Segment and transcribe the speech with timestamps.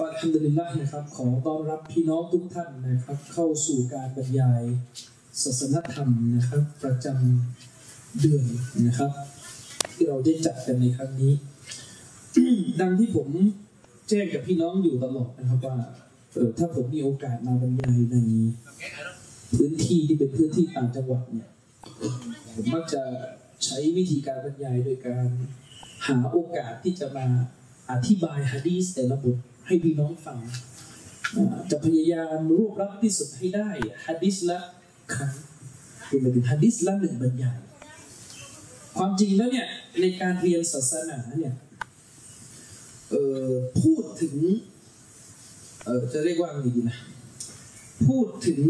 [0.00, 4.62] ก็อัลฮัมดุลิลละห์นะครับ ขอต้อนรับพี่น้องทุกท่านนะครับ เข้าสู่การบรรยาย
[5.42, 8.44] ศาสนธรรมนะครับ ประจำเดือน
[8.86, 9.10] นะครับ
[9.94, 11.32] ที่เราได้จัดกันในครั้งนี้
[12.80, 13.28] ดังที่ผม
[14.08, 15.76] แจ้งกับพี่น้องอยู่ตลอดนะครับว่า
[16.34, 18.16] เออถ้าผมมีโอกาสมาบรรยายใน
[19.54, 21.48] พื้นที่ที่เป็นพื้นที่ต่างจังหวัดเนี่ย
[22.54, 23.02] ผมมักจะ
[23.64, 25.26] ใช้วิธีการบรรยายโดยการ
[26.06, 27.26] หาโอกาสที่จะมา
[27.90, 29.38] อธิบายฮะดีสแต่ละบท
[29.70, 30.38] ให้พี่น้องฟัง
[31.70, 33.68] จะพยายามรวบรัดที่สุดให้ได้
[34.06, 34.58] ฮะดิษละ
[35.14, 35.32] ครั้ง
[36.06, 37.58] คือหมายถึงฮะดิษละหนึ่งบรรยาย
[38.96, 39.68] ความจริงแล้วเนี่ย
[40.00, 41.54] ในการเรียนศาสนาเนี่ย
[43.80, 44.36] พูดถึง
[46.12, 46.98] จะเรียกว่าไงดีนะ
[48.06, 48.60] พูดถึง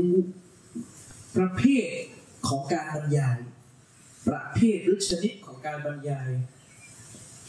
[1.36, 1.88] ประเภท
[2.48, 3.38] ของการบรรยาย
[4.28, 6.30] ประเภทหรือชนิดของการบรรยาย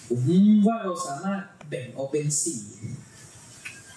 [0.08, 0.21] ผม
[0.67, 2.61] ว่าเราสามารถแบ่งออกเป็นสี่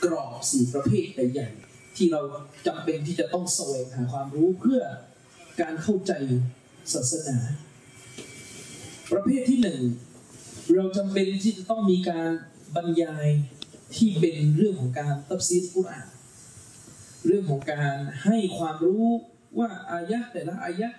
[0.04, 2.20] กรอบสี่ประเภทใหญ่ๆที่เรา
[2.66, 4.82] จำเป็นที่จะต้องแสวงหาความรู้เพื่อ
[5.60, 6.12] การเข้าใจ
[6.94, 7.36] ศาสนา
[9.12, 9.80] ประเภทที่หนึ่ง
[10.74, 12.28] เราจำเป็นที่จะต้องมีการ
[12.76, 13.26] บรรยาย
[13.96, 16.08] ที่เป็นเรื่องของการตับซีดกุรอาน
[17.26, 19.04] เรื่องของการให้ความรู้
[19.58, 20.98] ว่าอายะห์แต่ละอายะห์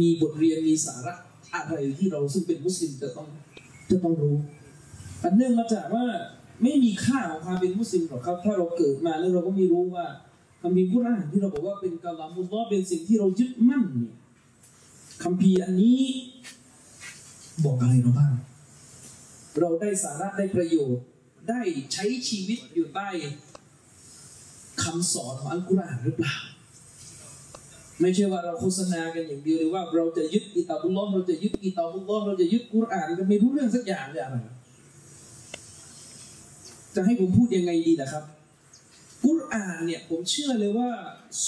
[0.00, 1.14] มีบทเรียนมีสาระ
[1.54, 3.28] อะไรที่เราซึ่งเป็นมุสลิมจะต้อง
[3.90, 4.36] จะต้องรู้
[5.22, 6.04] อันเนื่องมาจากว่า
[6.62, 10.06] ไม่มีค่าของความเป็นมุสลิมหรอกครับ ถ้าเราเกิดมาแล้วเราก็ไม่รู้ว่า
[10.62, 14.14] คำพีกุรอานที่เราบอกว่าเป็นกาลามุลลอเป็นสิ่งที่เรายึดมั่นเนี่ย
[15.22, 16.02] คำพีอันนี้
[17.64, 18.32] บอกอะไรเราบ้าง
[19.60, 21.04] เราได้สาระได้ประโยชน์
[21.48, 21.60] ได้
[21.92, 23.08] ใช้ชีวิตอยู่ใต้
[24.82, 26.36] คำสอนของอัลกุรอานหรือเปล่า
[28.00, 34.36] ไม่ใช่ว่าเราโฆษณากันอย่างเดียวหรือว่าเราจะยึดกิตาบุลลอฮ์เราจะยึดกิตาบุลลอฮ์เราจะยึดกุรอานก็ไม่รู้เรื่องสักอย่างเลยอะไร
[36.94, 38.24] จะให้ผมพูดยังไงดีนะครับ
[39.24, 40.90] กุรอานเนี่ยผมเชื่อเลยว่า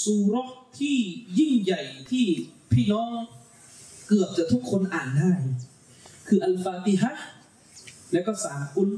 [0.01, 0.97] ซูราะห์ที่
[1.39, 1.81] ยิ่งใหญ่
[2.11, 2.25] ที่
[2.71, 3.11] พี่น้อง
[4.07, 5.31] เกือบจะทุกคนอ่านได้
[6.27, 7.11] คืออัลฟาติฮะ
[8.13, 8.89] แล้วก็สามกุล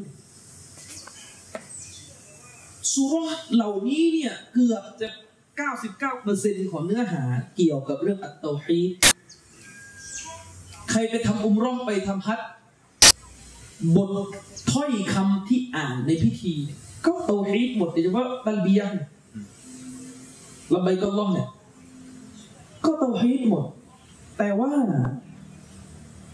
[2.93, 5.09] ซูราะห์เหล่านี้เนี่ยเกือบจะ
[5.89, 7.23] 99%ของเนื้อหา
[7.55, 8.79] เกี่ยวกับเรื่องอัตโตฮี
[10.91, 12.49] ใครไปทำอุมร้องไปทำฮัจญ์
[13.95, 14.09] บท
[14.71, 16.53] ถ้อยคำที่อ่านในพิธี
[17.05, 18.99] ก็เตาฮีดหมดโดยเฉพาะตัลเบียห์
[20.73, 21.49] ละใบก็ล่องเนี่ย
[22.85, 23.63] ก็เตาฮีดหมด
[24.37, 24.71] แต่ว่า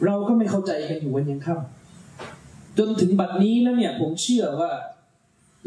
[0.06, 4.72] เราก็ไม่เข้าใจกันอยู่วันยังค่ำจนถึงบัดนี้แล้วเนี่ย ผมเชื่อว่า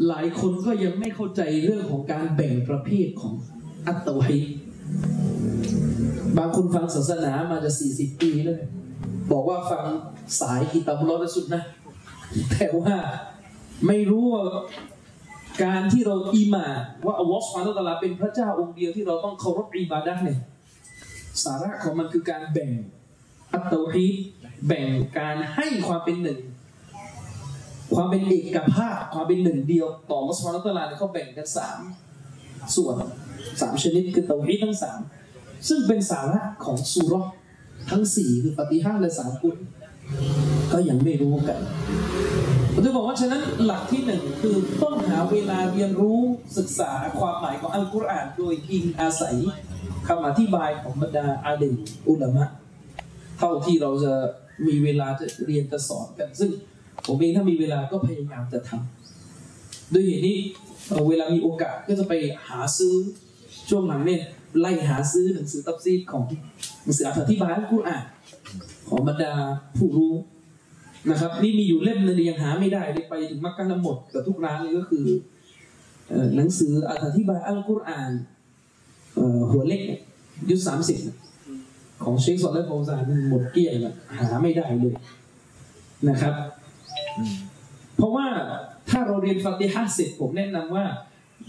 [0.07, 3.33] หลายคนก็ยังไม่เข้าใจเรื่องของการแบ่งประเภทของ
[3.87, 4.39] อัตโตฮี
[6.37, 8.71] บางคนฟังศาสนามาจะสี่สิบปีแล้วเนี่ย
[9.31, 9.85] บอกว่าฟัง
[10.39, 11.63] สายกิตาบุลลอฮ์และสุดนะ
[12.51, 12.95] แต่ว่า
[13.87, 14.43] ไม่รู้ว่า
[15.63, 16.65] การที่เราอีมา
[17.05, 20.39] ว่าอัลลอฮฺสุบฮานะตะอาลาเป็นพระเจ้าองค์เดียวที่เราต้องเคารพอิบาดะเนี่ย
[21.43, 22.71] สาระของมันคือการแบ่ง
[23.53, 24.07] อัตโตฮี
[24.67, 24.87] แบ่ง
[25.19, 26.39] การให้ความเป็นหนึ่ง
[27.95, 31.79] ความเป็นเอกภาพความเป็นหนึ่งเดียว ต่ออัสุบฮาตะอาลาเนี่ยเขาแบ่งกันสาม
[32.75, 32.95] ส่วน
[33.61, 34.99] สามชนิดคือเตาฮีทั้งสาม
[35.67, 37.21] ซึ่งเป็นสาระของสุรา
[37.89, 39.55] ทั้งสี่คือปฏิหารและสามกุล
[40.71, 41.59] ก็ยังไม่รู้กัน
[42.73, 46.19] ผมจะบอกว่าฉะนั้นหลักที่หนึ่งคือต้องหาเวลาเรียนรู้
[46.57, 49.35] ศึกษาความหมายของอัลกุรอานโดยอิงอาศัย
[50.07, 51.71] คำอธิบายของบรรดาอาลี
[52.09, 52.45] อุลามะ
[53.37, 54.13] เท่าที่เราจะ
[54.67, 56.49] มีเวลาจะเรียนจะสอนกัน ซึ่ง
[57.05, 60.37] ผมเองถ้ามีเวลาก็พยายามจะทำด้วยเหตุนี้
[61.09, 62.13] เวลามีโอกาสก็จะไป
[62.47, 62.95] หาซื้อ
[63.69, 64.21] ช่วงหลังเนี่ย
[64.59, 66.23] ไล่หาซื้อหนังสือตัฟซีดของ
[66.85, 68.03] หนังสืออธิบายอัลกุรอาน
[68.89, 69.33] ของบรรดา
[69.77, 70.13] ผู้รู้
[71.09, 75.05] นะครับ นี่มีอยู่เล่มหนึงยังหาไม่ได้เลยไปถึงมักกะทั้งหมดกับทุกร้านเลยก็คือ
[76.35, 76.73] หนังสือ
[77.05, 78.11] อธิบายอัลกุรอาน
[79.51, 79.81] หัวเล็ก
[80.49, 80.97] ยุคสามสิบ
[82.03, 84.95] ของเชคซอลและโฟซานหมดเกลี้ยงแล้วหาไม่ได้เลย
[86.09, 86.33] นะครับ
[87.97, 88.27] เพราะว่า
[88.89, 90.85] ถ้าเราเรียนฟาติฮะห์เสร็จผมแนะนำว่า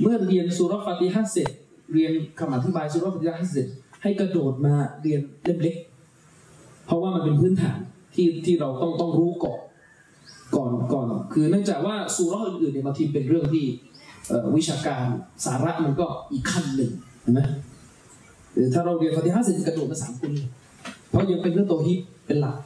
[0.00, 1.50] เมื่อเรียนสุรฟาติฮะห์เสร็จ
[1.92, 3.66] เรียนคำอธิบายสุรฟาติฮะห์เสร็จ
[4.06, 5.76] ให้กระโดดมาเรียนเล่มเล็ก
[6.86, 7.78] เพราะว่ามันเป็นพื้นฐาน
[8.14, 9.60] ที่ที่เราต้องต้องรู้ก่อน
[10.56, 13.64] ก่อนก่อน คือเนื่องจากว่าสุรอื่นๆเนี่ยบางทีเป็นเรื่องที่
[14.56, 15.04] วิชาการ
[15.44, 16.90] สาระมันก็อีกขั้นหนึ่ง
[17.28, 20.32] นไหรือถ้าเราเรียนฟาติฮะเสร็จกระโดดมาสามคน
[21.10, 22.56] เพราะยังเป็นเรื่องโตฮิตเป็นหลัก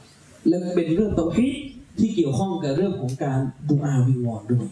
[0.49, 1.55] และเป็นเรื่องโตฮิต
[1.99, 4.67] ที่เกี่ยวข้องกับเรื่องของการดูอาวิวอนด้วย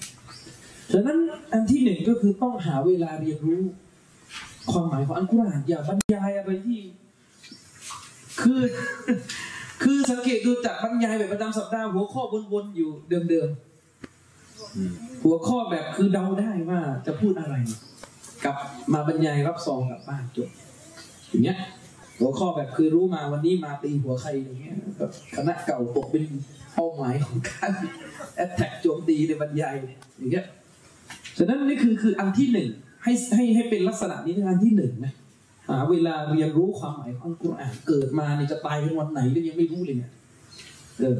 [0.92, 1.18] ฉะนั้น
[1.52, 3.62] อันที่หนึ่งก็คือต้องหาเวลาเรียนรู้
[4.72, 6.80] ความหมายของอัลกุรอานอย่าบรรยายอะไรที่
[8.42, 8.62] คือ
[9.82, 12.22] คือสังเกตดูจากบรรยายแบบประจำสัปดาห์หัวข้อ
[12.52, 12.90] วนๆอยู่
[13.30, 17.54] เดิมๆหัวข้อแบบคือเดาได้ว่าจะพูดอะไร
[18.44, 18.56] กับ
[18.94, 20.48] มาบรรยายรับซองกลับบ้านจบ
[21.28, 21.58] อย่างเงี้ย
[22.18, 26.24] หัวข้อแบบคือรู้มาวันนี้มาตีหัวใครอย่างเงี้ยแบบคณะเก่าตกเป็น
[26.74, 27.70] เป้าหมายของการ
[28.34, 29.74] แอตแทกโจมตีในบรรยาย
[30.18, 30.46] อย่างเงี้ย
[31.38, 32.68] ฉะนั้นนี่คือคืออันที่หนึ่ง
[33.02, 35.12] ให้ให้ให้เป็นลักษณะนี้ในอันที่หนึ่งนะ
[35.68, 40.12] หาเวลาเรียนรู้ความหมายของกุรอานเกิดมาเนี่ยจะตายเป็นวันไหนก็ยังไม่รู้เลยเนี่ย
[40.98, 41.18] เออ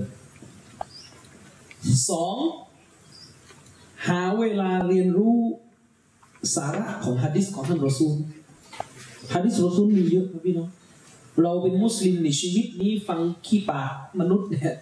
[2.11, 2.37] สอง
[4.09, 5.37] หาเวลาเรียนรู้
[6.55, 8.17] สาระของฮะดิษของท่านรอซูล
[9.35, 10.69] ฮะดิษรอซูลมีเยอะนะพี่น้อง
[11.43, 14.75] เราเป็นมุสลิมในชีวิตนี้ฟังขี้ปากมนุษย์เนี่ย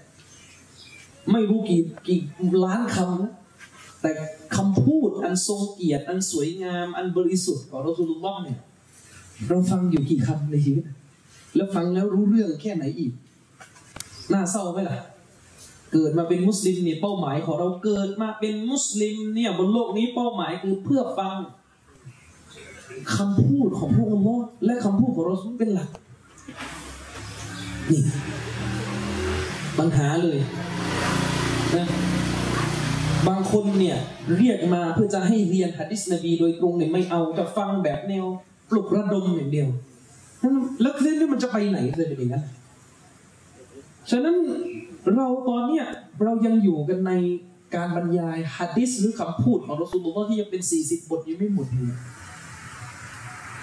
[1.32, 2.20] ไม่รู้กี่กี่
[2.64, 3.32] ล้านคำนะ
[4.00, 4.10] แต่
[4.56, 8.58] คำพูดอันทรงเกียรติอันสวยงามอันบริสุทธิ์ของรอซูลุลลอฮ์เนี่ย
[9.48, 10.84] เราฟังอยู่กี่คำในชีวิต
[11.56, 13.12] แล้วฟังแล้วรู้เรื่องแค่ไหนอีก
[14.32, 14.96] น่าเศร้าไหมล่ะ
[15.92, 21.36] เกิดมาเป็นมุสลิมเนี่ยเป้าหมายของเราเกิดมาเป็นมุสลิมเนี่ยบนโลกนี้เป้าหมายคือเพื่อฟัง
[23.16, 24.26] คำพูดของพระองค์
[24.64, 25.90] และคำพูดของเราเป็นหลัก
[27.90, 28.02] นี่
[29.78, 30.38] ปัญหาเลย
[33.28, 33.96] บางคนเนี่ย
[34.36, 38.26] เรียกมาเพื่อจะให้เรียนฮะดิษนบีโดยตรงเนี่ยไม่เอาจะฟังแบบแนว
[38.70, 39.68] ปลุกระดมอย่างเดียว
[40.82, 42.44] แล้วเรื่องนี้มันจะไปไหนเลยเป็นอย่างนั้น
[44.10, 44.36] ฉะนั้น
[45.16, 45.84] เราตอนเนี้ย
[46.24, 47.12] เรายังอยู่กันใน
[47.74, 51.96] การบรรยายฮะดิษหรือคำพูดของรอสูลุลลอฮ์ที่ยังเป็นสี่สิบบทยังไม่หมดเลย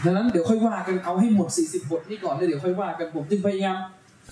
[0.03, 3.77] ดังนั้นเดี๋ยวค่อยว่ากันเอาให้หมดสี่สิบบทนี้ก่อนแล้วเดี๋ยวค่อยว่ากันผมจึงพยายาม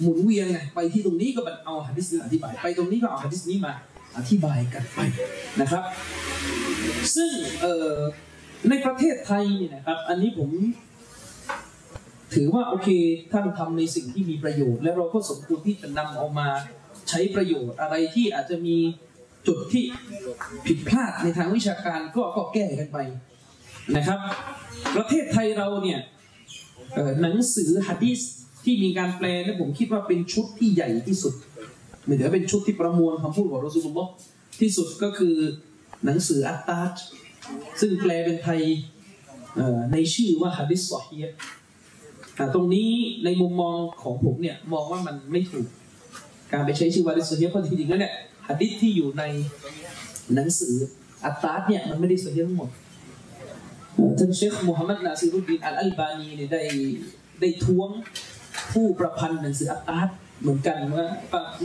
[0.02, 3.74] หมุนเวียนไงไปที่ตรงนี้ก็เอาฮะดิษอธิบายไปตรงนี้ก็เอาฮะดิษนี้มา
[4.18, 5.00] อธิบายกันไป
[5.62, 5.84] นะครับ
[7.16, 7.32] ซึ่ง
[8.70, 10.50] ในประเทศไทยเนี่ยนะครับ อันนี้ผม
[12.36, 12.90] ถือว่าโอเค
[13.32, 16.48] ท่านทำในสิ่งที่มีประโยชน์ และเราก็สมควรที่จะนำเอามา
[17.10, 18.78] ใช้ประโยชน์อะไรที่อาจจะมี
[19.48, 19.84] จุดที่
[20.68, 22.98] ผิดพลาดในทางวิชาการก็ก็แก้กันไป
[23.96, 24.20] นะครับ
[24.96, 26.00] ประเทศไทยเราเนี่ย
[27.22, 28.20] หนังสือฮะดีษ
[28.64, 31.34] ที่มีการแปลและผมคิดว่าเป็นชุดที่ใหญ่ที่สุด
[32.08, 34.12] มายถึงเป็นชุดที่ประมวลคำพูดของรอซูลุลลอฮ์
[34.60, 35.36] ที่สุดก็คือ
[36.06, 36.94] หนังสืออัตตาจ
[37.82, 38.62] ซึ่งแปลเป็นไทย
[39.92, 41.18] ในชื่อว่าฮะดิษซอฮี
[42.56, 42.90] ตรงนี้
[43.26, 45.68] ในมุมมองของผมเนี่ยมองว่ามันไม่ถูก
[46.52, 48.14] การไปใช้ชื่อว่าฮะดิษซอฮีเพราะจริงๆแล้วเนี่ย
[48.50, 49.24] ฮะดิษที่อยู่ใน
[50.36, 50.76] หนังสือ
[51.26, 52.70] อัตตาจเนี่ยมันไม่ได้ซอฮีทั้งหมด
[54.20, 56.62] ท่านเชคมูฮัมหมัดนาซีรุดดีนอัลอัลบานีเนี่ยได้
[57.42, 57.90] ได้ท้วง
[58.72, 60.08] ผู้ประพันธ์หนังสืออัตตาจ
[60.42, 61.06] เหมือนกันว่า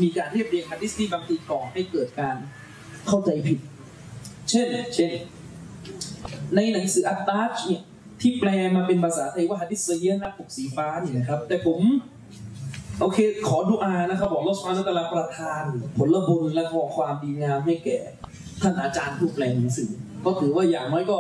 [0.03, 2.37] มีการเรียบเรียงฮะดิษที่บางทีก่อให้เกิดการ
[3.09, 3.59] เข้าใจผิด
[4.51, 5.13] เช่น เช่น
[6.55, 7.83] ในหนังสืออัตตาชเนี่ย
[8.21, 11.81] ที่แปลมาเป็นภาษาไทยว่าฮัดิษเยียนะปกสีฟ้านี่นะครับ แต่ผม
[13.01, 13.19] โอเค
[13.49, 15.65] ขอดุอานะครับบอกลอสฟานตะลาประทาน
[15.97, 17.99] ผลบุญและขอความดีงามให้แก่
[18.63, 19.91] ท่านอาจารย์ผู้แปลหนังสือ
[20.25, 21.19] ก็ถือว่าอย่างน้อยก็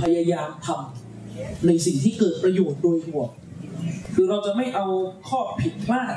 [0.00, 3.28] พยายามทำในสิ่งที่เกิดประโยชน์โดยรวม
[4.14, 4.86] คือเราจะไม่เอา
[5.28, 6.16] ข้อผิดพลาด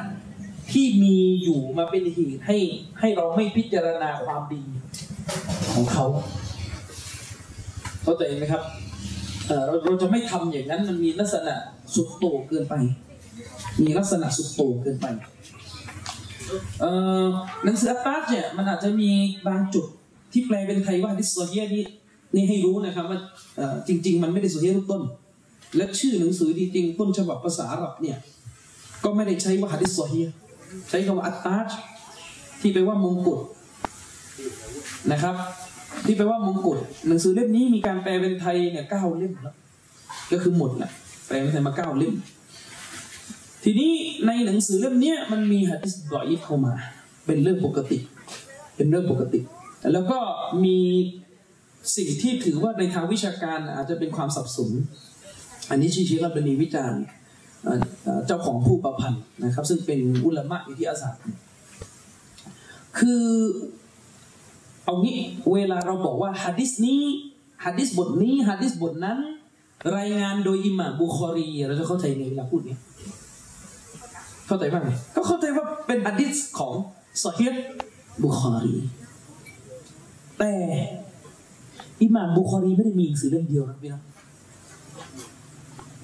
[0.72, 2.58] ที่มีอยู่มาเป็นเหตุให้
[3.00, 4.62] ให้เราไม่พิจารณาความดี
[5.74, 6.06] ของเขา
[8.04, 8.64] เข้าใจไหมครับ
[9.48, 11.56] เราเราจะไม่ทำอย่างนั้นมันมีลักษณะ
[11.96, 12.76] สุดโต่งเกินไป
[13.84, 15.08] มีลักษณะสุดโต่งเกินไป
[17.64, 19.12] หนังสืออัตตาเนี่ยมันอาจจะมี
[19.48, 19.86] บางจุด
[20.32, 21.86] ที่แปลเป็นไทยว่าดิสโซเฮียนี่
[22.36, 23.20] นี่ให้รู้นะครับว่า
[23.88, 25.02] จริง ๆ มันไม่ได้โซเฮียทุกต้น
[25.78, 28.18] และชื่อหนังสือจริงๆต้นฉบับภาษาอาหรับเนี่ย
[29.04, 30.28] ก็ไม่ได้ใช้ว่าฮะดิษโซเฮีย
[30.90, 31.56] ใช้คำว่าอัตตา
[32.62, 33.40] ที่แปลว่ามงกุฎ
[35.12, 35.36] นะครับ
[36.06, 39.56] ที่แปลว่ามงกุฎหนังสือเล่มนี้มีการแปลเป็นไทยเนี่ยเก้าเล่มแล้ว
[40.32, 40.92] ก็คือหมดแหละ
[41.28, 42.16] แปลเป็นไทยมาเก้าเล่ม
[43.64, 43.92] ทีนี้
[44.28, 46.74] ในหนังสือเล่มนี้มันมีฮะดิษดอยเข้ามา
[47.26, 47.98] เป็นเรื่องปกติ
[48.76, 49.40] เป็นเรื่องปกติ
[49.94, 50.20] แล้วก็
[50.66, 50.78] มี
[51.96, 54.72] สิ่งที่ถือว่าในทางวิชาการอาจจะเป็นความสับสน
[55.70, 57.02] อันนี้ชี้ชี้รับเป็นวิจารณ์
[58.28, 61.10] เจ้าของผู้ประพันธ์นะครับ ซึ่งเป็นอุลามะอิทิอาสา
[63.00, 63.26] คือ
[64.86, 65.18] เอางี้
[65.54, 67.04] เวลาเราบอกว่าฮะดิษนี้
[67.66, 69.18] ฮะดิษบทนี้ฮะดิษบทนั้น
[69.98, 72.78] รายงานโดยอิหม่ามบุคอรีเราจะเข้าใจไงเวลาพูดเนี้
[74.48, 76.74] เข้าใจบ้างไหมก็เข้าใจว่าเป็นฮะดิษของ
[77.24, 77.48] ซอฮี
[78.24, 78.76] บุคอรี
[80.40, 80.54] แต่
[82.02, 84.02] อิหม่ามบุคอรีไม่ได้มีหนังสือเล่มเดียวนะพี่น้อง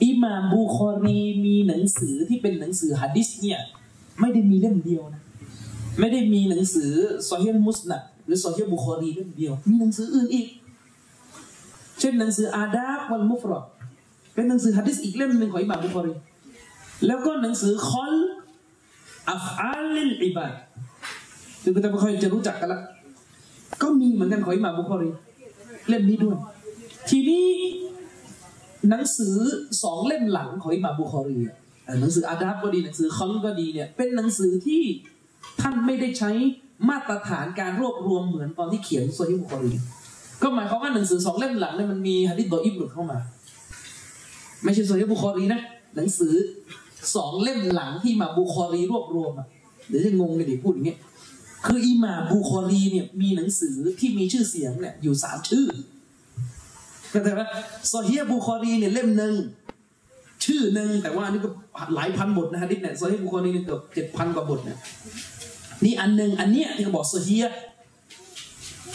[0.04, 3.60] อิหม่ามบุคอรีมีหนังสือที่เป็นหนังสือฮะดิษเนี่ย
[4.20, 5.24] ไม่ได้มีเล่มเดียวนะ
[6.00, 6.92] ไม่ได้มีหนังสือ
[7.30, 10.48] ซอฮีมุสนัดหรือซอฮีบุคอรีเล่มเดียว มีหนังสืออื่นอีก
[12.00, 13.60] เช่นหนังสืออาดาบุลมุฟรอด
[14.34, 16.14] เป็นหนังสือฮะดิษอีกเล่มหนึ่งของอิหม่ามบุคอรี
[17.06, 18.14] แล้วก็หนังสือคอล
[19.30, 20.54] อัฟอาลิลอิบาด
[21.64, 22.80] ซึ่งก็จะไม่ค่อยจะรู้จักกันละ
[23.82, 25.10] ก็มีเหมือนกันของอิหม่ามบุคอรี
[25.90, 26.38] เล่มนี้ด้วย
[27.10, 27.46] ทีนี้
[28.90, 29.36] หนังสือ
[29.84, 31.56] สองเล่มหลังของอิหม่ามบุคอรีอะ
[32.02, 34.82] หนังสืออาดับก็ดีหนังสือคอนก็ดีเนี่ยเป็นหนังสือที่
[35.62, 36.32] ท่านไม่ได้ใช้
[36.90, 39.74] มาตรฐานการรวบรวมเหมือนตอนที่เขียนโซฮีบุคอรี
[40.42, 43.18] ก็หมายความว่าหนังสือสองเล่มหลังเนี่ยมันมีฮะดิษดออิบหลุดเข้ามา
[44.64, 45.62] ไม่ใช่โซฮีบุคอรีนะ
[45.96, 46.34] หนังสือ
[47.16, 49.48] สองเล่มหลังที่มาบุคอรีรวบรวมอะ
[49.88, 51.00] เดี๋ยวจะงงกันดิพูดอย่างเงี้ย
[51.66, 55.66] คืออิหม่ามบุคอรีเนี่ยมีหนังสือที่มีชื่อเสียงเนี่ยอยู่สามชื่อ
[57.18, 57.44] เข้าใจไหม
[57.92, 59.34] ซอฮียบุคอรีเนี่ยเล่มหนึ่ง
[60.46, 61.50] ชื่อหนึ่งแต่ว่าอันนี้ก็
[61.96, 64.78] หลายพันบทนะฮะดิษเนี่ยซอฮียบุคอรีเนี่ยเกือบเจ็ดพันกว่าบทเนี่ย
[65.84, 67.46] นี่อันหนึ่งอันเนี้ยที่เขาบอกซอฮีย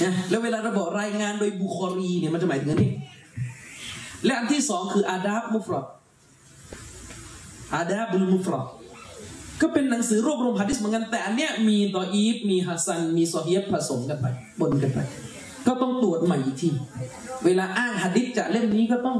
[0.03, 2.91] นะแล้วเวลาเราบอกรายงานโดยบุคอรีเนี่ยมันจะหมายถึงอันนี้
[4.25, 5.81] และอันที่สองคืออาดับมุฟรอด
[7.75, 8.61] อาดับุลมุฟรอด
[9.61, 14.27] ก็เป็นหนังสือรวบรวมฮะดิษเหมือนกันแต่อันเนี้ยมีดออีฟมีฮัสซันมีซอฮียผสมกันไป
[14.61, 14.99] ปนกันไป
[15.67, 16.71] ก็ต้องตรวจใหม่อีกที
[17.45, 19.19] เวลาอ้างฮะดิษจากเล่มนี้ก็ต้อง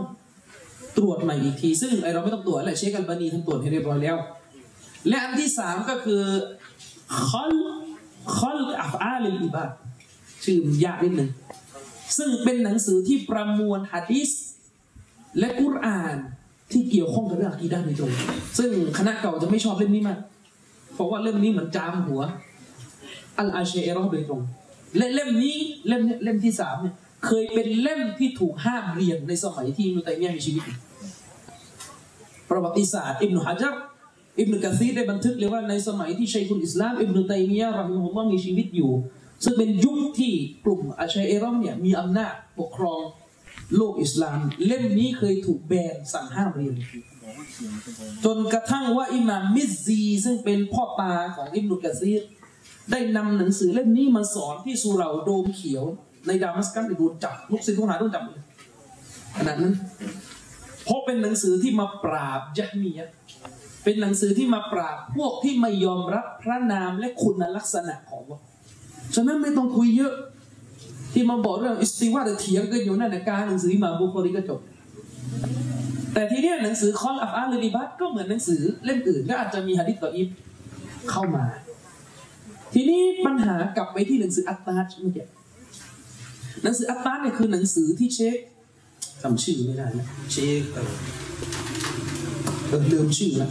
[0.99, 4.17] ตรวจใหม่อีกที ซึ่งไอเราไม่ต้องตรวจแหละเชคอัลบานีท่านตรวจให้เรียบร้อยแล้ว
[5.09, 6.23] และอันที่สามก็คือ
[7.27, 7.55] คอล
[8.37, 9.71] คอลอัฟอาลิลอิบาด
[10.45, 11.31] ชื่อยากนิดหนึ่ง
[12.19, 14.31] ซึ่งเป็นหนังสือที่ประมวลฮะดิษ
[15.39, 16.17] และกุรอาน
[16.73, 18.13] ที่เกี่ยวข้องกับเรื่องอะกีดะห์โดยตรง
[18.59, 20.19] ซึ่งคณะเก่าจะไม่ชอบเล่มนี้มาก
[20.95, 22.23] เพราะว่าเล่มนี้เหมือนจามหัว
[23.39, 24.43] อัลอาเชเอรอโดยตรง
[24.97, 25.57] และเล่มนี้
[25.89, 26.95] เล่มเล่มที่สามเนี่ย
[27.27, 30.79] เคยเป็นเล่มที่ถูกห้ามเรียนในสมัยที่อิบนุตัยมียะมีชีวิตอยู่
[32.51, 33.75] ประวัติศาสตร์อิบนุฮะจัร
[34.41, 38.93] อิบนุกะซีได้บันทึกเลยว่าในสมัยที่ชัยคุลอิสลามอิบนุตัยมียะรอฮิมะฮุลลอฮ์มีชีวิตอยู่
[39.45, 40.35] ซึ่งเป็นยุคที่
[40.65, 43.01] กลุ่มอาชัยเอรอมเนี่ยมีอำนาจปกครอง
[43.77, 46.75] โลกอิสลาม เล่มนี้เคยถูกแบนสั่งห้ามเรียน
[48.25, 52.23] จนกระทั่งว่าอิหม่ามมิซซีซึ่งเป็นพ่อตาของอิบนุกะซีร
[52.91, 55.85] ได้นำหนังสือเล่มนี้มาสอนที่สุเหราโดมเขียว
[56.27, 58.45] ในดามัสกัสโดนจับลูกศิษย์ลูกหาโดนจับเลย
[59.37, 59.75] ขนาดนั้น
[60.85, 63.11] เพราะเป็นหนังสือที่มาปราบยะมียะ
[63.85, 68.41] เป็นหนังสือที่มาปราบพวกที่ไม่ยอมรับพระนามและคุณลักษณะของวะ
[69.15, 70.15] ฉะนั้นไม่ต้องคุยเยอะ
[71.13, 74.61] ที่มาบอกเรื่องอิสติวาหรือเถียงกันอยู่นั่นในะการหนังสือมาบุคอรีก็จบ
[76.15, 80.29] แต่ทีเนี้ยหนังสือคอลอัฟอาลลิบัตก็เหมือนหนังสือเล่มอื่นก็อาจจะมีฮะดิษต่ออีฟ
[81.11, 81.45] เข้ามา
[82.75, 85.25] ทีนี้ปัญหากลับไปที่หนังสืออัตตาชเมื่อกี้
[86.63, 88.37] หนังสืออัตตาเนี่ยคือหนังสือที่เช็ค
[89.23, 90.93] จำชื่อไม่ได้นะเช็คเออ
[92.69, 93.51] เออลืมชื่อล้ว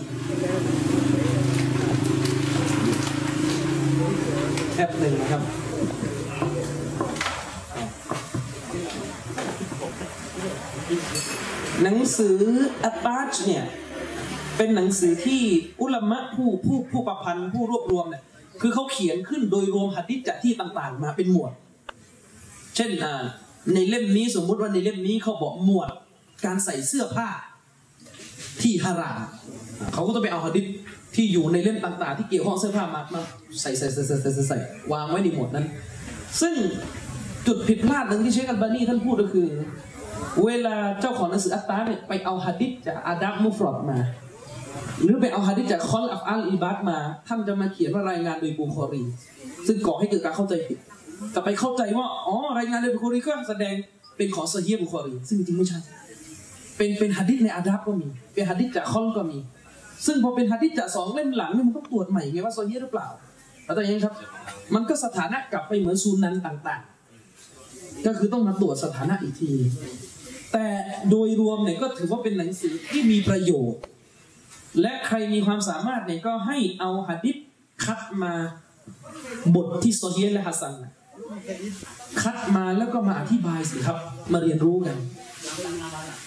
[4.75, 5.41] แอปหนึ่งนะครับ
[11.83, 12.39] หนังสือ
[12.83, 13.63] อัตตาชเนี่ย
[14.57, 15.41] เป็นหนังสือที่
[15.81, 18.23] อุลามะผู้ผู้ผู้ประพันธ์ผู้รวบรวมเนี่ย
[18.61, 21.51] คือเขาเขียนขึ้นโดยรวมหัดดิษจากที่ต่างๆ มาเป็นหมวด
[22.75, 22.91] เช่น
[23.73, 25.89] ในเล่มนี้สมมุติว่าในเล่มนี้เขาบอกหมวด
[26.45, 27.29] การใส่เสื้อผ้า
[28.61, 29.19] ที่ฮาราม
[29.93, 30.65] เขาก็ต้องไปเอาหัดดิษ
[31.15, 33.21] ที่อยู่ในเล่มต่างๆ ที่เกี่ยวข้องเสื้อผ้ามามา
[33.61, 34.57] ใส่ใส่ใส่ใส่ใส่ใส่ใส่
[34.91, 35.65] วางไว้ในหมวดนั้น
[36.41, 36.55] ซึ่ง
[37.47, 39.47] จุดผิดพลาดหนึ่งที่เชคอัลบานีท่านพูดก็คือ
[40.45, 43.97] เวลาเจ้าของหนังสืออัตตาเนี่ยไปเอาฮะดิษจากอาดับมุฟรอดมา
[45.03, 46.97] หรือไปเอาฮะดิษจากคอลอัฟอาลิลอิบาดมา
[47.27, 49.03] ท่านจะมาเขียนว่ารายงานโดยบุคอรี
[49.67, 50.77] ซึ่งก่อให้เกิดการเข้าใจผิด
[51.31, 53.75] แต่ไปเข้าใจว่าอ๋อรายงานโดยบุคอรีก็แสดง
[54.17, 55.79] เป็นของซอฮียบุคอรี ซึ่งจริงไม่ใช่
[56.77, 59.37] เป็นเป็นฮะดิษในอาดับก็มี เป็นฮะดิษจากคอลก็มี
[60.05, 63.07] ซึ่งพอเป็นฮะดิษจากสองเล่มหลังนี่มันต้องตรวจใหม่ไงว่าซอฮียหรือเปล่า
[63.65, 64.13] แล้วแต่ยังไงครับ
[64.75, 69.51] มันก็สถานะกลับไปเหมือนซูนันต่างๆ ก็คือต้องมาตรวจสถานะอีกที
[70.53, 70.65] แต่
[71.09, 73.81] โดยรวมเนี่ยก็ถือว่าเป็นหนังสือที่มีประโยชน์
[74.81, 77.35] และใครมีความสามารถเนี่ยก็ให้เอาหะดิษ
[77.85, 78.33] คัดมา
[79.55, 80.91] บทที่โซเฮียและฮัสซันน่ะ
[82.21, 83.97] คัดมาแล้วก็มาอธิบายสิครับ
[84.33, 84.97] มาเรียนรู้กัน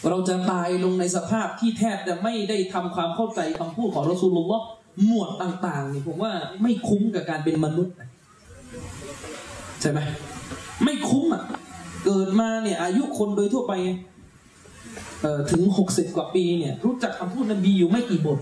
[0.08, 4.64] เราจะตายลงในสภาพที่แทบจะไม่ได้ทำความเข้าใจคำพูดของรอซูลุลลอฮ์
[5.06, 6.32] หมวดต่างๆเนี่ยผมว่า
[6.62, 7.94] ไม่คุ้มกับการเป็นมนุษย์
[9.80, 9.98] ใช่ไหม
[10.84, 11.44] ไม่คุ้มอะ
[12.04, 13.72] เกิดมาเนี่ยอายุคนโดยทั่วไป
[15.50, 18.38] ถึงหกสิบกว่าปีเนี่ยรู้จักคำพูดนบีอยู่ไม่กี่บท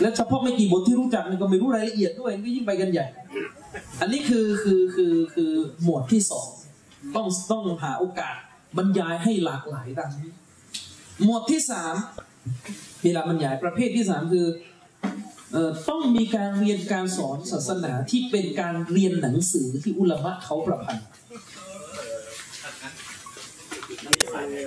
[0.00, 3.06] และเฉพาะไม่กี่บทที่รู้จักเนี่ยก็ไม่รู้รายละเอียดด้วยก็ยิ่งไปกันใหญ่
[4.00, 6.48] อันนี้คือคือคือคือหมวดที่สอง
[7.16, 8.36] ต้องต้องหาโอกาส
[8.78, 10.30] บรรยายให้หลากหลายดังนี้
[11.24, 11.94] หมวดที่สาม
[13.02, 14.46] เวลาบรรยายประเภทที่สามคือ
[15.54, 15.56] อ
[15.88, 21.06] ต้องมีการเรียนการสอนศาสนาที่เป็นการเรียนหนังสือที่อุลามะเขาประพันธ์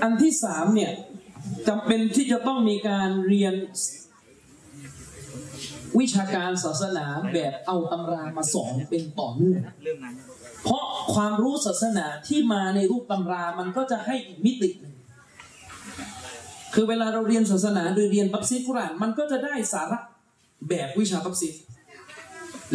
[0.04, 0.92] อันที่สามเนี่ย
[1.68, 3.54] จำเป็นที่จะต้องมีการเรียน
[6.00, 9.62] วิชาการศาสนาแบบเอาตำรามาสอนเป็นต่อเนื่อง
[10.64, 14.96] เพราะความรู้ศาสนาที่มาในรูปตำรามันก็จะให้อีกมิติหนึ่ง
[16.74, 20.00] คือเวลาเราเรียนศาสนาโดยเรียนตัฟซีกุรานมันก็จะได้สาระ
[20.70, 21.50] แบบวิชาตัฟซี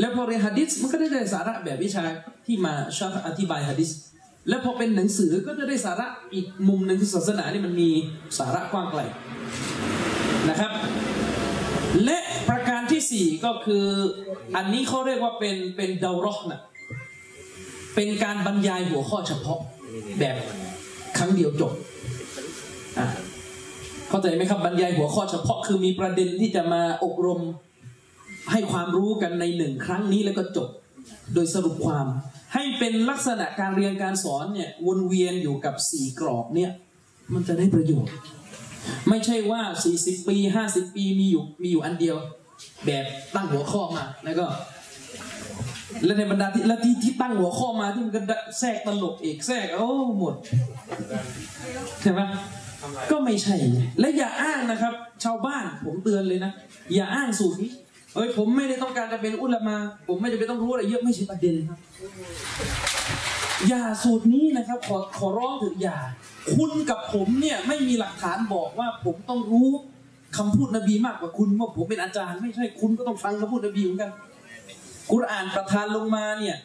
[0.01, 2.03] แล้วพอเรียนฮะดิษมันก็ได้สาระแบบวิชา
[2.47, 3.91] ที่มาชาอธิบายฮะดิษ
[4.49, 7.91] แล้วพอเป็นหนังสือก็จะได้สาระอีกมุมหนึ่งที่ศาสนานี่มันมี
[8.39, 9.01] สาระกว้างไกล
[10.49, 10.73] นะครับ
[12.05, 13.87] และประการที่สี่ก็คือ
[14.57, 16.61] อันนี้เขาเรียกว่าเป็นเป็นدورةนะ
[17.97, 19.61] เป็นการบรรยายหัวข้อเฉพาะ
[20.19, 20.37] แบบ
[21.19, 21.73] ครั้งเดียวจบ
[24.09, 27.41] เข้าใจไหมครับบรรยายหัวข้อเฉพาะคือมีประเด็นที่จะมาอบรม
[28.53, 30.69] ให้ความรู้กันในหนึ่งครั้งนี้แล้วก็จบ
[31.35, 32.07] โดยสรุปความ
[32.55, 36.71] ให้เป็นลักษณะการเรียนการสอนเนี่ยวนเวียนอยู่กับสี่กรอบเนี่ย
[37.35, 38.15] มันจะได้ประโยชน์
[39.09, 39.63] ไม่ใช่ว่า
[39.95, 40.37] 40 ปี
[40.67, 42.17] 50 ปีมีอยู่มีอยู่อันเดียว
[42.87, 44.47] แบบตั้งหัวข้อมาแล้วก็
[46.05, 48.21] และในบรรดาที่และที่ที่ตั้งหัวข้อมาที่มันก็
[48.59, 49.89] แทรกตลกอีกแทรกโอ้
[50.19, 50.35] หมด
[52.03, 52.21] ใช่ไหม
[53.11, 53.57] ก็ไม่ใช่
[54.01, 56.53] และอย่าอ้างนะครับ ชาวบ้านผมเตือนเลยนะ
[56.95, 57.71] อย่าอ้างสูตรนี้
[58.15, 59.77] เฮ้ยผมไม่ได้ต้องการจะเป็นอุลามา
[60.09, 61.79] ผมไม่ได้ไปต้องรู้อะไรเยอะไม่ใช่ประเด็นครับ
[63.69, 65.99] อย่าสูตรนี้นะครับ ขอขอร้องถอะอย่า
[66.55, 69.69] คุณกับผมเนี่ยไม่มีหลักฐานบอกว่าผมต้องรู้
[70.37, 74.13] คำพูดนบีมากกว่าคุณว่าผมเป็นอาจารย์ ไม่ใช่คุณก็ต้องฟังคำพูดนบีเหมือนกัน
[75.13, 76.57] กุรอานประทานลงมาเนี่ย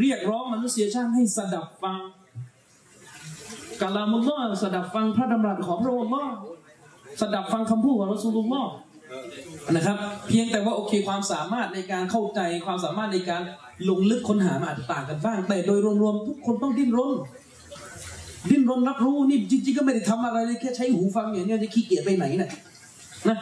[0.00, 1.98] เรียกร้องมนุษยชาติให้สดับฟัง
[3.82, 6.10] กาลามุลลอสดับฟังพระดำรัสของพระองค์
[7.20, 8.72] สดับฟังคำพูดของรอสูลุลลอฮ์
[9.76, 9.96] นะครับ
[10.28, 13.42] เพียงแต่ว่าโอเคความสามารถในการเข้าใจความสามารถในการ
[13.88, 17.12] ลงลึกค้นหามันอาจจะต่างกันบ้าง แต่โดยรวมๆทุกคนต้องดิ้นรน
[18.50, 22.50] ดิ้นรนรับรู้นี่จริงๆก็ไม่ได้ทำอะไรเลยแค่ใช้หูฟังอย่างนี้จะขี้เกียจไปไหนน่ะ
[23.28, 23.38] นะ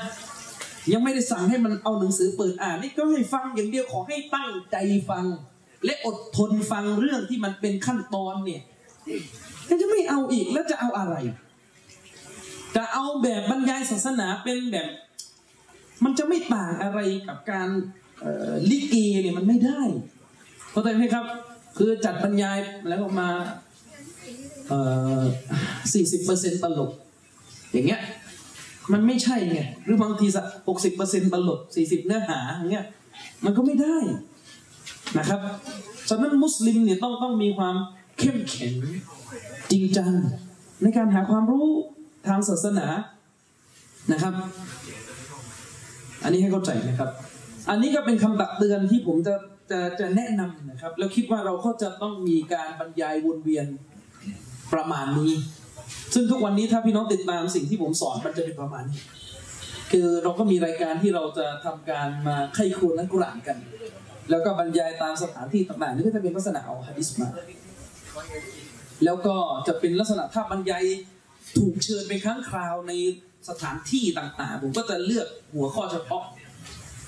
[0.92, 4.76] ยังไม่ได้สั่งให้มันเอาหนังสือเปิดอ่านนี่ก็ให้ฟังอย่างเดียวขอให้ตั้งใจ
[5.10, 5.24] ฟัง
[5.84, 8.60] และอดทนฟังเรื่องที่มันเป็นขั้นตอนเนี่ย
[9.80, 11.14] จะไม่เอาอีกแล้วจะเอาอะไร
[12.76, 14.88] จะเอาแบบบรรยายศาสนาเป็นแบบ
[16.04, 17.68] มันจะไม่ต่างอะไรกับการ
[18.70, 19.80] ลิเกเนี่ยมันไม่ได้
[20.70, 21.24] เข้าใจไหมครับ
[21.78, 22.58] คือจัดบรรยาย
[22.88, 23.28] แล้วมา
[25.92, 26.90] สี่สิบเปอร์เซ็นต์ตลก
[27.72, 28.00] อย่างเงี้ย
[28.92, 32.86] มันไม่ใช่ไงหรือบางทีสักหกสิบเปอร์เซ็นตลกสี่สิบเนื้อหาอย่างเงี้ย
[33.44, 33.96] มันก็ไม่ได้
[35.18, 35.40] นะครับ
[36.08, 37.76] ฉะนั้นมุสลิมเนี่ยต้องต้องมีความ
[38.18, 38.74] เข้มแข็ง
[39.70, 40.12] จริงจัง
[40.82, 41.68] ในการหาความรู้
[42.28, 42.86] ทางศาสนา
[44.12, 44.34] นะครับ
[46.22, 47.10] อันนี้ให้เข้าใจนะครับ
[47.70, 49.34] อันนี้ก็เป็นคำตักเตือนที่ผมจะ
[49.70, 53.66] จะจะแนะนำนะครับ แล้วคิดว่าเราก็จะต้องมีการบรรยายวนเวียน
[54.72, 55.32] ประมาณนี้
[56.14, 59.00] ซึ่งทุกวันนี้ถ้าพี่น้องติดตามสิ่งที่ผมสอนมันจะเป็นประมาณนี้
[59.92, 63.58] คือเราก็มีรายการที่เราจะทำการมาไข้ครวญนักกุรานกัน
[64.30, 67.28] แล้วก็บรรยายตามสถานที่ต่างๆนี่ก็จะเป็นลักษณะเอาฮะดิษมา
[69.04, 69.36] แล้วก็
[69.68, 70.84] จะเป็นลักษณะถ้าบรรยาย
[71.58, 72.92] ถูกเชิญไปครั้งคราวใน
[73.48, 76.22] สถานที่ต่างๆ ผมก็จะเลือกหัวข้อเฉพาะ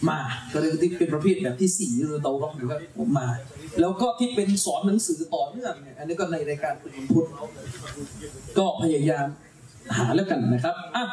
[0.09, 0.21] มา
[0.53, 3.29] ก็เลยที่เป็นประเภทแบบที่สี่หรือเตาล็อกหรือว่าผมมา
[3.81, 7.27] แล้วก็ที่เป็นสอนหนังสือต่อเนื่องเนี่ยอันนี้ก็ในรายการคุณพุทธ
[8.59, 9.27] ก็พยายาม
[9.97, 11.05] หาแล้วกันนะครับอะ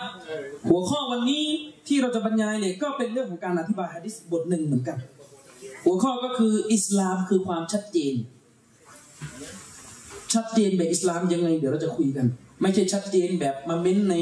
[0.69, 1.45] หัวข้อวันนี้
[1.87, 4.97] ที่เราจะบรรยายเนี่ยก็เป็นเรื่องของการอธิบายฮะดิษบทหนึ่งเหมือนกัน
[5.85, 8.15] หัวข้อก็คืออิสลามคือความชัดเจน
[10.33, 12.25] ชัดเจนแบบอิสลามยังไง เดี๋ยวเราจะคุยกัน
[12.61, 14.15] ไม่ใช่ชัดเจนแบบมาเม้นใน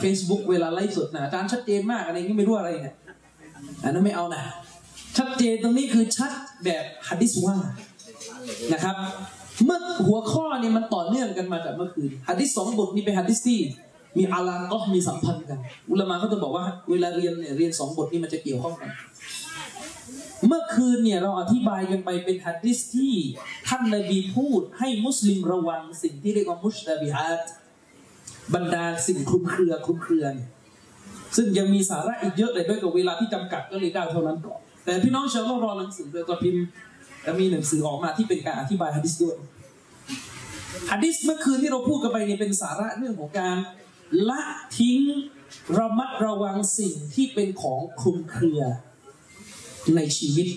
[0.00, 2.96] เฟซบุ๊กเวลาไลฟ์สดนะอาจารย์ชัดเจนมากอะไรนี้ไม่รู้อะไรเนี่ย
[3.84, 4.42] อันนั้นไม่เอานะ
[5.16, 6.32] ชัดเจนตรงนี้คือชัด
[6.64, 7.56] แบบฮะดิษว่า
[8.72, 8.96] นะครับ
[9.64, 13.60] เมื่อหัวข้อนี้มันต่อเนื่องกันมาจากเมื่อคืนฮะดิษสองบทนี้เป็นฮะดิษที่
[14.18, 15.58] มีอาลาก็มีสัมพันธ์กัน
[15.90, 18.90] อุลามะก็จะบอกว่าเวลาเรียนเนี่ยเรียนสองบทนี้มันจะเกี่ยวข้องกัน
[20.46, 23.14] เมื่อคืนเนี่ยเราอธิบายกันไปเป็นฮะดิษที่
[23.68, 27.40] ท่านนบีพูดให้มุสลิมระวังสิ่งที่เรียกว่ามุชตาบิฮัด
[28.54, 30.50] บรรดาสิ่งคลุมเครือคลุมเครือเนี่ย
[31.36, 36.64] ซึ่งยังมีสาระอีกเยอะเลยด้วยกับเวลาที่จำกัดก็เลยได้เท่านั้นก่อนแต่พี่น้องชาวโลกรอหนังสือโดยตัวพิมพ์
[37.26, 39.36] จะมีหนังสือออกมาที่เป็นการอธิบายฮะดิษด้วย
[40.90, 43.56] ฮะดิษเมื่อคืนที่เราพูดกันไปเนี่ยเป็นสาระเรื่องของการ
[44.28, 44.42] ละ
[44.78, 45.00] ทิ้ง
[45.78, 48.62] ระมัดระวังสิ่งที่เป็นของคลุมเครือ
[49.96, 50.48] ในชีวิต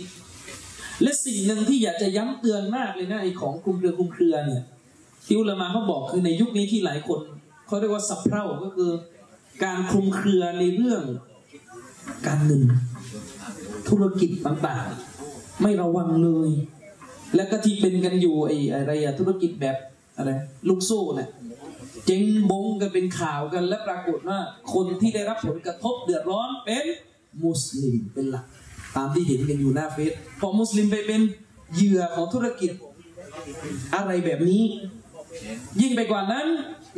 [1.04, 4.64] และสิ่งหนึ่งที่อยากจะย้ำเตือนมากเลยนะไอ้ของคลุมเครือคลุมเครือเนี่ย
[5.26, 7.20] ที่อุลมาเขาบอกคือในยุคนี้ที่หลายคน
[7.72, 8.92] เขาเรียกว่าสับเพร่าก็คือ
[9.64, 11.04] การคลุมเครือในเรื่อง
[12.28, 12.62] การเงิน
[13.90, 16.52] ธุรกิจต่างๆ ไม่ระวังเลย
[17.36, 19.78] แล้วก็ที่เป็นกันอยู่ไอ้อะไรอะธุรกิจแบบ
[20.18, 20.32] อะไร
[20.70, 21.30] ลูกโซ่เนี่ย
[22.06, 24.40] เจ๊งบงกันเป็นข่าวกันและปรากฏว่า
[24.74, 26.86] คนที่ได้รับผลกระทบเดือดร้อนเป็น
[27.44, 28.46] มุสลิมเป็นหลัก
[28.96, 31.22] ตามที่เห็นกันอยู่หน้าเฟซพอมุสลิมไปเป็น
[31.74, 32.72] เหยื่อของธุรกิจ
[33.96, 34.64] อะไรแบบนี้
[35.82, 36.48] ยิ่งไปกว่านั้น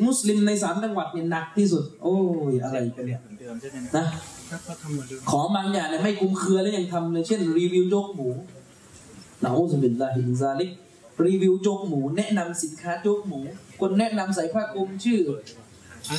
[0.06, 2.16] มุสลิมในสามจังหวัดเนี่ยหนักที่สุด โอ้
[2.52, 3.20] ยอะไรกันเนี่ย
[3.98, 4.06] นะ
[5.32, 8.30] ของบางอย่างเนี่ยไม่คลุมเครือแล้วยังทำเลยเช่น รีวิวโจ๊กหมู
[9.42, 10.72] نعوذ بالله من ذلك
[11.26, 13.40] รีวิวโจ๊กหมู แนะนำสินค้าโจ๊กหมู
[13.82, 15.20] คนแนะนำใส่ผ้าคลุมชื่อ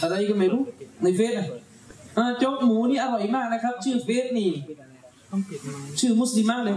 [0.03, 0.63] อะไรก็ไม่รู้
[1.03, 1.47] ในเฟซอะ
[2.19, 4.51] อ่าโจ๊กหมูนี่อร่อยมากนะครับ ชื่อเฟซนี่
[5.31, 6.77] ต้องปิดไมค์ชื่อมุสลิมมากเลย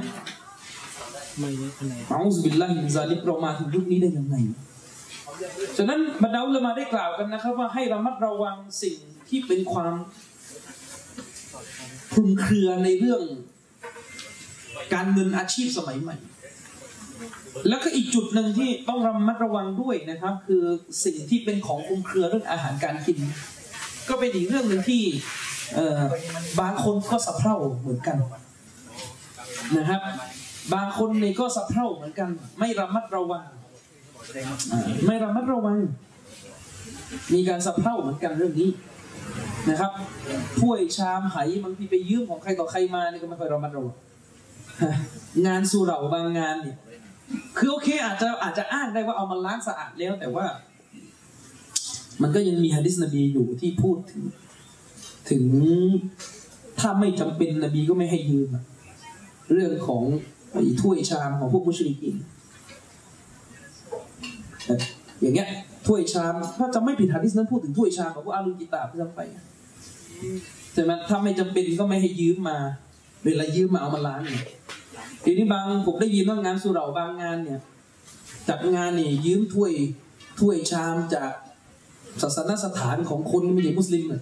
[1.39, 4.35] ไมค์อันไหนเอาสบิลลาฮิมินซาลิกเรามาถึงยุคนี้ได้ยังไง
[5.77, 8.97] ฉะนั้นบรรดาอุลามาได้กล่าวกันนะครับ ว่าให้ระมัดระวังสิ่ง
[9.29, 9.95] ที่เป็นความ
[12.13, 13.21] คลุมเครือในเรื่อง
[14.93, 16.15] การเงินอาชีพสมัยใหม่
[17.69, 20.63] แล้วก็อีกจุดหนึ่งที่ต้องระมัดระวังด้วยนะครับ คือ
[21.05, 23.19] สิ่งที่เป็นของคลุมเครือเรื่องอาหารการกิน
[24.09, 25.03] ก็เป็นอีกเรื่องหนึ่งที่
[25.75, 26.01] เอ่อ
[26.59, 28.17] บางคนก็สะเพร่าเหมือนกัน
[29.77, 30.01] นะครับ
[30.73, 33.45] บางคนนี่ก็สะเพร่าเหมือนกัน ไม่ระมัดระวัง
[35.05, 35.77] ไม่ระมัดระวัง
[37.33, 38.69] มีการสะเพร่าเหมือนกันเรื่องนี้
[39.69, 39.91] นะครับ
[40.59, 43.95] ถ้วยชามไหบางทีไปยืมของใครต่อใครมานี่ก็ไม่ค่อยระมัดระวัง
[45.47, 46.77] งานสุเหร่าบางงานเนี่ย
[47.57, 50.45] คือโอเคอาจจะอาจจะอ้างได้ว่าเอามาล้างสะอาดแล้ว แต่ว่า
[52.21, 54.23] มันก็ยังมีฮะดิษนบีอยู่ที่พูดถึง
[55.29, 55.43] ถึง
[56.79, 58.49] ถ้าไม่จำเป็นนบีก็ไม่ให้ยืม
[59.53, 60.03] เรื่องของ
[60.81, 62.15] ถ้วยชามของพวกมุชริกิน
[65.21, 65.47] อย่างเงี้ย
[65.87, 69.19] ถ้วยชามถ้าจะไม่ผิดหะดิษนั้นพูดถึงถ้วยชามของพวกอาลุนกิตาเพื่อนไป
[70.73, 72.57] ใช่ไหมถ้าไม่จำเป็นก็ไม่ให้ยืมมา
[73.25, 74.45] เวลายืมมาเอามาล้างเนี่ย
[75.23, 77.59] ทีนี้บางผมได้ยินว่างานสุเหร่าบางงานเนี่ย
[78.49, 79.71] จัดงานนี่ยืมถ้วย
[80.39, 81.31] ถ้วยชามจาก
[82.21, 84.21] ศาสนสถานของคนไม่ใช่มุสลิมเน่ย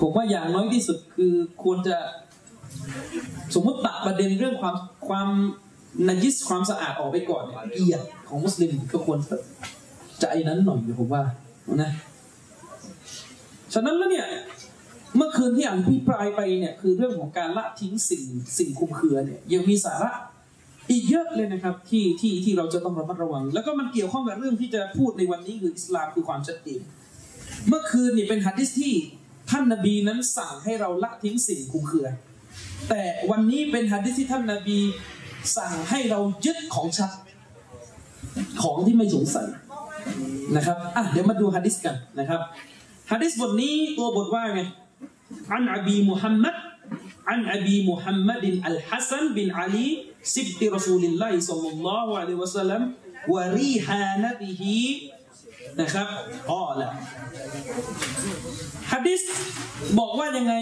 [0.00, 1.96] ผมว่าอย่างน้อยที่สุดคือควรจะ
[3.54, 4.76] สมมติตัดประเด็นเรื่องความ
[5.08, 5.28] ความ
[6.08, 9.18] นาจิสความสะอาดออกไปก่อนเนี่ยเกียรติของมุสลิมก็ควร
[10.20, 11.22] จะไอ้นั้นหน่อยผมว่า
[11.82, 11.90] นะ
[13.74, 14.26] ฉะนั้นแล้วเนี่ย
[15.16, 18.24] เมื่อคืนที่อ่านพิปรายไปเนี่ยคือเรื่องของการละทิ้งสิ่ง
[18.58, 20.10] สิ่งคุมเครือเนี่ยยังมีสาระ
[20.90, 26.80] อีกเยอะเลยนะครับที่ที่ที่เราจะต้องระมัดระวัง แล้วก็มันเกี่ยวข้องกับเรื่องที่จะพูดในวันนี้คืออิสลามคือความชัดเจน
[27.68, 28.94] เมื่อคืนนี่เป็นฮัดดิสที่
[29.50, 32.08] ท่านนบีนั้นสั่งให้เราละทิ้งสิ่งคลุมเครือ
[32.88, 34.78] แต่วันนี้เป็นฮัดดิสที่ท่านนบี
[35.56, 37.12] สั่งให้เรายึดของชัด
[38.62, 39.48] ของที่ไม่สงสัย
[40.56, 42.40] นะครับอะเดี๋ยวมาดูฮัดดิสกันนะครับ
[43.10, 44.60] ฮัดดิสบทนี้ตัวบทว่าไง
[45.52, 53.35] عن أبي محمد عن أبي محمد الحسن بن علي سبط رسول الله صلى الله عليه وسلم
[53.35, 54.84] وريحانته
[55.80, 56.08] นะครับ
[56.50, 56.88] อ๋อละ
[58.92, 59.22] ฮัดดิส
[59.98, 60.54] บอกว่ายังไง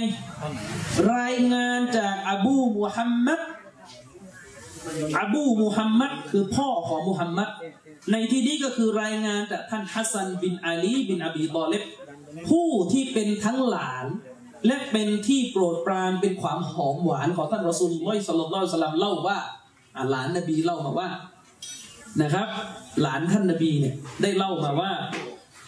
[1.14, 3.40] รายงานจากอบูมุฮัมมัด
[5.20, 7.48] อบูมุฮัมมัดคือพ่อของมุฮัมมัด
[8.12, 11.82] ในที่นี้ก็คือรายงานจากท่านฮัสซันบินอาลีบินอบีตอลิบ
[12.48, 14.06] ผู้ที่เป็นทั้งหลาน
[14.66, 19.38] และเป็นที่โปรดปรานเป็นความหอมหวานของท่าน رسول الله صلى الله عليه وسلم เล่าว่า
[20.10, 21.08] หลานนบีเล่ามาว่า
[22.22, 22.46] นะครับ
[23.02, 24.92] หลานท่านนบีเนี่ยได้เล่ามาว่า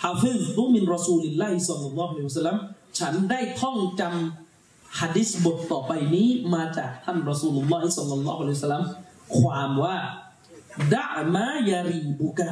[0.05, 2.59] حفظت من رسول الله صلى الله عليه وسلم
[2.99, 8.83] ฉันได้ท่องจำฮะดิษบทต่อไปนี้มาจากท่าน رسول الله صلى الله عليه وسلم
[9.39, 9.97] ความว่า
[10.95, 12.51] دع ما يريبك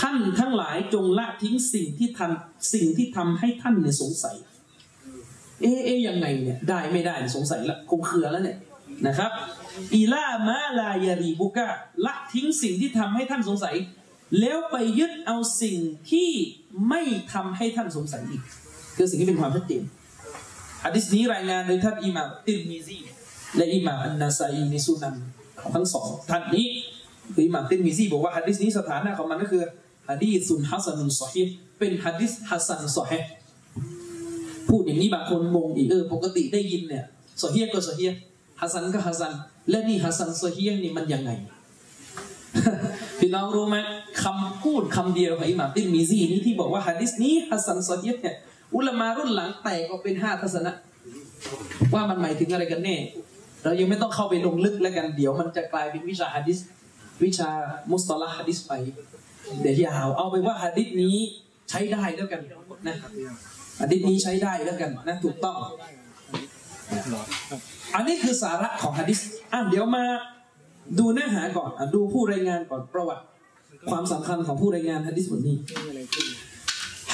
[0.00, 4.36] ท่านทั้งหลายจงละทิ้งสิ่งที่ทำสิ่งที่ทำให้ท่านเนี่ยสงสัย
[5.60, 8.58] เอ๊ะเอ๊ะยังไงเนี่ยได้ไม่ได้สงสัยละคงเครือแล้วเนี่ย
[9.06, 9.30] นะครับ
[9.94, 11.68] อีลามาลายารีบุกะ
[12.06, 13.76] ละทิ้งสิ่งที่ทำให้ท่านสงสัย
[14.40, 15.78] แล้วไปยึดเอาสิ่ง
[16.10, 16.30] ที่
[16.88, 18.42] ไม่ทำให้ท่านสงสัยอีก
[18.96, 19.82] คือสิ่งที่เป็นความชัดเจน
[20.84, 22.98] ฮะดิษนี้รายงานโดยท่านอิหม่ามติรมิซี
[23.56, 25.16] และอิหม่ามอันนาซาอีในสุนัน
[25.74, 26.66] ทั้งสองท่านนี้
[27.38, 29.62] อิหม่ามติมิซีบอกว่าฮะดิษนี้สถานะของมันก็คือ
[30.08, 31.42] حديث حسن صحيح
[31.78, 33.18] เป็นฮะดิษฮัสซันซอฮี
[34.68, 37.04] พูดอย่างนี้บางคนงงอีกเออปกติได้ยินเนี่ย
[37.42, 38.06] ซอฮีก็ซอฮี
[38.60, 39.32] ฮัสซันก็ฮัสซัน
[39.70, 41.30] และนี่ฮัสซันซอฮีนี่มันยังไง
[43.18, 43.76] พี่น้องรู้ไหม
[44.22, 48.36] คำพูดคำเดียวของอิหม่ามติมิซีนี้ที่บอกว่าฮะดิษนี้ฮัสซันซอฮีเนี่ย
[48.74, 50.72] อุลามารุ่นหลังแตกออกเป็นห้าทัศนะ
[51.94, 52.96] ว่ามันหมายถึงอะไรกันแน่
[53.64, 56.58] เรายังไม่ต้องเข้าไปลงลึกแล้วกันเดี๋ยวมันจะกลายเป็นวิชาฮะดิษ
[57.24, 57.50] วิชา
[57.90, 58.72] มุสตลาฮะดิษไป
[59.60, 61.16] เดี๋ยวยาวเอาไปว่าฮะดิษนี้
[61.70, 62.40] ใช้ได้แล้วกัน
[62.88, 62.96] นะ
[63.80, 65.56] ฮะดิษนี้ใช้ได้แล้วกันนะถูกต้อง
[67.94, 69.18] อันนี้คือสาระของฮะดิษ
[69.52, 70.04] อะเดี๋ยวมา
[70.98, 73.22] ดูเนื้อหาก่อนอะดูผู้รายงานก่อนประวัติ
[73.90, 75.56] ความสำคัญของผู้รายงานฮะดิษบทนี้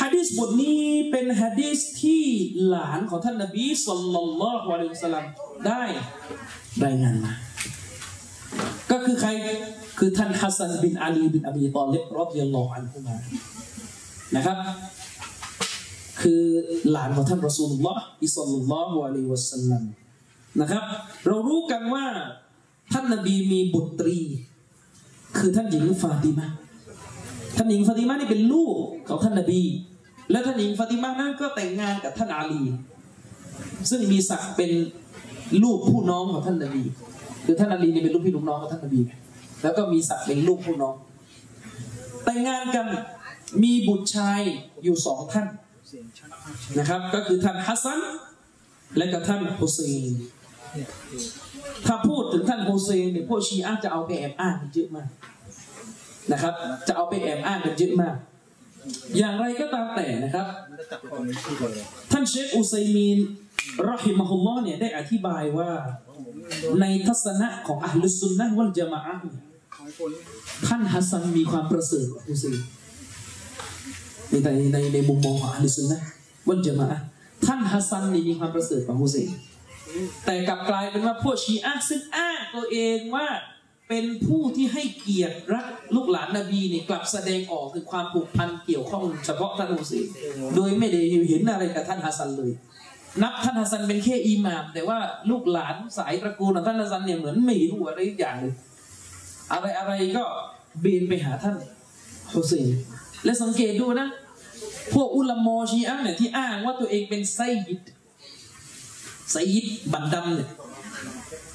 [0.00, 2.24] ฮะดิษบทนี้เป็นฮะดิษที่
[2.68, 5.24] หลานของท่านนบี صلى الله عليه وسلم
[5.66, 5.82] ได้
[6.84, 7.32] รายงานมา
[8.90, 9.30] ก็คือใคร
[9.98, 13.16] คือท่านฮัสซันบินอาลีบินอบีตอลิบرضي الله عنهما
[14.36, 14.58] นะครับ
[16.20, 16.42] คือ
[16.90, 19.82] หลานของท่าน رسول الله صلى الله عليه وسلم
[20.60, 20.84] นะครับ
[21.26, 22.06] เรารู้กันว่า
[22.92, 24.18] ท่านนบีมีบุตรี
[25.38, 26.46] คือท่านหญิงฟาติมา
[27.56, 28.76] ท่านหญิงฟาติมานี่เป็นลูก
[29.08, 29.60] ของท่านนบี
[30.30, 32.62] และท่านหญิงฟาติมานั้นก็แต่งงานกับท่านอาลี
[33.90, 34.70] ซึ่งมีศักดิ์เป็น
[35.62, 36.84] ลูกผู้น้องของท่านนบี
[37.44, 39.00] คือท่านอาลีนี่เป็นลูกพี่ลูกน้องของท่านนบี
[39.62, 40.94] แล้วก็มีศักดิ์เป็นลูกผู้น้อง
[42.24, 42.86] แต่งงานกัน
[43.62, 44.40] มีบุตรชาย
[44.84, 45.46] อยู่สองท่าน
[46.78, 48.00] นะครับ ก็คือท่านฮัสซัน
[48.98, 50.04] และก็ท่านฮุเซน
[50.74, 51.22] เนี่ยคือ
[51.86, 55.08] ถ้าพูดถึงท่านโฮเซนเนี่ยพวกชีอะห์จะเอาไปแอบอ้างกันเยอะมาก
[56.32, 56.54] นะครับ
[56.86, 58.16] จะเอาไปแอบอ้างกันเยอะมาก
[59.18, 60.46] อย่างไรก็ตามแต่นะครับ
[62.12, 63.18] ท่านเชคอุซัยมีน
[63.90, 65.70] รอฮิมะฮุลลอฮ์เนี่ยได้อธิบายว่า
[66.80, 69.36] ในทัศนะของอัลลุสซุนนะวัลจามะเนี่ย
[70.66, 72.54] ท่านฮัสซันมีความประเสริฐกว่าฮุเซน
[74.30, 75.98] ในในในในมุมมองของอัลลุสซุนนะ
[76.48, 76.86] والجماعة
[77.46, 79.28] ท่านฮัสซันนี่มีความประเสริฐกว่าฮุเซน
[80.24, 83.26] แต่กลับกลายเป็นว่าพวกชีอะห์ซึ่งอ้างตัวเองว่า
[83.88, 90.04] เป็นผู้ที่ให้เกียรติรักลูกหลานนบีเนี่ยกลับแสดงออกถึงความผูกพันเกี่ยวข้องเฉพาะท่านฮุเซน
[90.56, 92.52] โดยไม่ได้เห็นอะไรกับท่านฮัสซันเลย
[93.22, 94.98] นับท่านฮัสซันเป็นแค่อิหม่าม แต่ว่า
[95.30, 98.54] ลูกหลานสายตระกูลของท่านฮัสซันเนี่ยเหมือนไม่รู้อะไรอย่างเลย
[99.52, 100.24] อะไรอะไรก็
[100.80, 101.56] เบนไปหาท่าน
[102.32, 102.66] ฮุเซน
[103.24, 104.08] และสังเกตดูนะ
[104.94, 107.80] พวกอุลามอชีอะเนี่ยที่อ้างว่าตัวเองเป็นไซยิด
[109.30, 110.48] ไซยิดบันดำเนี่ย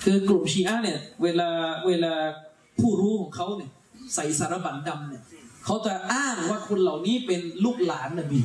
[0.04, 1.50] คือกลุ่มชีอะเนี่ยเวลา
[1.88, 2.14] เวลา
[2.80, 3.72] ผู้รู้ของเขาเนี่ย
[4.16, 5.24] ใส่สารบันดำเนี่ย
[5.66, 8.42] เขาจะอ้างว่าคนเหล่านี้เป็นลูกหลานนบี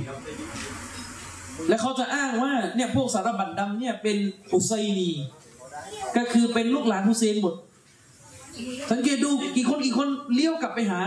[1.68, 4.16] และเขาจะอ้างว่าเนี่ยพวกสารบันดำเนี่ยเป็น
[4.50, 5.10] ฮุไซนี
[6.16, 7.54] ก็คือเป็นลูกหลานฮุเซนหมด
[8.90, 11.00] สังเกตดูกี่คนกี่คนเลี้ยวกลับไปหา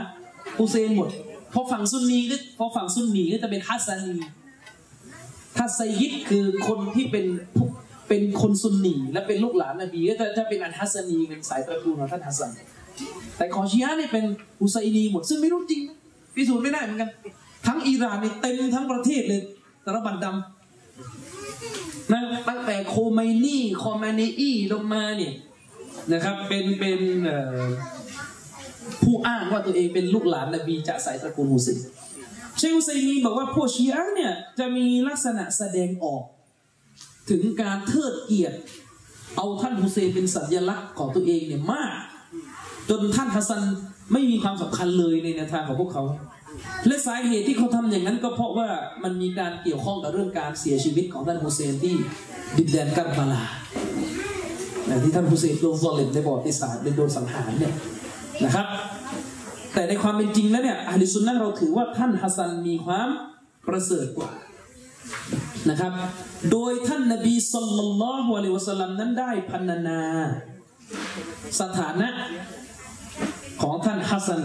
[0.58, 1.10] ฮุเซนหมด
[1.54, 4.26] พอฝั่งซุนนีก็พอฝั่งซุนนีก็จะเป็นฮัสซะนี
[5.58, 7.26] ถ้าไซยิดคือคนที่เป็น
[8.14, 12.52] เป็นคนซุนนีและเป็นลูกหลานนบีก็จะจะเป็นอันฮัสซนีเป็นสายตระกูลของท่านฮัสซัน
[13.38, 14.26] แต่ของชีอะนี่เป็น
[14.62, 15.82] ฮุไซนีหมดซึ่งไม่รู้จริง
[16.36, 17.10] พิสูจน์ไม่ได้เหมือนกัน
[17.68, 19.42] ทั้งอิหร่านนี่เต็มทั้งประเทศเลย
[19.86, 25.34] สะระบั่นดำนะตั้งแต่โคไมนี่คอมาเนอีลงมาเนี่ย
[26.14, 27.02] นะครับเป็นเป็น
[29.04, 31.78] ผู้อ้างว่าตัวเองเป็นลูกหลานนบีจากสายตระกูลฮุเซน
[32.58, 36.24] เชคอุซัยมีบอกว่าพวกชีอะเนี่ยจะมีลักษณะแสดงออก
[37.30, 38.58] ถึงการเทิดเกียรติ
[39.38, 41.94] เอาท่านฮุเซนเป็นสัญลักษณ์ของตัวเองเนี่ยมาก
[42.90, 43.62] จนท่านฮัสซัน
[44.14, 46.04] ไม่มีความสำคัญเลยในแนวทางของพวกเขา
[46.88, 48.70] และสาเหตุที่เขาทำอย่างนั้นก็เพราะว่า
[49.04, 51.96] มันมีการเกี่ยวข้องกับเรื่องการเสียชีวิตของท่านฮุเซนที่
[52.58, 57.74] ดินแดนกัรบาลาที่ท่านฮุเซนโดนซอลิมในประวัติศาสตร์โดนสังหารเนี่ย
[58.44, 58.68] นะครับ
[59.74, 63.10] แต่ในความเป็นจริงแล้วเนี่ยอะฮ์ลิซซุนนะห์เราถือว่าท่านฮัสซันมีความ
[63.68, 64.32] ประเสริฐกว่า
[65.70, 65.94] นะครับ
[66.52, 70.02] โดยท่านนบี صلى الله عليه وسلم นั้นได้พรรณนา
[71.62, 72.10] สถานะ
[73.62, 74.44] ของท่านฮัสซัน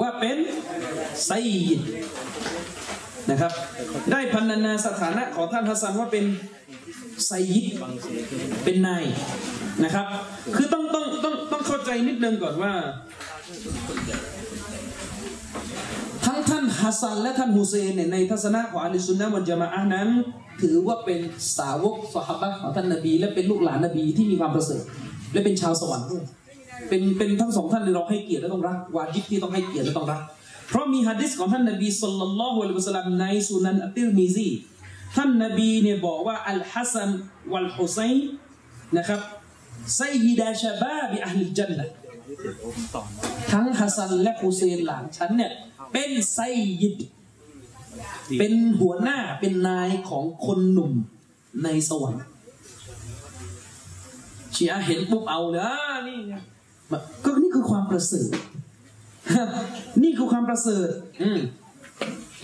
[0.00, 0.36] ว่าเป็น
[1.26, 1.30] ไซ
[1.66, 1.80] ยิด
[3.30, 3.52] นะครับ
[4.12, 6.24] ได้พันนาสถานะของท่านฮัสซันว่าเป็น
[7.26, 7.66] ไซยิด
[8.64, 9.04] เป็นนาย
[9.84, 10.06] นะครับ
[10.54, 12.72] คือต้องต้องต้องต้องเข้าใจนิดนึงก่อนว่า
[16.82, 20.08] ฮัสซันและท่านฮุเซนเนี่ยในทัศนะของอะลิซุนนะฮ์วัลจามะอะห์นั้น
[20.62, 21.20] ถือว่าเป็น
[21.56, 24.82] สาวกสหบะของท่านนบี และเป็นลูกหลานนบีที่มีความประเสริฐ
[25.32, 26.24] และเป็นชาวสวรรค์ด้วย
[26.88, 30.20] เป็นเป็นทั้งสองท่านเราให้เกียรติและต้องรักวาจิบที่ต้องให้เกียรติและต้องรัก
[30.68, 34.48] เพราะมีฮะดิษของท่านนบี صلى الله عليه وسلم ในสุนันอัติรมิซี
[35.16, 37.10] ท่านนบีเนี่ยบอกว่าالحسن
[37.52, 38.26] والحسين
[38.96, 39.20] นะครับ
[39.96, 41.99] سيدا شباب أهل الجنة ต่อนะ
[43.52, 45.52] ทั้งฮัสซันและฮุเซนหลานฉันเนี่ย
[45.92, 46.38] เป็นไซ
[46.82, 46.96] ยิด
[48.38, 50.92] เป็นหัวหน้าเป็นนายของคนหนุ่ม
[51.64, 52.24] ในสวรรค์
[54.54, 55.76] ชีอะห์เห็นปุ๊บเอาเลยอ่า
[56.06, 56.34] นี่ไง
[56.90, 58.30] แบบก็นี่คือความประเสริฐ
[60.02, 60.88] นี่คือความประเสริฐ
[61.22, 61.40] อืม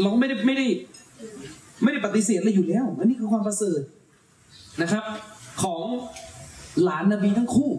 [0.00, 0.66] เราก็ไม่ได้ไม่ได้
[1.82, 3.80] ไม่ได้ปฏิเสธเลยอยู่แล้วอันนี้คือความประเสริฐ
[4.82, 5.04] นะครับ
[5.62, 5.82] ของ
[6.82, 7.72] หลานนบีทั้งคู่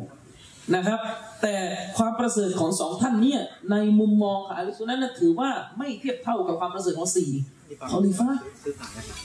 [0.76, 1.00] นะครับ
[1.42, 1.56] แต่
[1.98, 7.30] ความประเสริฐของสองท่านเนี่ยในมุมมองของอาลิสุนนะนะถือว่าไม่เทียบเท่ากับความประเสริฐของสี่
[7.90, 8.30] คอลิฟ้า
[8.64, 9.18] ซื้อผ่านนะครับ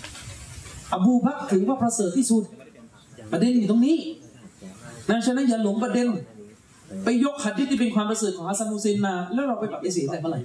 [0.94, 2.42] อบูบักรถือว่าประเสริฐที่สุด
[3.32, 3.96] ประเด็นอยู่ตรงนี้
[5.10, 6.08] นะฉะนั้นอย่าหลงประเด็น
[7.04, 10.40] ไปยกหัดที่ที่เป็นความประเสริฐของฮัสซันฮุเซนมาแล้วเราไปปฏิเสธแต่เมื่อไหร่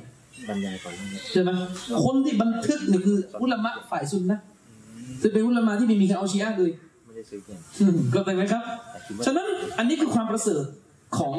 [0.49, 1.49] บรรยายก่อนเรื่องนี้ใช่ไหม
[2.05, 4.39] คนที่บันทึกเนี่ยคืออุลามะฝ่ายซุนนะ
[5.23, 6.71] จะเป็นอุลามะที่ไม่มีใครเอาชีอะห์เลย
[7.05, 8.63] ไม่ได้ซื้อเพียงอืมก็ได้ไหมครับ
[9.25, 10.63] ฉะนั้นอันนี้คือความประเสริฐ
[11.17, 11.35] ของ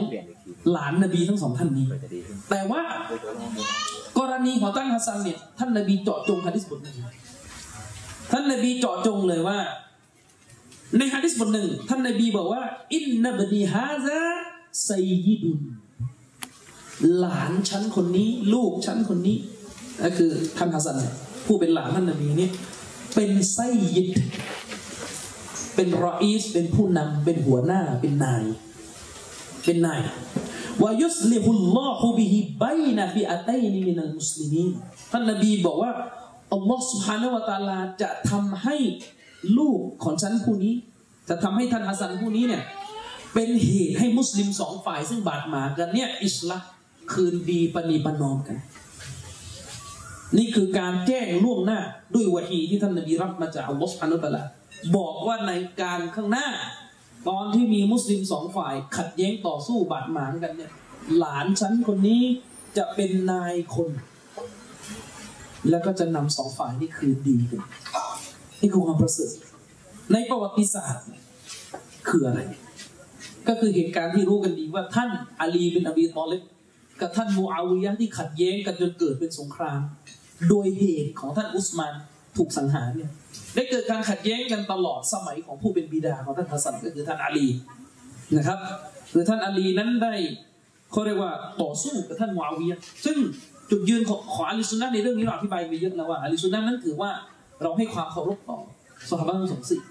[0.71, 1.87] หลานนบีทั้งสองท่านนี้
[2.51, 2.83] แต่ว่า
[4.19, 6.97] กรณีของท่านฮัสซันเนี่ยท่านนบีเจาะจงฮะดิษบทหนึ่ง
[8.33, 9.59] ท่านนบีเจาะจงเลยว่า
[10.99, 12.63] ในฮะดิษบทหนึ่งท่านนบีบอกว่า
[12.95, 14.21] อินนบนีฮาซา
[14.85, 14.91] ไซ
[15.27, 15.61] ยิดุน
[17.19, 19.37] หลานฉันคนนี้ ลูกฉันคนนี้
[20.05, 20.97] ก็คือท่านฮัสซัน
[21.47, 22.51] ผู้เป็นหลานท่านนบีเนี่ย
[23.15, 23.59] เป็นไซ
[23.95, 24.09] ยิด
[25.75, 28.45] เป็นรออีสเป็นผู้นำเป็นหัวหน้าเป็นนาย
[29.69, 29.97] เป็นนา
[30.83, 34.65] วายุสลิฮุลลอฮุบิฮิบัยนะบิอัตัยนีมินัลมุสลิมี
[35.13, 35.93] ท่านนบีบอกว่า
[36.55, 38.77] อัลลอฮ์สุบฮานาวะตาลาจะทำให้
[39.59, 40.75] ลูกของฉันผู้นี้
[41.29, 42.63] จะทำให้ท่านฮัสซันผู้นี้เนี่ย
[43.35, 46.63] เป็นเหตุให้มุสลิมสองฝ่ายซึ่งบาดหมางกันเนี่ยอิสลาม
[47.13, 48.57] คืนดีปณีปนอมกัน
[50.37, 51.81] นี่คือการแจ้งล่วงหน้า
[52.15, 54.43] ด้วยวะฮีที่ท่านนบีรับมาจากอัลลอฮ์สุบฮานุตะลา
[54.97, 55.53] บอกว่าใน
[55.83, 56.49] การข้างหน้า
[57.27, 60.73] ตอนที่มีมุสลิมสองฝ่าย ขัดแย้งต่อสู้บาดหมางกันเนี่ย
[61.19, 62.23] หลานฉันคนนี้
[62.77, 63.91] จะเป็นนายคน
[65.71, 67.63] แล้วก็จะนำสองฝ่ายนี่คืนดีกัน
[68.61, 69.35] นี่คือความประเสริฐ
[70.13, 71.09] ในประวัติศาสตร์
[72.09, 72.41] คืออะไร
[73.49, 76.43] ก็คือเหตุการณ์ที่รู้กันดีว่าท่านอาลีเป็นอบีตอเลบ
[77.01, 79.81] กับท่านมูอาวิยะที่ขัดแย้งกันจนเกิดเป็นสงคราม
[80.49, 81.93] โดยเหตุของท่านอุสมาน
[82.37, 83.11] ถูกสังหารเนี่ย
[83.55, 87.49] ได้เกิดการขัดแย้งกันตลอดสมัยของผู้เป็นบิดาของท่านฮัสซันก็คือท่านอาลี
[88.37, 88.59] นะครับ
[89.13, 90.15] คือท่านอาลีนั้นได้
[90.91, 93.17] เขาเรียกว่าต่อสู้กับท่านมูอาวิยะซึ่ง
[93.71, 97.11] จุดยืนของของอาลีซุนนะในเรื่องนี้เราอธิบายไปเยอะแล้วว่าอาลีซุนนะนั้นถือว่า
[97.63, 98.59] เราให้ความเคารพต่อ
[99.11, 99.83] สหายทั้งสองสิ่ง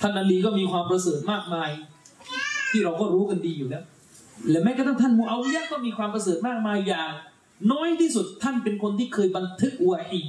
[0.00, 1.70] ท่านอาลีก็มีความประเสริฐมากมาย
[2.70, 3.84] ที่เราก็รู้กันดีอยู่แล้ว
[4.50, 7.10] และแม้กระทั่งท่านมูอาวิยะก็มีความประเสริฐมากมายอย่าง
[7.72, 10.22] น้อยที่สุดท่านเป็นคนที่เคยบันทึกวะฮี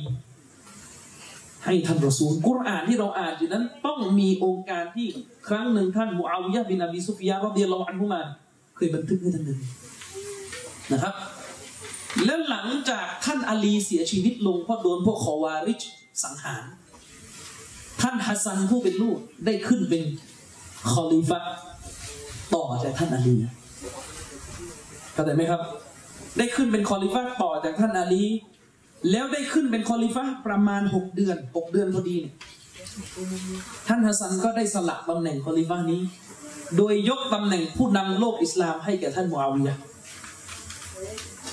[1.65, 5.07] ให้ท่านรอซูลกุรอานที่เราอ่านอยู่นั้น ต้องมีองค์การที่
[5.47, 8.21] ครั้งหนึ่งท่านมูอาวิยะบินอบีซุฟยานรอฎิยัลลอันฮุมา
[8.75, 9.65] เคยบันทึกให้ท่านนบี
[10.93, 11.13] นะครับ
[12.25, 15.81] แล้วหลังจากท่านอาลีเสียชีวิตลงเพราะโดนพวกคอวาริช
[16.23, 16.63] สังหาร
[18.01, 20.03] ท่านฮัสซันผู้เป็นลูกได้ขึ้นเป็น
[20.91, 21.39] คอลิฟะ
[22.55, 23.35] ต่อจากท่านอาลี
[25.13, 25.61] เข้าใจไหมครับ
[26.37, 28.23] ได้ขึ้นเป็นคอลิฟะต่อจากท่านอาลี
[29.09, 32.33] แล้วได้ขึ้นเป็นคอลิฟะประมาณหกเดือนหกเดือนพอดีเนี่ย
[33.87, 36.01] ท่านฮัสซันก็ได้สละตำแหน่งคอลิฟะนี้
[36.77, 39.75] โดยยกตำแหน่งผู้นำโลกอิสลามให้แก่ท่านมูอาวิยะ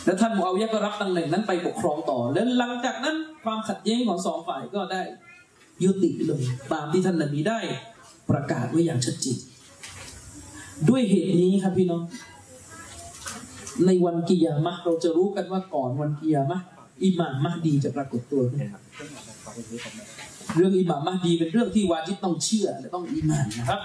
[0.05, 5.03] และท่านมูอาวิยะก็รับตำแหน่งนั้นไปปกครองต่อ และหลังจากนั้นความขัดแย้งของสองฝ่ายก็ได้
[5.85, 6.41] ยุติลง
[6.73, 7.59] ตามที่ท่านนบีได้
[8.31, 9.39] ประกาศไว้อย่างชัดเจน
[10.89, 12.03] ด้วยเหตุนี้ครับพี่น้อง
[13.87, 16.59] ในวันกิยามะเราจะรู้กันว่าก่อนวันกิยามะ
[17.05, 18.61] อิหม่ามมะห์ดีจะปรากฏตัวขึ้น
[18.95, 20.05] เครื่องออกแบบขอไปซื้อของแม่
[20.57, 23.81] เรื่องอิหม่ามมะห์ดีเป็นเรื่องที่วาจิบต้องเชื่อและต้องอีหม่านนะครับ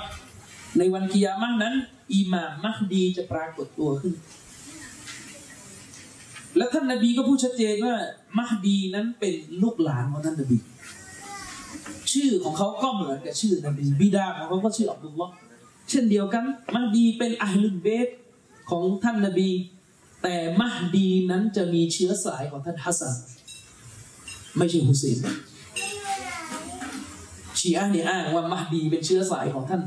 [0.77, 1.73] ในวันกิยามะห์นั้น
[2.15, 4.13] อิหม่ามมะห์ดีจะปรากฏตัวขึ้น
[6.57, 7.95] และท่านนบีก็พูดชัดเจนว่า
[8.37, 10.57] มะห์ดีนั้นเป็นลูกหลานของท่านนบี
[12.11, 15.33] ชื่อของเขาก็เหมือนกับชื่อนบีบิดาของเขาก็ชื่ออับดุลลอฮ์
[15.89, 16.43] เช่นเดียวกัน
[16.75, 18.07] มหดีเป็นอัลลุนเบต
[18.69, 19.49] ของท่านนบี
[20.23, 23.15] แต่มหดีนั้นจะมีเชื้อสายของท่านฮัสซัน
[24.57, 25.17] ไม่ใช่ฮุเซน
[27.59, 29.81] ชีอะห์เนี่ยอ้างว่ามหดีเป็นเชื้อสายของท่าน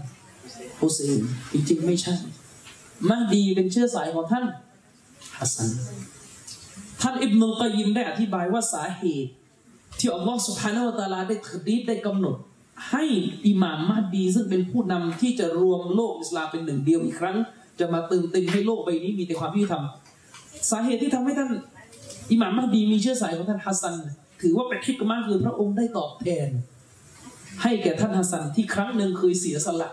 [0.80, 1.20] ฮุเซน
[1.52, 2.14] จริงๆไม่ใช่
[3.10, 4.44] มะห์ดีเป็นเชื้อสายของท่าน
[5.38, 5.70] ฮัสซัน
[7.00, 9.30] ท่านอิบนุลกอยยิมได้อธิบายว่าสาเหตุ
[9.98, 12.36] ที่อัลลอฮ์ سبحانه وتعالى ได้ถือดีได้กำหนด
[12.90, 13.04] ให้
[13.46, 17.36] อิหม่ามมะห์ดี ซึ่งเป็นผู้นำที่จะรวมโลกอิสลามเป็นหนึ่งเดียวอีกครั้ง
[17.78, 19.84] จะมาเติมเต็มให้โลกใบนี้มีแต่ความยุติธรรม
[20.70, 21.50] สาเหตุที่ทำให้ท่าน
[22.30, 23.94] อิหม่ามมะห์ดีมีเชื้อสายของท่านฮัสซัน
[24.42, 26.48] ถือว่าเป็นحكمة คือพระองค์ได้ตอบแทน
[27.62, 29.88] ให้แก่ท่านฮัสซันที่ครั้งหนึ่งเคยเสียสละ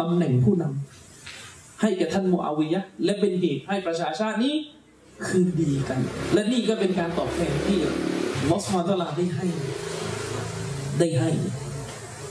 [0.00, 4.54] ตำแหน่งผู้นำให้แก่ท่านมูอาวิยะและเป็นเหตุให้ประชาชาตินี้
[5.26, 6.00] คืนดีกัน
[6.34, 7.78] และนี่ก็เป็นการตอบแทนที่
[8.50, 9.46] ลอสมาตลาได้ให้
[10.98, 11.30] ได้ให้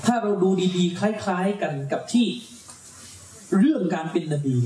[0.05, 2.27] ถ้าเราดูดีๆ คล้าย ๆกันกับที่
[3.57, 4.57] เรื่องการเป็นนบี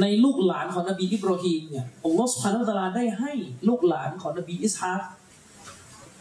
[0.00, 3.32] ในลูกหลานของนบีอิบรอฮีมเนี่ยอัลลอฮฺสุบฮานาอัลตะอาลาได้ให้
[3.68, 5.00] ลูกหลานของนบีอิสฮาก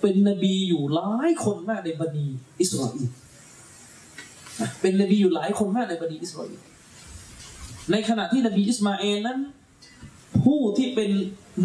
[0.01, 2.25] เป็นนบีอยู่หลายคนมากในบันี
[2.61, 3.07] อิสราเอล
[4.81, 6.59] เป็นนบีอยู่หลายคนมากในบะนีอิสราเอล
[7.91, 9.39] ในขณะที่นบีอิสมาเอลนั้น
[10.43, 11.11] ผู้ที่เป็น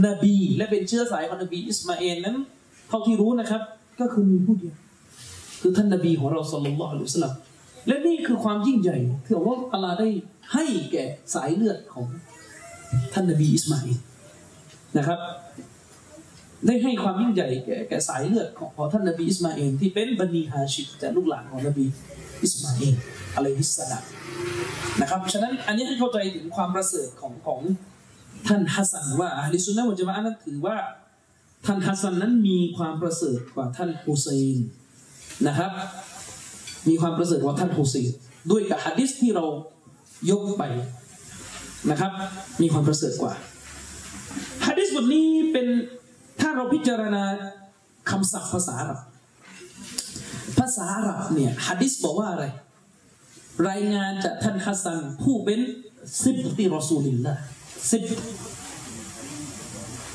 [0.07, 2.37] นบีและเป็นเชื้อสายของนบีอิสมาเอลนั้น
[2.89, 3.63] เท่าที่รู้นะครับ
[4.01, 4.75] ก็คือมีผู้เดียว
[5.61, 7.33] คือท่านนบีของเราصلى الله عليه وسلم
[7.87, 9.53] และนี่คือความยิ่งใหญ่ที่อัลลอ
[9.91, 10.09] ฮฺได้
[10.55, 12.07] ให้แก่สายเลือดของ
[13.13, 13.99] ท่านนบีอิสมาอิล
[14.99, 15.19] นะครับ
[16.67, 21.85] ได้ให้ความยิ่งใหญ่แก่แก่สายเลือดของท่านนบีอิสมาอิลที่เป็นบะนีฮาชิมจากลูกหลานของนบี
[22.43, 22.95] อิสมาอิล
[23.37, 24.05] عليه السلام
[25.01, 27.61] นะครับฉะนั้นอันนี้ให้เข้าใจถึงความประเสริฐของของ
[28.49, 30.77] ท่านฮัสซันว่าأهل السنة والجماعةนั้นถือว่า
[31.67, 34.59] ท่านฮัสซันนั้นมีความประเสริฐกว่าท่านฮุเซน
[35.47, 35.73] นะครับ
[36.89, 38.11] มีความประเสริฐกว่าท่านฮุเซน
[38.51, 39.45] ด้วยกับฮะดิษที่เรา
[40.31, 40.63] ยกไป
[41.91, 42.13] นะครับ
[42.61, 43.35] มีความประเสริฐกว่า
[44.67, 45.67] ฮะดิษบทนี้เป็น
[46.41, 47.25] ถ้าเราพิจารณา
[48.11, 49.01] คำศัพท์ภาษาอาหรับ
[50.59, 52.45] ภาษาอาหรับเนี่ยฮะดิษบอกว่าอะไร
[53.69, 55.61] รายงานจากท่านฮัสซันผู้เป็น
[56.23, 57.35] ซิบติรอซูลิลละ
[57.91, 58.05] ซิบ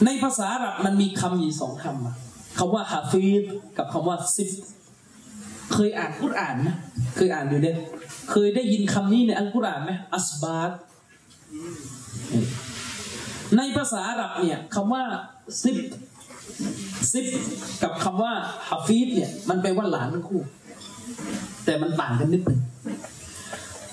[0.06, 2.16] ในภาษาอาหรับมันมีคำอยู่สองคำอะ
[2.58, 3.43] คำว่าฮาฟีด
[3.78, 4.49] กับคำว่าซิบ
[5.74, 6.70] เคยอ่านกุรอ่านไหม
[7.16, 7.78] เคยอ่านอยู่เนี่ย
[8.32, 10.72] เคยได้ยินคำนี้ในอัลกุรอานไหมอัสบาต
[13.57, 15.03] ในภาษาอาหรับเนี่ยคำว่า
[15.61, 15.78] ซิบ
[17.11, 17.26] ซิบ
[17.84, 18.34] กับคำว่า
[18.70, 20.41] ฮาฟีดเนี่ยมันแปลว่าหลานทั้งคู่
[21.66, 22.61] แต่มันต่างกันนิดหนึ่ง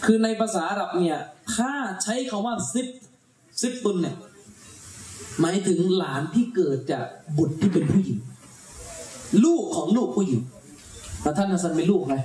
[0.05, 1.19] คือในภาษาอาหรับเนี่ย
[1.55, 2.89] ถ้าใช้คำว่าซิบ
[3.61, 4.17] ซิบตุนเนี่ย
[5.41, 7.05] หมายถึงหลานที่เกิดจาก
[7.37, 8.19] บุตรที่เป็นผู้หญิง
[9.45, 10.41] ลูกของลูกผู้หญิง
[11.23, 12.17] แล้วท่านฮัสซันเป็นลูกอะไร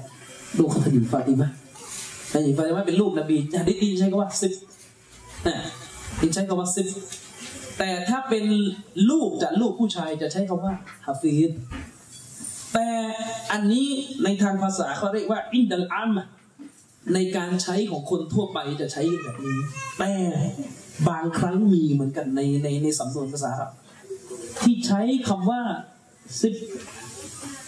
[0.59, 1.49] ลูกของท่านหญิงฟาติมา
[2.31, 4.53] ท่านหญิงฟาติมาเป็นลูกนบีจะได้ดีใช้คำว่าซิบ
[5.47, 5.55] นะ
[6.33, 6.87] ใช้คำว่าซิบ
[7.77, 8.45] แต่ถ้าเป็น
[9.11, 10.73] ลูกจากลูกผู้ชายจะใช้คำว่า
[11.05, 11.51] ฮาฟีด
[12.73, 12.87] แต่
[13.51, 13.87] อันนี้
[14.23, 16.11] ในทางภาษาเขาเรียกว่าอินดัลอัม
[17.13, 19.57] ในการใช้ของคนทั่วไปจะใช้แบบนี้
[19.99, 20.11] แต่
[21.09, 23.71] บางครั้งมีเหมือนกันในในในสำนวนภาษาครับ
[24.59, 25.61] ที่ใช้คำว่า
[26.39, 26.55] ซิบ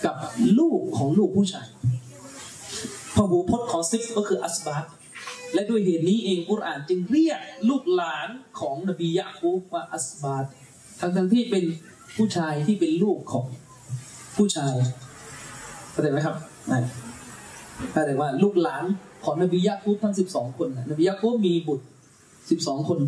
[0.05, 0.15] กับ
[0.59, 1.67] ลูกของลูกผู้ชาย
[3.15, 4.85] พหูพจน์ของซิฟก็คืออัสบาต
[5.53, 7.39] และด้วยเหตุนี้เองกุรอานจึงเรียก
[7.69, 8.29] ลูกหลาน
[8.59, 10.45] ของนบียะคูบว่าอัสบาต
[10.99, 11.63] ทั้งทั้งๆที่เป็น
[12.17, 13.45] ผู้ชายที่เป็นลูกของ
[14.37, 14.73] ผู้ชาย
[15.91, 16.35] เข้าใจไหมครับ
[16.71, 16.83] นั่น
[17.91, 18.85] เข้าใจว่าลูกหลาน
[19.25, 21.85] ของนบียะคูบทั้งสิบสองคนนบียะคูบมีบุตร
[22.49, 22.99] สิบสองคน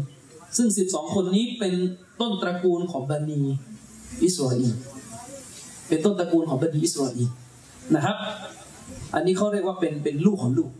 [0.57, 1.73] ซึ่งสิบสองคนนี้เป็น
[2.21, 3.41] ต้นตระกูลของบันี
[4.23, 4.73] อิสราเอล
[5.91, 7.29] เป็นต้นตระกูลของบันีอิสราเอล
[7.95, 8.17] นะครับ
[9.15, 10.71] อันนี้เขาเรียกว่าเป็นเป็นลูกของลูก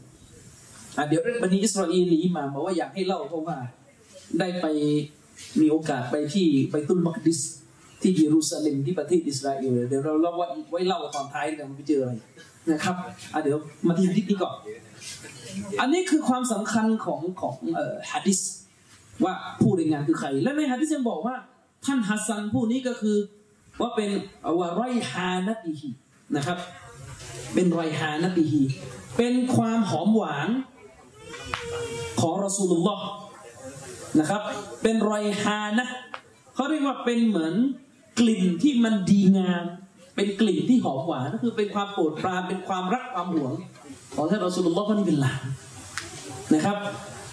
[0.98, 3.58] อะเดี๋ยวเรื่องบันีอิสราเอลนี้มาบอกว่าอยากให้เล่าเพราะว่า
[4.40, 4.66] ได้ไป
[5.60, 7.40] มีโอกาสไปที่ไปตุลมักดิส
[8.02, 12.14] ที่เยรูซาเล็มที่ประเทศอิสราเอลเดี๋ยวเราเล่าว่าไว้เล่าตอนท้ายกันไปเจออะไร
[12.72, 12.96] นะครับ
[13.34, 13.58] อะเดี๋ยว
[13.88, 14.54] มาที่ฮะดิษนี้ก่อน
[15.80, 18.40] อันนี้คือความสำคัญของของเอ่อฮะดิษ
[19.24, 21.36] ว่าผู้รายงานคือใคร และในฮะดิษยังบอกว่า
[21.86, 23.18] ท่านฮัสซันผู้นี้ก็คือ
[23.82, 24.10] ว่าเป็น
[24.60, 25.90] วารอยฮานติฮี
[26.36, 26.58] นะครับ
[27.54, 28.62] เป็นรอยฮานติฮี
[29.18, 30.50] เป็นความหอมหวาน
[32.22, 33.06] ของรอสูลุลลอฮ์
[34.20, 34.42] นะครับ
[34.84, 35.88] เป็นรอยฮานะ
[36.56, 37.54] เขาเรียกว่าเป็นเหมือน
[38.20, 39.66] กลิ่นที่มันดีงาม
[40.16, 43.54] เป็นกลิ่นที่หอมหวานก็คือเป็นความโปรดปรานเป็นความรักความหวง
[44.16, 45.44] ของท่านรอสูลุลลอฮ์คนนี้เป็นหลาน
[46.54, 46.78] นะครับ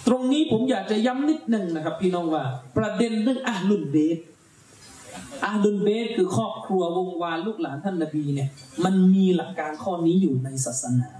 [0.07, 2.43] ตรงนี้ผมอยากจะย้ำนิดหนึ่งนะครับ พี่น้องว่า
[2.77, 4.17] ประเด็นเรื่องอะลุนเบต
[5.45, 8.49] อาลุนเบสคือครอบครัววงวานลูกหลานท่านนบีเนี่ย
[8.85, 11.11] มันมีหลักการข้อนี้อยู่ในศาสนา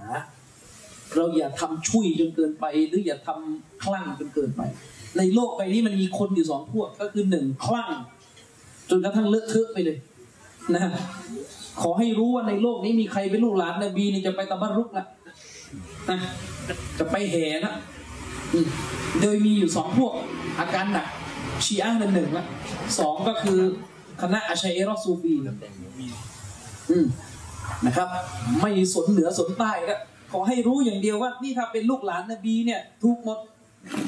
[1.16, 4.62] เราอย่าทำชุยจนเกินไป หรืออย่าทำคลั่งจนเกินไป
[5.18, 7.90] ในโลกใบนี้มันมีคนอยู่สองพวกก็คือหนึ่งคลั่ง
[8.90, 9.96] จนกระทั่งเลอะเทอะไปเลย
[10.74, 10.82] นะ
[11.82, 15.06] ขอให้รู้ว่าในโลกนี้มีใครเป็นลูกหลานนบีนี่จะไปตะบัรุกละ
[16.10, 16.18] นะ
[16.98, 17.74] จะไปแห่นะ
[19.20, 20.12] โดยมีอยู่สองพวก
[20.60, 21.06] อาการหนัก
[21.66, 22.44] ชีอะห์นั่นหนึ่งละ
[22.98, 23.58] สองก็คือ
[24.22, 25.32] คณะอาชัยเอรอซูฟี
[26.90, 27.06] อืม
[27.86, 28.08] นะครับ
[28.60, 29.94] ไม่สนเหนือสนใต้ก็
[30.32, 33.38] ขอให้รู้อย่างเดียวว่า นี่ถ้าเป็นลูกหลานนบีเนี่ยถูกหมด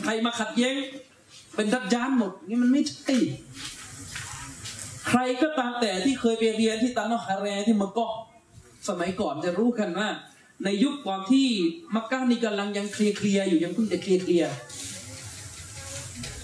[0.04, 0.76] ใครมาขัดแย้ง
[1.54, 3.16] เป็นดัจจานหมด นี่มันไม่ใช่
[5.08, 8.12] ใครก็ตามแต่ที่เคยไปเรียนที่ตันนคาแรที่มักกะ
[8.88, 10.08] สมัยก่อนจะรู้กันว่า
[10.64, 11.46] ในยุคก่อนที่
[11.94, 14.52] มักกะนี่กำลังยังเคลียร์เคลียร์อยู่ยังเพิ่งจะเคลียร์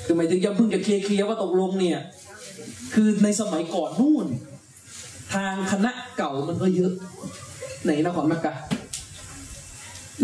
[0.09, 1.99] เคลียร์คือหมายถึงยังเพิ่งจะเคลียร์ว่าตกลงเนี่ย
[2.95, 4.27] คือในสมัยก่อนนู่น
[5.35, 6.93] ทางคณะเก่ามันก็เยอะ
[7.87, 8.55] ในนครมักกะ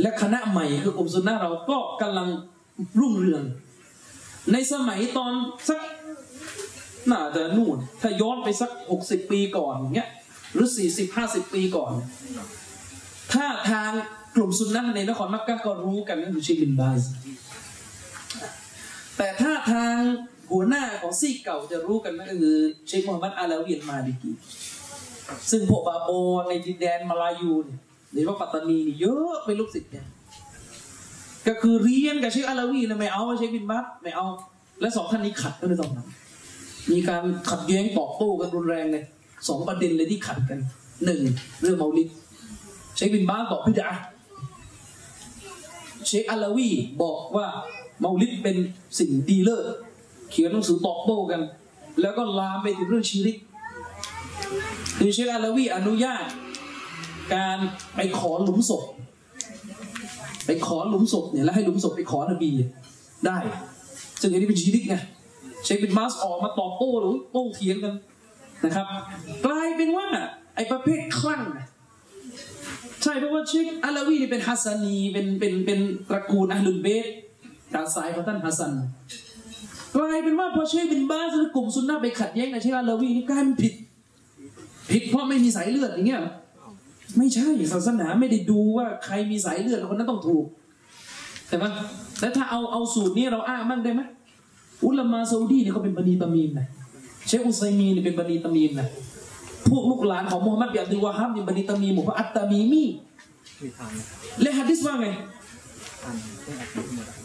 [0.01, 2.28] และคณะใหม่คือกลุ่มซุนนะเราก็กำลัง
[3.01, 3.43] รุ่งเรือง
[4.53, 5.32] ในสมัยตอน
[5.68, 5.80] สัก
[7.11, 10.11] น่าจะนู่น ถ้าย้อนไปสักหกสิบปีก่อนอย่างเงี้ย
[10.55, 11.93] หรือสี่สิบห้าสิบปีก่อน
[13.32, 13.91] ถ้าทาง
[14.37, 17.03] กลุ่มซุนนะในนครมักกะก็รู้กันก็คือชคบินบาซ
[19.16, 19.96] แต่ถ้าทาง
[20.52, 22.56] หัวหน้าของซีกเก่าจะรู้กันนั่นก็คือ
[22.86, 24.30] เชคมูฮัมหมัดอาลาวีนมาดิกี
[25.50, 26.10] ซึ่งพวกบาโบ
[26.48, 27.78] ในดินแดนมาลายูเนี่ย
[28.12, 30.06] หรือว่าปัตตานีนี่เยอะเป็นลูกศิษย์เนี่ย
[31.46, 34.26] ก็คือเรียนกับเชคอาลาวีนะไม่เอาเชคบินบาสไม่เอา
[34.80, 36.08] และสองท่านนี้ขัดกันเลยตอนนั้น
[36.90, 39.04] มีการขัดแย้งตอบโต้กันรุนแรงเลย
[39.48, 40.58] สองประเด็นเลยที่ขัดกัน
[41.04, 41.20] หนึ่ง
[41.60, 42.08] เรื่องเมาลิด
[42.96, 43.90] เชคบินบาสบอกบิดอะฮ์
[46.06, 46.68] เชคอาลาวี
[47.02, 47.46] บอกว่า
[48.05, 48.57] เมาลิดเป็น
[48.98, 49.64] สิ่งดีเลิศ
[50.30, 51.40] เขียนหนังสือตอบโต้กัน
[52.00, 53.36] แล้วก็ลามไปถึงเรื่องชิริก
[54.98, 56.24] คือเชคอาลาวีอนุญาต
[57.34, 57.59] การ
[57.96, 58.82] ไปขอหลุมศพ
[60.46, 62.50] ไปขอหลุมศพเนี่ยแล้วให้หลุมศพไปขอนบี
[63.26, 63.36] ได้
[64.20, 64.96] ซึ่งอันนี้เป็นชิริกไง
[65.64, 67.94] เชคบินบาสออกมาตอบโต้หรือโต้เถียงกัน
[68.64, 68.86] นะครับ
[69.46, 70.07] กลายเป็นว่า
[70.55, 71.42] ไอ้ประเภทคลั่ง
[73.02, 75.78] ใช่เพราะว่าเชคอาลาวีนี่เป็นฮัสซานีเป็นเป็นเป็น
[76.09, 77.07] ตระกูลأهل البيت
[77.75, 78.72] จากสายของท่านฮัสซัน
[79.97, 83.75] กลายเป็นว่าพอเชคบินบาสหรือกลุ่มซุนนะห์ไปขัดแย้งกับเชคอาลาวีนี่กลายเป็นผิด
[84.91, 86.33] ผิดเพราะไม่มีสายเลือดอย่างเงี้ยเหรอ
[87.18, 90.45] ไม่ใช่ศาสนาไม่ได้ดูว่าใครมีสายเลือดคนนั้นต้องถูก
[91.49, 91.70] แต่ว่า
[92.20, 94.03] แล้วถ้าเอาเอาสูตรนี้เราอ้างบ้างได้ไหม
[94.85, 96.66] อุลามาซาอุดีเนี่ยเขาเป็นบะนีตามีมนะ
[97.27, 98.89] เชคอุซัยมีนเนี่ยเป็นบะนีตามีมนะ
[99.68, 102.85] พวกลูกหลานของมูฮัมหมัดบินอับดุลวาฮับเนี่ยบะนีตามีมหมู่พระอัตตามีมี
[103.59, 103.93] ที่ทาน
[104.43, 105.07] และฮะดิษว่าไง
[106.03, 107.24] ทานที่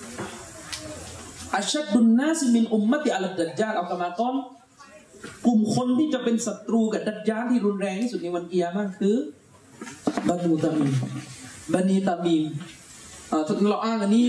[1.56, 4.36] อัชัดดุนนาซิมินอุมมติอัลดัจญาลเอากรรมากร
[5.46, 9.16] กลุ่มคนที่จะเป็นศัตรูกับดัจญาลที่รุนแรงที่สุดในวันเกียร์มากคือ
[10.28, 10.90] บานูตามี
[11.74, 12.38] บันีตามี
[13.30, 14.26] เอ่อถ้าเราอ้างอันนี้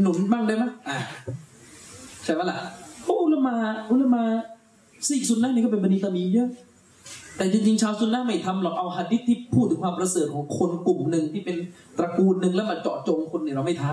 [0.00, 0.98] หนุนบ้างได้ไหมอ่า
[2.24, 2.56] ใช่ไหมล่ะ
[3.02, 3.54] เพราะอุลมา
[3.90, 4.22] อุลมา
[5.06, 6.48] ซีกซุนนะห์นี่ก็เป็นบันีตามีเยอะ
[7.36, 11.56] แต่จริงๆชาวซุนนะไม่ทำหรอกเอาหะดิษที่พูดถึงความประเสริฐของคนกลุ่มหนึ่งที่เป็น
[11.98, 13.86] ตระกูลหนึ่งแล้วมาเจาะจงคนเนี่ยเราไม่ท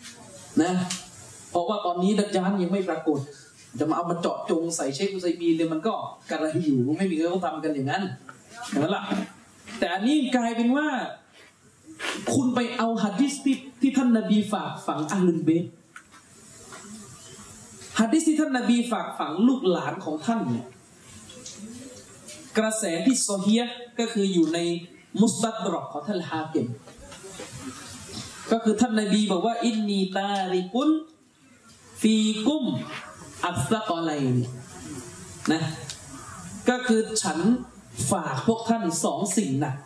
[0.00, 0.72] ำนะ
[1.56, 3.18] ราะว่าตอนนี้ดัจจานยังไม่ปรากฏ
[3.78, 5.94] จะมาเอามาเจาะจงใส่เชคอุซัยมีเนี่ยมันก็
[6.30, 8.02] กระไรอยู่ไม่มีใครเขาทำกันอย่างนั้น
[8.68, 9.02] เห็นไหล่ะ
[9.78, 10.86] แต่อันนี้กลายเป็นว่า
[12.34, 15.64] คุณไปเอาฮัดดิสที่ที่ท่านนบีฝากฝังอัลลุนเบต
[18.00, 20.66] ฮัดดิสที่ท่านนบีฝากฝังลูกหลานของท่านเนี่ย
[22.58, 23.64] กระแสที่โซเฮีย
[23.98, 24.58] ก็คืออยู่ใน
[25.20, 26.66] มุสตัดรอกของท่านฮาเก็ม
[28.52, 30.90] ก็คือท่านนบีบอกว่าอินนีตาริกุน
[32.00, 32.16] ฟี
[32.46, 32.66] กุ้ม
[33.46, 34.10] อัสกอไล
[35.52, 35.62] นะ
[36.68, 37.38] ก็คือฉัน
[38.12, 39.76] ฝากพวกท่านสองสิ่งหนัก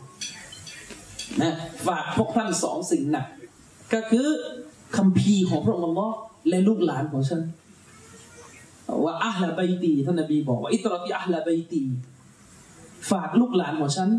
[1.42, 1.52] นะ
[1.86, 3.26] ฝากพวกท่านสองสิ่งหนัก
[3.92, 4.26] ก็คือ
[4.96, 6.16] คัมภีของพระองค์อัลลอฮ์
[6.48, 7.42] และลูกหลานของฉัน
[9.04, 11.82] ว่าอัลลาบัยตีท่านนบีบอกว่าอิตรติอัลลาบัยตี
[13.10, 14.10] ฝากลูกหลานของฉัน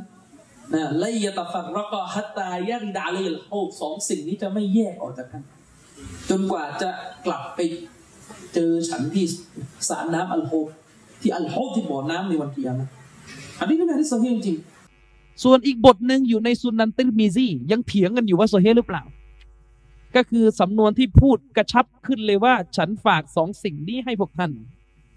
[0.73, 5.43] นะไลยะตะฟักรกอฮัตตายาริดาเลยโอ้สองสิ่งนี้จะไม่แยกออกจากกัน
[6.29, 6.89] จนกว่าจะ
[7.25, 7.59] กลับไป
[8.53, 9.25] เจอฉันที่
[9.89, 10.67] สระน้ำอัลโฮบ
[11.21, 12.89] ที่อัลโฮบที่บ่อน้ำในวันเกิยามะ
[13.59, 14.57] อันนี้เป็นอะไรที่โซเฮีจริง
[15.43, 19.03] ส่วนอีกบทหนึ่งอยู่ในซุนนันติมิซียังเถียงกันอยู่ว่าโซเฮียะหรือเปล่า
[20.15, 24.51] ก็คือสำนวนที่พูดกระชับขึ้นเลยว่า ฉันฝากสองสิ่งนี้ให้พวกท่าน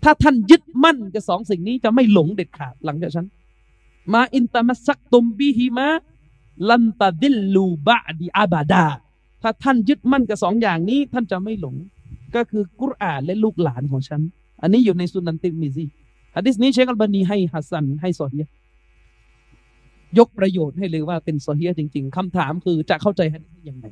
[0.02, 3.26] ถ้าท่านยึดมั่นกับสองสิ่งนี้จะไม่หลงเด็ดขาดหลังจากฉัน
[4.12, 8.84] ما إن تمسكتم بهما لن تضلوا بعدي أبدا
[9.44, 11.74] ถ้าท่านยึดมั่นกับสองอย่างนี้ ท่านจะไม่หลง
[12.34, 14.20] ก็คือกุรอานและลูกหลานของฉัน
[14.62, 15.84] อันนี้อยู่ในสุนันติมิซี
[16.36, 18.46] ฮะดิษนี้เชคอัลบานีให้ฮัสซันให้ซอฮีย
[20.18, 23.86] ยกประโยชน์ให้เลยว่าเป็นซอฮียจริง ๆคำถามคือจะเข้าใจฮะดิษยังไง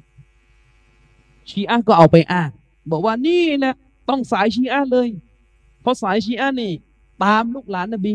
[1.50, 2.50] ชีอะก็เอาไปอ้าง
[2.90, 3.74] บอกว่านี่แหละ
[4.08, 5.08] ต้องสายชีอะเลย
[5.82, 6.72] เพราะสายชีอะนี่
[7.24, 8.14] ตามลูกหลานนบี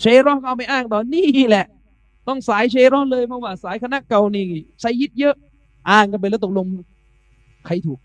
[0.00, 1.66] เชรอก็เอาไปอ้างต่อนี่แหละ
[2.28, 4.44] ต้องสายเชรอเลยเพราะว่าสายคณะเก่านี่
[4.80, 5.36] ไซยิดเยอะ
[5.90, 6.66] อ้างกันไปแล้วตกลง
[7.66, 7.98] ใครถูก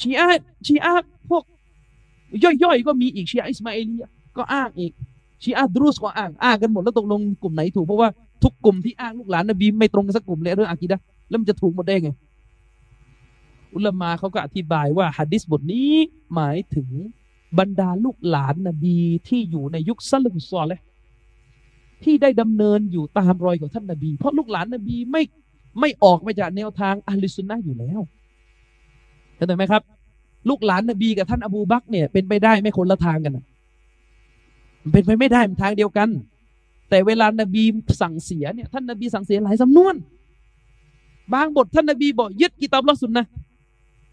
[0.00, 0.26] ชีอะ
[0.66, 0.94] ชีอะ
[1.30, 1.42] พวก
[2.62, 4.92] ย่อยๆก็มีอีกชีอะอิสมาเอลียก็อ้างอีก
[5.42, 8.08] ชีอะดรูสก็อ้างอ้างกันหมดแล้วตกลงกลุ่มไหนถูกเพราะว่า
[8.42, 12.10] ทุกกลุ่มที่อ้างลูกหลานนบีไม่ตรงกันสักกลุ่มเลยเรื่องอากีดะแล้วมันจะถูกหมดได้ไง
[13.74, 15.92] อุลามาเขาก็อธิบายว่าฮัดดิสบทนี้
[16.34, 16.88] หมายถึง
[17.58, 18.96] บรรดาลูกหลานนบี
[19.28, 20.80] ที่อยู่ในยุคซัลลุฟซอลเลย
[22.04, 25.22] ที่ได้ดำเนินอยู่ตามรอยของท่านนบี เพราะลูกหลานนบีไม่
[25.80, 28.00] ไม่ออกมาจากแนวทางอัลลิสุนนะอยู่แล้ว
[29.36, 29.82] เข้าใจไหมครับ
[30.48, 33.44] ลูกหลานนบีกับท่านอบูบักเนี่ยเป็นไปได้ไม่คนละทางกันนะ
[34.82, 36.08] มันเป็นไปไม่ได้มันทางเดียวกัน
[36.90, 37.62] แต่เวลานบี
[38.00, 39.94] สั่งเสียเนี่ยท่านนบีสั่งเสียหลายสำนวน
[41.34, 43.26] บางบทท่านนบีบอกยึดกิตาบละสุนนะ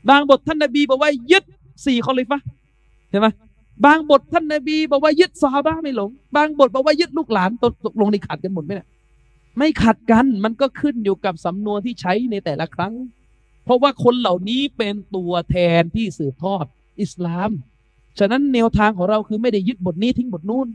[0.10, 1.44] บางบทท่านนบีบอกว่ายึด
[1.86, 2.46] สี่คอลิฟะห์
[3.10, 3.28] ใช่ไหม
[3.86, 8.88] บางบทท่านนบีบอกว่ายึดซอฮาบะไม่หลง บางบทบอกว่ายึดลูกหลานตกตกลงในขัดกันหมดไหมเนี่ย
[9.58, 12.94] ไม่ขัดกันมันก็ขึ้นอยู่กับสำนวนที่ใช้ในแต่ละครั้ง
[13.64, 16.66] เพราะว่าคนเหล่านี้เป็นตัวแทนที่สืบทอด
[17.02, 17.50] อิสลาม
[18.20, 20.68] ฉะนั้นแนวทางของเราคือไม่ได้ยึดบทนี้ทิ้งบทนู้น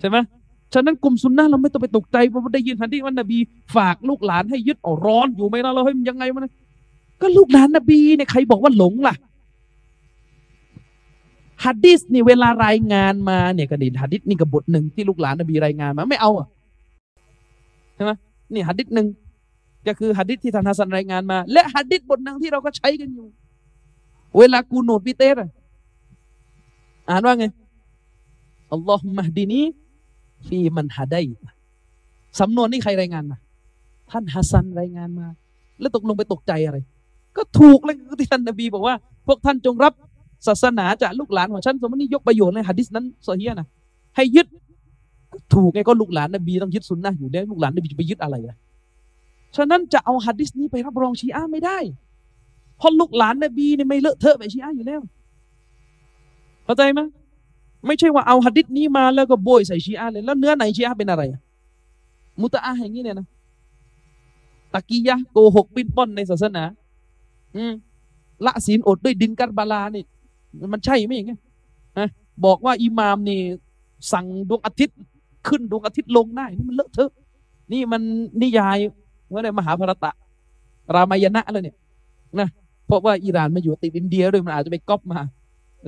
[0.00, 0.16] ใช่ไหม
[0.74, 3.38] ฉะนั้นกลุ่มซุนนะเราไม่ต้องไปตกใจเพราะว่าได้ยินทันทีว่านบี
[3.76, 6.52] ฝากลูกหลานให้ยึดเอาร้อนอยู่ไหมล่ะเราเฮ้ยมันยังไงวะเนี่ย
[7.20, 9.14] ก็ลูกหลานนบีเนี่ยใครบอกว่าหลงล่ะ
[11.64, 16.46] ฮัดดิสนี่เวลารายงานมาเนี่ยก็ดีฮัดดิสนี่กับบทหนึ่งที่ลูกหลานนบีรายงานมาไม่เอาอะ
[17.96, 18.12] ใช่ไหม
[18.54, 19.06] นี่ฮัดดิสหนึ่ง
[19.86, 23.26] ก็คือฮัดดิสที่ท่านฮัสซันรายงานมา และฮัดดิสบทหนึ่งที่เราก็ใช้กันอยู่
[24.38, 25.50] เวลากูโนดพิเตสอะ
[27.08, 27.46] อ่านว่าไง
[28.72, 31.20] اللهم اهدني فيمن هديت
[32.40, 33.38] สำนวนนี้ใครรายงานมา
[34.10, 35.26] ท่านฮัสซันรายงานมา
[35.80, 36.78] แล้วตกลงไปตกใจอะไร
[37.36, 38.94] ก็ถูกเลยที่ท่านนบีบอกว่า
[39.26, 39.92] พวกท่านจงรับ
[40.46, 43.68] ศาสนาจากลูกหลานของฉัน สมมตินี่ยกประโยชน์เลยหะดิษนั้นโซเฮียะนะ
[44.16, 44.46] ให้ยึด
[45.54, 48.56] ถูกไงก็ลูกหลานนบีต้องยึดสุนนะอยู่แล้วลูกหลานนบีจะไปยึดอะไรล่ะ
[49.56, 51.78] ฉะนั้นจะเอาหะดิษนี้ไปรับรองชีอะไม่ได้
[52.78, 55.00] เพราะลูกหลานนบีเนี่ยไม่เลอะเทอะแบบชีอะอยู่แล้ว
[56.64, 57.00] เข้าใจไหม
[57.86, 61.22] ไม่ใช่ว่าเอาหะดิษนี้มาแล้วก็โบยใส่ชีอะเลยแล้วเนื้อไหนชีอะเป็นอะไร
[62.40, 63.26] มุตะอะห์อย่างนี้เนี่ยนะ
[64.72, 66.64] ตะกียะโกหกปิ้นป้อนในศาสนา
[67.56, 67.72] อืม
[68.46, 70.04] ละศีลอดด้วยดินกับบาลานี่
[70.72, 71.40] มันใช่ไหมอย่างเงี้ย
[71.98, 72.08] นะ
[72.44, 73.40] บอกว่าอิหมามนี่
[74.12, 74.98] สั่งดวงอาทิตย์
[75.48, 77.12] ขึ้นดวงอาทิตย์ลงได้นี่มันเลอะเทอะ
[77.72, 78.02] นี่มัน
[78.42, 78.76] นิยาย
[79.32, 80.10] ว่าในมหาภารตะ
[80.94, 81.76] รามายณะแล้วเนี่ย
[82.40, 82.48] นะ
[82.86, 85.20] เพราะว่าอิหร่านมาอยู่ติดอินเดียด้วยมันอาจจะไปก๊อปมา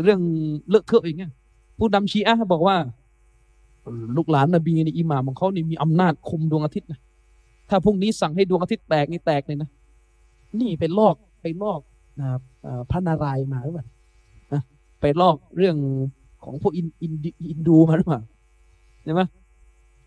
[0.04, 0.20] เรื่อง
[0.68, 1.32] เลอะเทอะอย่างเงี้ย
[1.78, 2.76] ผู้นำชีอะบอกว่า
[4.16, 7.00] ลูกหลานนบีนี่อิหม่ามของเขานี่มีอำนาจคุมดวงอาทิตย์นะ
[7.68, 9.68] ถ้าพรุ่งนี้สั่งให้ดวงอาทิตย์แตกนี่แตกเลยนะ
[10.60, 11.80] นี่ไปลอกไปลอก
[12.20, 12.26] นะ
[12.90, 13.86] พระนารายณ์มาหรือเปล่า
[14.52, 14.62] นะ
[15.00, 15.76] ไปลอกเรื่อง
[16.44, 17.12] ของพวกอินอิน
[17.50, 18.20] อินดูมาหรือเปล่า
[19.04, 19.22] ใช่ไหม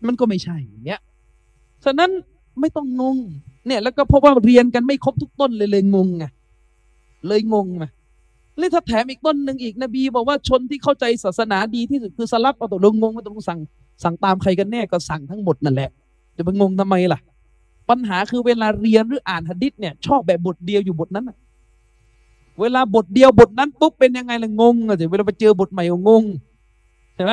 [0.06, 1.00] มันก็ไม่ใช่อย่างเงี้ย
[1.84, 2.10] ฉะนั้น
[2.60, 3.16] ไม่ต้องงง
[3.66, 6.24] เนี่ย แล้วก็เพราะว่าเรียนกันไม่ครบทุกต้นเลยเลยงงไง
[7.26, 7.90] เลยงงมา
[8.58, 13.58] เลยถ้าแถมอีกต้นหนึ่งอีกนบีบอกว่าชนที่เข้าใจศาสนาดีที่สุดคือสลับเอาตัวลงงงว่าต้องสั่ง
[14.04, 15.90] สั่งตามใครกันแน่ก็สั่งทั้งหมดนั่นแหละ
[16.36, 17.20] จะไปงงทำไมล่ะ
[17.88, 21.30] ปัญหาคือเวลาเรียนหรืออ่านหะดิษเนี่ย ชอบแบบบทเดียวอยู่บทนั้น
[22.60, 26.24] เวลาบทเดียวบทนั้นปุ๊บเป็นยังไงล่ะงงอะเวลาไปเจอบทใหม่ก็งง
[27.14, 27.32] ใช่ไหม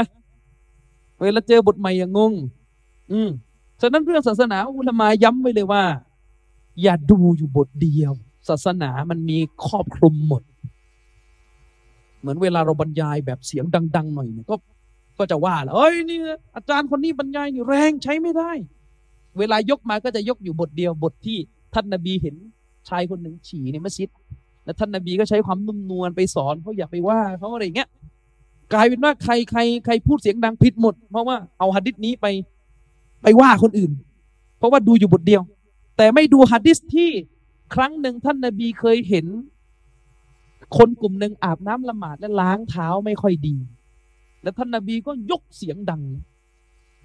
[1.24, 2.34] เวลาเจอบทใหม่อย่างงง
[3.12, 3.30] อืม
[3.82, 5.84] ฉะนั้นเรื่องศาสนาอุลามาย้ำไว้เลยว่า
[6.82, 8.14] อย่าดูอยู่บทเดียว
[8.49, 10.43] ศาสนามันมีครอบคลุมหมด
[12.20, 14.55] เหมือนเวลาเราบรรยายแบบเสียงดัง ๆ หน่อยเนี่ยก็
[15.18, 16.20] ก็จะว่าแล้วเอ้ยนี่
[16.55, 18.51] อาจารย์คนนี้บรรยายนี่แรงใช้ไม่ได้
[19.39, 21.38] เวลายกมาก็จะยกอยู่บทเดียวบทที่
[21.74, 22.36] ท่านนาบีเห็น
[22.89, 24.10] ชายคนหนึ่งฉี่ในมัสยิด
[24.64, 27.89] แล้วท่านนาบีก็ใช้ความนุ่มนวลไปสอนเขาอย่าไปว่าเขาอะไรอย่างเงี้ย
[28.74, 32.26] กลายเป็นว่าใครใครใครพูดเสียงดังผิดหมด เพราะว่าเอาหะดิษนี้ไป
[33.22, 33.91] ไปว่าคนอื่น
[34.57, 35.41] เพราะว่าดูอยู่บทเดียว
[35.97, 37.09] แต่ไม่ดูหะดิษที่
[37.74, 39.26] ครั้งหนึ่งท่านนาบีเคยเห็น
[40.78, 43.55] คนกลุ่มหนึ่งอาบน้ำละหมาดและล้างเท้าไม่ค่อยดี
[44.43, 46.03] แล้วท่านนาบีก็ยกเสียงดัง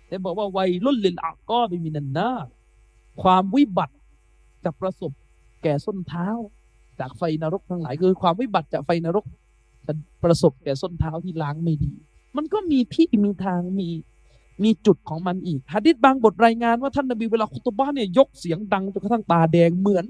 [0.09, 2.31] แต่บอกว่าวัยรุ่นลินอักก็ไปมีนันนา
[3.23, 3.97] ความวิบัติ
[4.65, 5.13] จะประสบ
[5.63, 6.29] แก่ส้นเท้า
[7.01, 9.25] จากไฟนรกทั้งหลายคือ ความวิบัติจากไฟนรก
[9.87, 9.93] จะ
[10.25, 11.93] ประสบแก่ส้นเท้าที่ล้างไม่ดี
[12.37, 13.89] มันก็มีที่มีทางมี
[14.63, 20.05] มีจุดของมันอีกฮะดิษบางบทรายงานว่าท่านนบีเวลาคุตบ้านเนี่ยยกเสียงดังจนกระทั่งตาแดงเหมือน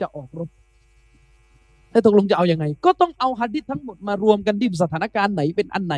[0.00, 0.48] จะออกรบ
[1.90, 5.96] แต่ตกลงจะเอาอยัางไง ก็ต้องเอาฮะดิษทั้งหมดมารวมกันดิสถานการณ์ไหนเป็นอันไหน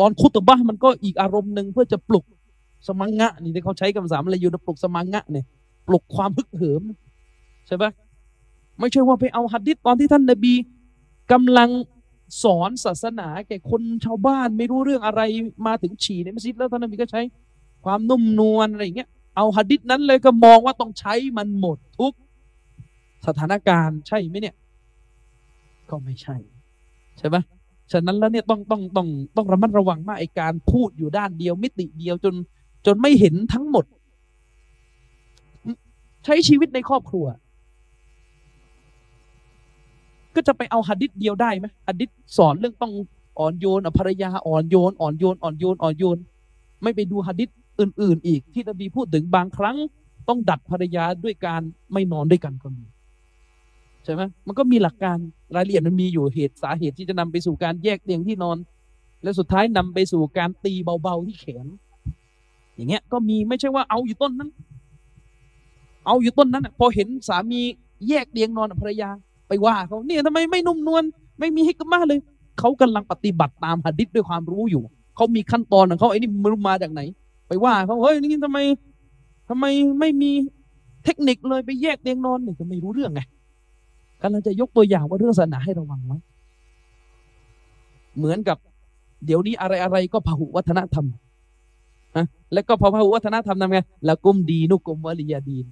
[0.00, 2.24] ตอนคุตบ้ามันก็อีกอารมณ์หนึ่งเพื่อจะปลุก
[2.86, 5.44] สมังงะ นี่ที่เขาใช้คำสามอะไรอยู่นะปลุกสมังงะเนี่ย
[5.88, 6.82] ปลุกความฮึกเหิม
[7.66, 7.90] ใช่ปะ
[8.78, 10.54] ไม่ใช่ว่าไปเอาฮัดดิษตอนที่ท่านนบี
[11.32, 11.68] กำลัง
[12.42, 15.22] สอนศาสนาแก่คนชาวบ้านไม่รู้เรื่องอะไร
[15.66, 17.22] มาถึงฉี่ในมัสยิดแล้วท่านนบีก็ใช้
[17.84, 22.12] ความนุ่มนวลอะไรอย่างเงี้ยเอาฮัดดิษนั้นเลยก็มองว่าต้องใช้มันหมดทุก
[23.26, 24.54] สถานการณ์ใช่ไหมเนี่ย
[25.90, 26.36] ก็ไม่ใช่
[27.18, 27.36] ใช่ไหม
[27.92, 32.34] ฉะนั้นแล้วเนี่ยต้องต้องต้องต้องระมัดระวังมากไอการพูดอยู่ด้านเดียวมิติเดียวจน
[32.86, 33.84] จนไม่เห็นทั้งหมด
[36.24, 37.26] ใช้ชีวิตในครอบครัว
[40.40, 42.92] ก็จะไปเอาหัดดิษเดียวได้ไหมหัดดิษสอนเรื่องต้อง
[43.38, 46.18] อ่อนโยนภรรยาอ่อนโยนอ่อนโยนอ่อนโยนอ่อนโยน
[46.82, 47.48] ไม่ไปดูหัดดิษ
[47.80, 49.76] อื่น ๆ อีกที่นบีพูดถึงบางครั้ง
[50.28, 51.62] ต้องดัดภรรยาด้วยการ
[51.92, 52.84] ไม่นอนด้วยกันก็มี
[54.04, 55.16] ใช่ไหมมันก็มีหลักการ
[55.54, 58.56] รายละเอียดมันมีอยู่เหตุสาเหตุที่จะนำไปสู่การแยกเตียงที่นอน
[59.22, 61.66] และสุดท้ายนำไปสู่การตีเบาๆที่แขน
[62.74, 64.50] อย่างเงี้ยก็มีไม่ใช่ว่าเอาอยู่ต้นนั้น
[66.06, 67.60] เอาอยู่ต้นนั้นพอเห็นสามี
[68.08, 69.10] แยกเตียงนอนกับภรรยา
[69.50, 71.02] ไปว่าเขาเนี่ยทำไมไม่นุ่มนวล
[71.40, 72.18] ไม่มีให้กมาเลย
[72.58, 74.82] เขากำลังปฏิบัติตามหะดิษด้วยความรู้อยู่
[75.16, 77.00] เขามีขั้นตอนของเขาไอ้นี่มันมาจากไหน
[77.48, 78.58] ไปว่าเขาเฮ้ยนี่ทำไม
[79.48, 79.64] ทำไม
[80.00, 80.30] ไม่มี
[81.04, 83.20] เทคนิคเลยไปแยกเตียงนอนเนี่ยก็ไม่รู้เรื่องไง
[84.22, 86.18] กำลังจะยกตัวอย่างว่าเรื่องศาสนาให้ระวังไว้
[88.16, 88.58] เหมือนกับ
[89.26, 91.06] เดี๋ยวนี้อะไรอะไรก็พหุวัฒนธรรม
[92.16, 93.78] นะแล้วก็พอพหุวัฒนธรรมทำไง
[94.08, 95.66] ละกุมดีนุกุมวลิยาดีน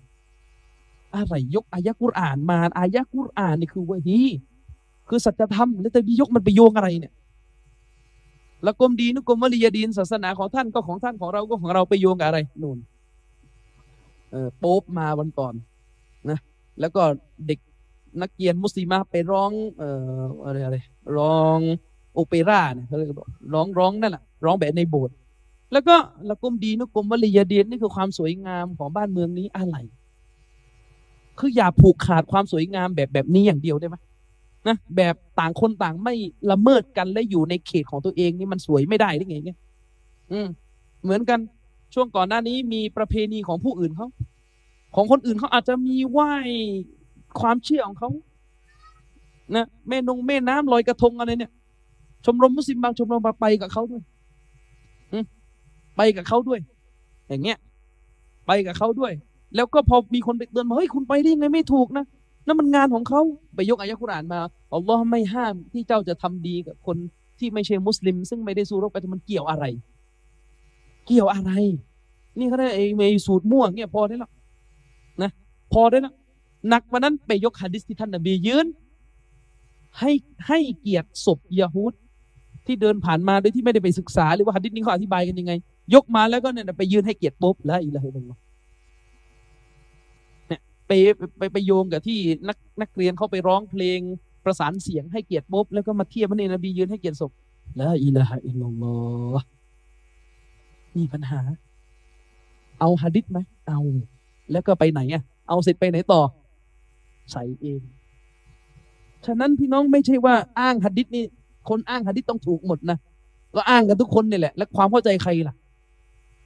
[1.15, 4.21] อะไรยกอายะกุรอานมาอายะกุรอานนี่คือวะฮี
[5.09, 7.15] คือสัจธรรมแล้วแต่พี่ยกมันไปโยงอะไรเนี่ย
[8.67, 12.79] ละกมดีนุกุมวลิยาดีนศาสนาของท่านก็ของท่านของเราก็ของเราไปโยงกับอะไรนู่น
[14.31, 15.55] เออโป๊บมาวันก่อน
[16.31, 16.39] นะ
[16.81, 17.03] แล้วก็
[17.47, 17.59] เด็ก
[18.23, 20.77] นักเรียนมุสลิมะไปร้องเอ่ออะไรอะไร
[21.17, 21.59] ร้อง
[22.15, 23.11] โอเปร่าเนี่ยเขาเรียก
[23.55, 25.15] ร้องร้องนั่นแหละร้องแบบในโบสถ์
[25.73, 25.97] แล้วก็
[26.31, 29.77] ละกมดีนุกุมวลียาดีนนี่คือความสวยงามของบ้านเมืองนี้อะไร
[31.39, 33.97] คืออย่าผูกขาดความสวยงามแบบแบบนี้อย่างเดียวได้ไหม
[34.69, 36.15] นะแบบต่างคนต่างไม่
[36.51, 39.59] ละเมิดกันและอยู่ในเขตของตัวเองนี่มันสวยไม่ได้ได้ไงเงี้ย
[40.33, 40.49] อืม
[41.03, 41.39] เหมือนกัน
[41.95, 44.09] ช่วงก่อนหน้านี้มีประเพณีของผู้อื่นเขา
[44.95, 46.33] ของคนอื่นเขาอาจจะมีไหว้
[47.41, 48.11] ความเชื่อของเขา
[49.57, 51.53] นะแม่นงแม่น้ำลอยกระทงอะไรเนี่ย
[52.25, 54.03] ชมรมมุสลิมบางชมรมบาไปกับเขาด้วย
[55.13, 55.25] อืม
[55.97, 56.61] ไปกับเขาด้วย
[57.29, 57.59] อย่างเงี้ย
[58.47, 59.13] ไปกับเขาด้วย
[59.55, 62.05] แล้วก็พอมีคนไปเตือนมาเฮ้ยคุณไปได้ยังไงไม่ถูกนะ
[62.47, 63.21] นั่นมันงานของเขา
[63.55, 64.41] ไปยกอายะคุรานมา
[64.75, 66.97] อัลลอฮ์ไม่ห้ามที่เจ้าจะทำดีกับคน
[67.39, 69.65] ที่ไม่ใช่มุสลิม ซึ่งไม่ได้สู้รบกันมันเกี่ยวอะไร
[71.07, 71.53] เกี่ยวอะไร
[72.39, 74.31] นี่เขาได้ไอ้เมย์สูตรม่วงเนี่ยพอได้แล้ว
[75.23, 75.31] นะ
[75.73, 76.15] พอได้แล้ว
[76.69, 78.67] หนักว่านั้นไปยกฮะดิษที่ท่านนบียืน
[79.99, 80.11] ให้
[80.47, 81.93] ให้เกียรติศพยาฮูด
[82.67, 85.53] ที่เดินผ่านมาโดยที่ไม่ได้ไปศึกษาหรือว่าฮะดิษนี้เขาอธิบายกันยังไง
[85.95, 88.39] ยกมาแล้วก็เนี่ยไปยืนให้เกียรติปุ๊บแล้วอีกแล้วเนี่ย
[90.89, 90.93] ไป
[91.39, 92.19] ไปไปโยงกับที่
[92.49, 94.01] นักนักเรียนเขาไปร้องเพลง
[94.45, 97.33] ประสานเสียงให้เกียรติปุ๊บแล้วก็มาเทียบมันเนนบียืนให้เกียรติศพ
[97.77, 98.97] แล้วอิละฮะอิลลัลลอ
[99.39, 99.45] ฮ์
[100.97, 101.41] มีปัญหา
[102.81, 103.81] เอาฮะดิษไหมเอา
[104.53, 106.21] แล้วก็ไปไหนอะ เอาเสร็จไปไหนต่อ
[107.33, 107.81] ใส่เอง
[109.27, 111.25] ฉะนั้นพี่น้องไม่ใช่ว่าอ้างหะดิษนี่
[111.69, 112.99] คนอ้างหะดิษต้องถูกหมดนะ
[113.55, 115.55] ก็อ้างกันทุกคนนี่แหละ และความเข้าใจใครล่ะ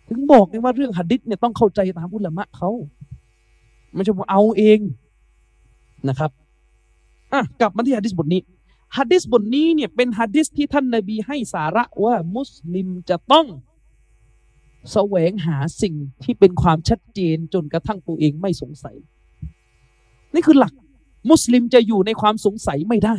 [0.09, 2.71] ถึงบอกไงว่าเรื่องหะดิษเนี่ยต้องเข้าใจตามอุลามะเขา
[3.95, 4.79] ไม่ใช่ว่าเอาเอง
[6.09, 6.31] นะครับ
[7.33, 8.43] อะกลับมาที่หะดิษบทนี้
[8.97, 13.47] หะดิษบทนี้เนี่ยเป็นหะดิษที่ท่านนบีให้สาระว่ามุสลิมจะต้อง
[14.93, 18.97] แสวงหาสิ่งที่เป็นความชัดเจนจนกระทั่งตัวเองไม่สงสัย
[20.35, 20.73] นี่คือหลัก
[21.31, 23.17] มุสลิมจะอยู่ในความสงสัยไม่ได้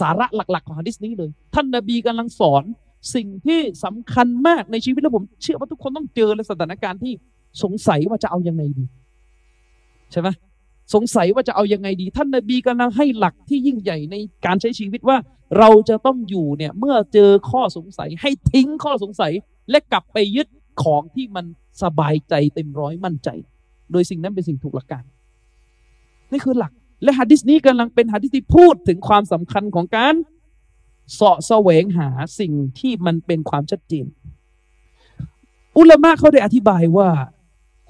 [0.00, 2.64] สาระหลัก ๆ ของฮะดิษนี้เลย ท่านนบีกำลังสอน
[3.14, 7.14] สิ่งที่สำคัญมากในชีวิตแล้วผม เชื่อว่าทุกคนต้องเจอในสถานการณ์ที่
[7.62, 8.84] สงสัยว่าจะเอายังไงดี
[10.12, 10.28] ใช่ไหม
[10.94, 15.16] สงสัยว่าจะเอายังไงดี ท่านนบีกำลังให้หลักที่ยิ่งใหญ่ในการใช้ชีวิตว่า
[15.58, 19.32] เราจะต้องอยู่เนี่ยเมื่อเจอข้อสงสัยให้ทิ้งข้อสงสัย
[19.70, 20.48] และกลับไปยึด
[20.82, 21.46] ของที่มัน
[21.82, 23.28] สบายใจเต็มร้อยมั่นใจ
[23.92, 25.04] โดยสิ่งนั้นเป็นสิ่งถูกหลักการ
[26.32, 30.14] นี่คือหลัก และฮะดิษนี้กำลังเป็นฮะดิษที่พูดถึงความสำคัญของการ
[31.14, 32.08] เสาะแสวงหา
[32.40, 34.06] สิ่งที่มันเป็นความชัดเจน
[35.78, 37.08] อุลามะเขาได้อธิบายว่า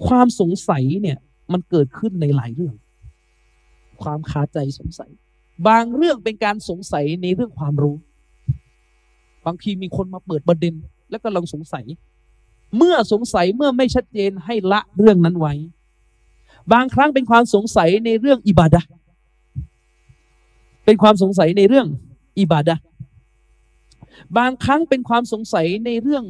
[0.07, 1.19] ความสงสัยเนี่ย
[1.53, 2.75] มันเกิดขึ้นในหลายเรื่อง
[4.03, 5.11] ความคาใจสงสัย
[5.69, 7.97] บางเรื่องเป็นการสงสัยในเรื่องความรู้
[9.47, 10.75] บางทีมีคนมาเปิดประเด็น
[11.11, 11.85] แล้วก็ลองสงสัย
[12.77, 15.55] เมื่อสงสัยเมื่อไม่ชัดเจนให้ละเรื่องนั้นไว้
[16.73, 18.83] บางครั้งเป็นความสงสัยในเรื่องอิบาดะ
[20.85, 21.87] เป็นความสงสัยในเรื่อง
[22.39, 22.77] อิบาดะ
[24.39, 26.25] บางครั้งเป็นความสงสัยในเรื่อง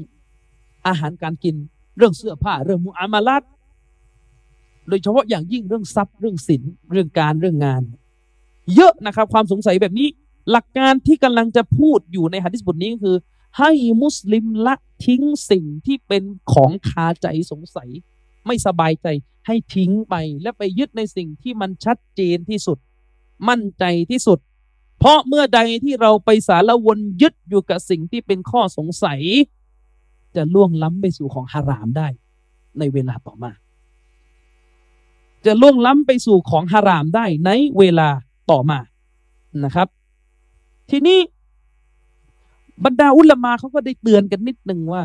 [0.87, 1.57] อาหารการกิน
[1.97, 3.43] เรื่องเสื้อผ้า เรื่องมุอามาลัด
[4.89, 7.83] โดยเฉพาะอย่างยิ่งเรื่องทรัพย์เรื่องสินเรื่องการเรื่องงาน
[8.75, 10.09] เยอะนะครับความสงสัยแบบนี้
[10.51, 13.17] หลักการที่กำลังจะพูดอยู่ในหะดิษบทนี้ก็คือ
[13.59, 13.71] ให้
[14.03, 14.75] มุสลิมละ
[15.07, 16.23] ทิ้งสิ่งที่เป็น
[16.53, 17.89] ของคาใจสงสัย
[18.47, 19.07] ไม่สบายใจ
[19.47, 22.79] ให้ทิ้งไปและไปยึดในสิ่งที่มันชัดเจนที่สุด
[23.49, 24.39] มั่นใจที่สุด
[24.99, 29.21] เพราะเมื่อใดที่เราไปสารวนยึดอยู่กับสิ่งที่เป็นข้อสงสัย
[30.37, 32.09] จะล่วงล้ำไปสู่ของฮารามได้
[32.79, 33.53] ในเวลาต่อมา
[35.47, 38.09] จะล่วงล้ำไปสู่ของฮารามได้ในเวลา
[38.51, 38.79] ต่อมา
[39.65, 39.89] นะครับ
[40.91, 41.19] ทีนี้
[42.85, 45.03] บรรดาอุลามาเขาก็ได้เตือนกันนิดหนึ่งว่า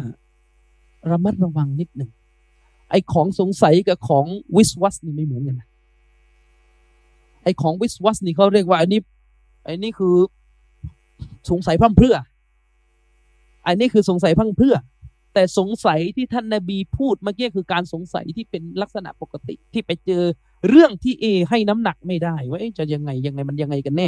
[1.12, 2.12] ระมัดระวังนิดหนึ่ง
[2.90, 4.26] ไอของสงสัยกับของ
[4.56, 5.68] วิสวัสนี่ไม่เหมือนกันนะ
[7.44, 9.00] ไอของวิสวัสนี่เขาเรียกว่าอันนี้
[9.70, 10.16] อ้นี่คือ
[11.50, 12.16] สงสัยพั่มเพื่อ
[13.68, 14.76] อันนี้คือสงสัยพั่มเพื่อ
[15.40, 20.24] แต่สงสัยที่ท่านนาบีพูดเมื่อกี้คือการสงสัยที่เป็นลักษณะปกติที่ไปเจอ
[20.70, 24.08] เรื่องที่เอให้น้ำหนักไม่ได้ว่าจะยังไงยังไงมันยังไงกันแน่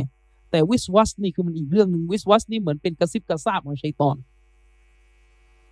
[0.52, 4.18] แต่วิสวัสนี่คือมันอีกเรื่องหนึ่งวิสวัสนี่เหมือนเป็นกระซิบกระซาบของชัยตอน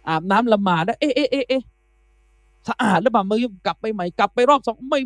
[0.07, 1.64] อาบน้ำละหมาดแล้วเอ๊ะเอ๊ะเอ๊ะเอ๊ะ
[2.68, 5.01] สะอาดแล้วบ่ามือกลับไปใหม่กลับไปรอบสองไม่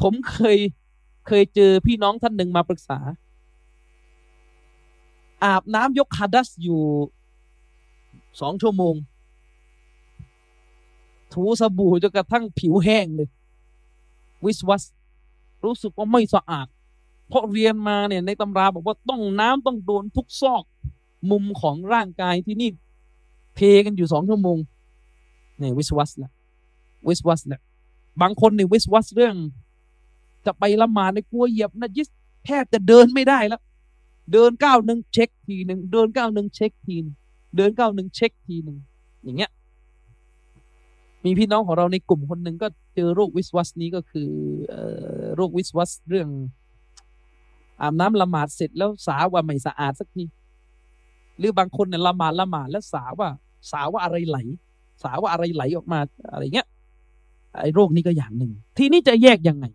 [0.00, 0.58] ผมเคย
[1.26, 2.98] เคยเจอพี่น้องท่านหนึ่งมาปรึกษา
[5.44, 6.82] อาบน้ำยกฮัดัสอยู่
[8.40, 8.94] สองชั่วโมง
[11.32, 13.28] ถูสบู่จนกระทั่งผิวแห้งเลย
[14.44, 14.82] วิสวัส
[15.64, 16.66] รู้สึกว่าไม่สะอาด
[17.28, 20.64] เพราะเรียนมาเนี่ยในตำราบอกว่าต้องน้ำต้องโดนทุกซอก
[21.30, 22.70] มุมของร่างกายที่นี่
[23.56, 24.58] เทกันอยู่สองชั่วโมง
[25.58, 26.32] เนี่ยวิสวัสแหละ
[27.08, 27.60] วิสวัสแหละ
[28.20, 29.34] บางคนเนี่ยวิสวัสเรื่อง
[30.46, 32.08] จะไปละหมาดในกลัวเหยียบนะยิส
[32.44, 33.60] แทบจะเดินไม่ได้แล้ว
[34.32, 37.16] เดินก้าวหนึ่งเช็คทีหนึ่งเดินก้าวหนึ่งเช็คทีหนึ่ง
[37.56, 38.78] เดินเก้าหนึ่งเช็คทีหนึ่ง
[39.24, 39.50] อย่างเงี้ย
[41.24, 44.30] มีพี่น้องของเราในกลุ่มคนหนึ่งก็เจอโรควิสวัสนี้ก็คือ
[44.72, 44.74] อ
[45.36, 46.28] โรควิสวัสเรื่อง
[47.80, 50.24] อาบน้ำละหมาดเสร็จแล้วสาว่าไม่สะอาดสักที
[51.38, 53.28] หรือบางคนเนี่ยละหมาดละหมาดแล้วสาว่า
[53.70, 54.38] สาว่าอะไรไหล
[55.02, 55.98] สาว่าอะไรไหลออกมา
[56.32, 56.68] อะไรเงี้ย
[57.60, 59.66] ไอ้โรคนี้ก็อย่างหนึ่ง ทีนี้จะแยกยังไง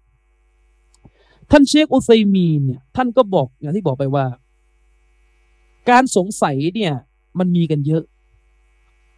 [1.51, 4.25] ท่านเชคอุซัยมีนเนี่ย ท่านก็บอกอย่างที่บอกไปว่า
[5.89, 6.93] การสงสัยเนี่ย
[7.39, 8.03] มันมีกันเยอะ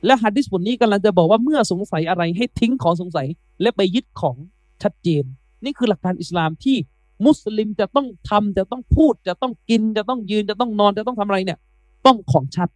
[0.06, 3.28] และฮัดดิสบทนี้กำลังจะบอกว่าเมื่อสงสัยอะไรให้ทิ้งของสงสัย
[3.62, 4.36] และไปยึดของ
[4.84, 5.24] ชัดเจน
[5.64, 6.78] นี่คือหลักการอิสลามที่
[7.26, 11.60] มุสลิมจะต้องทำจะต้องพูด จะต้องกิน จะต้องยืนจะต้องนอนจะต้องทำอะไรเนี่ย
[12.06, 12.70] ต้องของชัด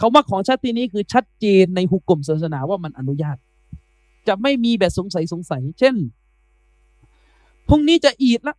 [0.00, 3.36] คาว่าของชัดที่นี้คือชัดเจนในหุกกลมศาสนาว่ามันอนุญาต
[4.28, 5.94] จะไม่มีแบบสงสัยสงสัย เช่น
[7.68, 8.56] พรุ่งนี้จะอีดละ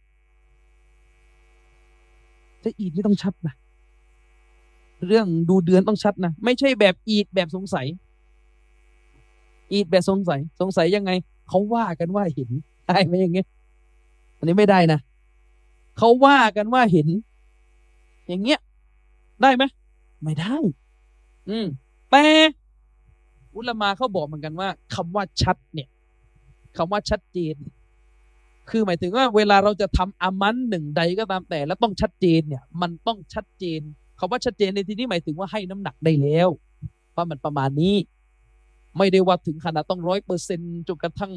[2.63, 3.55] จะอีดไม่ต้องชัดนะ
[5.07, 7.87] เรื่องดูเดือนต้องชัดนะ ไม่ใช่แบบอีดแบบสงสัย
[9.71, 11.11] อีดแบบสงสัย สงสัยยังไง
[11.49, 12.49] เขาว่ากันว่าเห็น
[12.87, 13.47] ได้ไหมอย่างเงี้ย
[14.37, 14.99] อันนี้ไม่ได้นะ
[15.97, 17.07] เขาว่ากันว่าเห็น
[18.27, 18.59] อย่างเงี้ย
[19.41, 19.63] ได้ไหม
[20.23, 20.55] ไม่ได้
[21.49, 21.67] อืม
[22.11, 22.23] แต่
[23.55, 25.89] อุลมาเขาบอกเหมือนกันว่าคำว่าชัด เนี่ย
[26.77, 27.55] คำว่าชัดเจน
[28.69, 33.81] คือหมายถึงว่า เวลาเราจะทำอามันหนึ่งใดก็ตามแต่ แล้วต้องชัดเจนเนี่ย มันต้องชัดเจน
[34.19, 36.49] คำว่าชัดเจนในที่นี้หมายถึงว่าให้น้ำหนักได้แล้ว
[37.15, 37.95] ว่ามันประมาณนี้
[38.97, 41.31] ไม่ได้ว่าถึงขนาดต้องร้อยเปอร์เซ็นจนกระทั่ง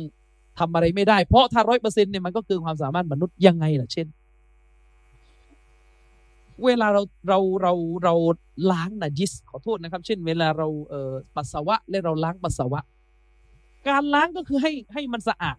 [0.59, 4.07] ทำอะไรไม่ได้ เพราะถ้าร้อยเปอร์เซ็นเนี่ยมันก็คือความสามารถมนุษย์ยังไงล่ะ เช่น
[6.65, 7.73] เวลาเราเราเรา
[8.05, 8.15] เรา
[8.73, 12.81] ล้างนะยิสขอโทษนะครับ เช่น เวลาเราเอ่อปัสสาวะและเราล้างปัสสาวะ
[13.89, 15.59] การล้างก็คือให้ให้มันสะอาด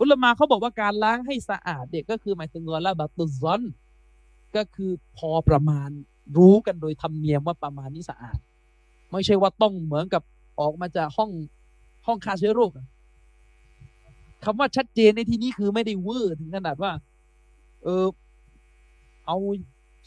[0.00, 3.62] อุลมาเขาบอกว่าการล้างให้สะอาดเด็กก็คือหมายถึงว่าละบัตุซอน
[4.56, 5.90] ก็คือพอประมาณ
[6.36, 8.38] รู้กันโดยธรรมเนียมว่าประมาณนี้สะอาด
[9.12, 10.22] ไม่ใช่ว่าต้องเหมือนกับ
[10.60, 11.30] ออกมาจากห้อง
[12.06, 12.86] ห้องฆ่าเชื้อโรคอะ
[14.44, 16.92] คำว่าชัดเจนในที่นี้คือไม่ได้เวอร์ถึงขนาดว่า
[17.84, 18.06] เออ
[19.26, 19.36] เอา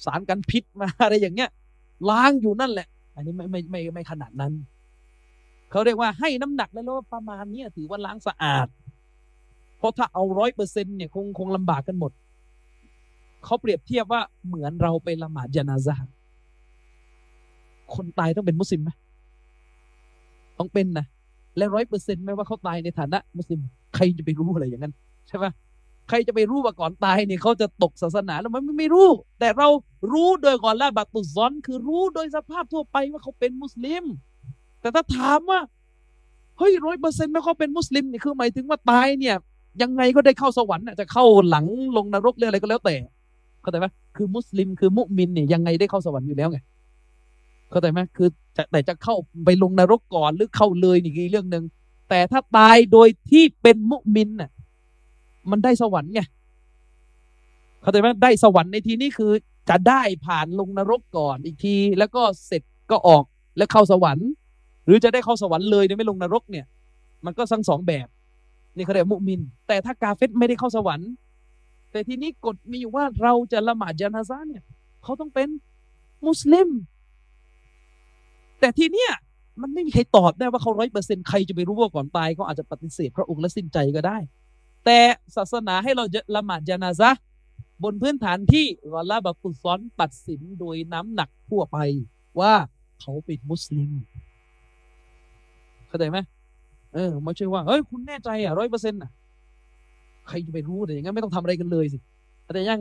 [0.06, 1.50] สารกันพิษมาอะไรอย่างเงี้ย
[2.10, 4.54] ล้างอยู่นั่นแหละ อันนี้ไม่ไม่ไม่ไม่ขนาดนั้น
[5.72, 8.68] เขาเรียกว่าให้น้ำหนักแล้วว่าประมาณนี้ถือว่าล้างสะอาด
[9.78, 12.12] เพราะถ้าเอาร้อยเปอร์เซ็นเนี่ยคงคงลำบากกันหมด
[13.46, 15.96] เขาเปรียบเทียบว่าเหมือนเราไปละหมาดยานาซา
[17.96, 18.90] คนตายต้องเป็นมุสลิมไหม
[20.60, 21.06] ต้องเป็นนะ
[21.58, 23.60] และร้อยเปอร์เซ็นต์ไหมว่าเขาตายในฐานะ มุสลิม
[23.96, 24.94] ใครจะไปรู้อะไรอย่างนั้น
[25.28, 25.46] ใช่ไหม
[26.10, 29.68] ใครจะไปรู้ว่าก่อนตายเนี่ยเขาจะตกศาสนาแล้วมันไม่ไม่รู้ แต่เรา
[30.14, 34.04] รู้โดยก่อนละบัตุซอน คือรู้โดยสภาพทั่วไปว่าเขาเป็นมุสลิม
[34.82, 35.60] แต่ถ้าถามว่า
[36.58, 39.36] เฮ้ยร้อยเปอร์เซ็นต์ไม่เขาเป็นมุสลิมนี่คือหมายถึงว่าตายเนี่ย
[39.82, 41.66] ยังไงก็ได้เข้าสวรรค์จะเข้าหลัง
[41.98, 42.96] ลงนรกหรืออะไรก็แล้วแต่
[43.64, 46.60] เข้าใจไหมคือมุสลิมคือมุมินเนี่ยยังไงได้เข้าสวรรค์อยู่แล้วไง
[47.70, 48.30] เข้าใจไหมคือ
[48.72, 51.64] แต่จะเข้าไปลงนรกก่อนหรือเข้าเลยนี่คือเรื่องหนึ่ง
[52.10, 54.52] แต่ถ้าตายโดยที่เป็นมุมินน่ะ
[55.52, 56.22] มันได้สวรรค์ไง
[57.82, 59.32] เข้าใจไหมได้สวรรค์ในทีนี้คือ
[59.70, 62.62] จะได้ผ่านลงนรกก่อนอีกที แล้วก็เสร็จ
[62.92, 63.24] ก็ออก
[63.58, 64.30] แล้วเข้าสวรรค์
[64.86, 66.66] หรือจะได้เข้าสวรรค์เลยโดยไม่ลงนรกเนี่ย
[67.26, 68.08] มันก็ทั้งสองแบบ
[68.76, 71.10] นี่เขาเรียกมุมิน แต่ถ้ากาเฟตไม่ได้เข้าสวรรค์
[71.94, 74.64] แต่ทีนี้กฎมีอยู่ว่าเราจะละหมาดยานาซาเนี่ย
[75.04, 75.50] เขาต้องเป็น
[76.28, 76.70] มุสลิม
[78.60, 79.12] แต่ทีเนี้ย
[79.62, 84.18] มันไม่มีใครตอบได้ว่าเขาร้อยเปอร์เซ็นใครจะไปรู้ว่าก่อนตายเขาอาจจะปฏิเสธพระองค์และสิ้นใจก็ได้
[84.86, 85.00] แต่
[85.36, 87.12] ศาสนาให้เราจะละหมาดยานาซะ
[87.84, 91.78] บนพื้นฐานที่รอลาบักุซอนตัดสินโดยน้ำหนักทั่วไป
[92.40, 92.54] ว่า
[93.02, 93.92] เขาเป็นมุสลิม
[95.88, 96.18] เข้าใจไหม
[96.94, 99.12] เออไม่ใช่ว่าเฮ้ยคุณแน่ใจอะร้อยเปอร์เซ็นต์อะ
[100.28, 101.98] ใครจะไปรู้แต่อย่างนั้นไม่ต้องทำอะไรกันเลยสิ
[102.44, 102.80] เข้าใจยัง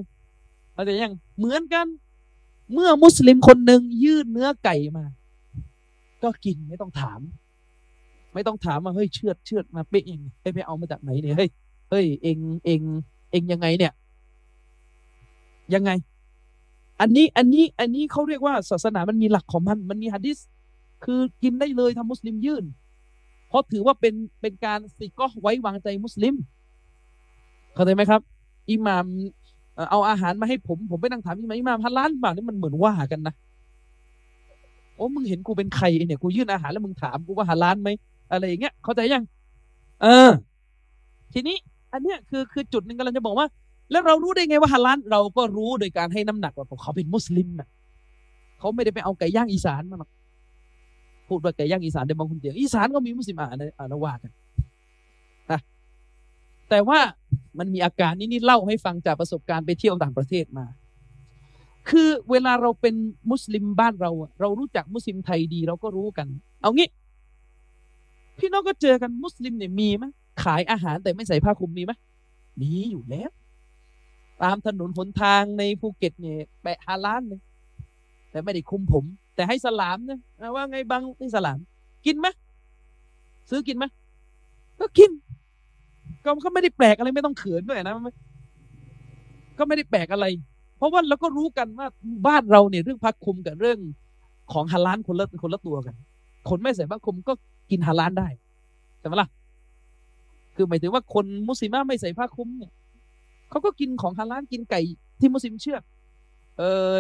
[0.75, 1.87] เข้าใจยังเหมือนกัน
[2.73, 5.05] เมื่อมุสลิมคนหนึ่งยื่นเนื้อไก่มา
[6.23, 7.21] ก็กินไม่ต้องถาม
[8.35, 11.49] ไม่ต้องถามว่าเฮ้ยเชือดเชือดมาเป๊ะเองเฮ้ยไปเอามาจากไหนเนี่ยเฮ้ย
[11.91, 12.81] เฮ้ยเองเอง
[13.31, 13.93] เองยังไงเนี่ย
[15.75, 15.91] ยังไง
[17.01, 20.39] อันนี้อันนี้อันนี้เขาเรียกว่าศาสนามันมีหลักของมัน มันมีฮะดิษ
[21.05, 22.65] คือกินได้เลยทำมุสลิมยื่น
[23.49, 26.35] เพราะถือว่าเป็นเป็นการสิก็ไว้วางใจมุสลิม
[27.75, 28.21] เข้าใจไหมครับ
[28.71, 29.05] อิหมาม
[29.91, 33.35] เอาอาหารมาให้ผม ผมไปนั่งถามอิหมามอิหมามฮาลาลเปล่านี่มันเหมือนว่ากันนะ
[34.97, 37.89] โอ้มึงเห็นกูเป็นใครเนี่ยกูยื่นอาหารแล้วมึงถามกูว่าฮาลาลไหม
[38.33, 39.25] อะไรอย่างเงี้ยเข้าใจยัง
[40.03, 40.31] เออ
[41.33, 41.57] ทีนี้
[41.93, 43.47] อันเนี้ยคือคือจุดหนึ่งกำลังจะบอกว่า
[43.91, 47.69] แล้วเรารู้ได้ไงว่าฮาลาลเราก็รู้โดยการให้น้ำหนักว่าเขาเป็นมุสลิมนะ
[48.59, 50.11] เขาไม่ได้ไปเอาไก่ย่างอีสานมาหรอก
[51.29, 54.31] พูดว่าไก่ย่างอีสานเดี๋ยวบางคนเถียงอีสานก็มีมุสลิมอ่านอ่านว่ากัน
[56.71, 57.01] แต่ว่า
[57.59, 60.67] มันมีอาการนี้นี่เล่าให้ฟังจากประสบการณ์ไปเที่ยวต่างประเทศมา
[61.91, 62.95] คือเวลาเราเป็น
[63.31, 64.11] มุสลิมบ้านเรา
[64.41, 66.27] เรารู้จักมุสลิมไทยดีเราก็รู้กัน
[66.61, 66.89] เอางี้
[68.39, 70.05] พี่น้องก็เจอกันมุสลิมเนี่ยมีไหม
[70.43, 71.93] ขายอาหารแต่ไม่ใส่ผ้าคลุมมีไหม
[72.61, 73.31] มีอยู่แล้ว
[74.43, 77.41] ตามถนนหนทางในภูเก็ตเนี่ยแปะฮาลาลเลย
[78.31, 79.05] แต่ไม่ได้คุมผม
[79.35, 81.59] แต่ให้สลามนะอะว่าไงบางให้สลาม
[82.07, 82.27] กินไหม
[83.51, 83.85] ซื้อกินไหม
[84.81, 85.11] ก็กิน
[86.25, 87.95] ก็ก็ไม่ได้แปลกอะไรไม่ต้องเขินด้วยนะ
[89.59, 90.27] ก็ไม่ได้แปลกอะไร
[90.77, 91.87] เพราะว่าเราก็รู้กันว่า
[92.27, 93.79] บ้านเราเนี่ยเรื่องพักคุมกับเรื่อง
[94.53, 95.95] ของฮาลาลคนละคนละตัวกัน
[96.49, 97.33] คนไม่ใส่ผ้าคลุมก็
[97.71, 98.29] กินฮาลาลได้
[98.99, 99.29] ใช่ไหมล่ะ
[100.57, 102.73] คือหมายถึงว่าคนมุสลิมไม่ใส่ผ้าคลุมเนี่ย
[103.51, 104.81] เขาก็กินของฮาลาลกินไก่
[105.21, 105.79] ที่มุสลิมเชื่อ
[106.59, 106.63] เอ
[106.93, 106.95] อ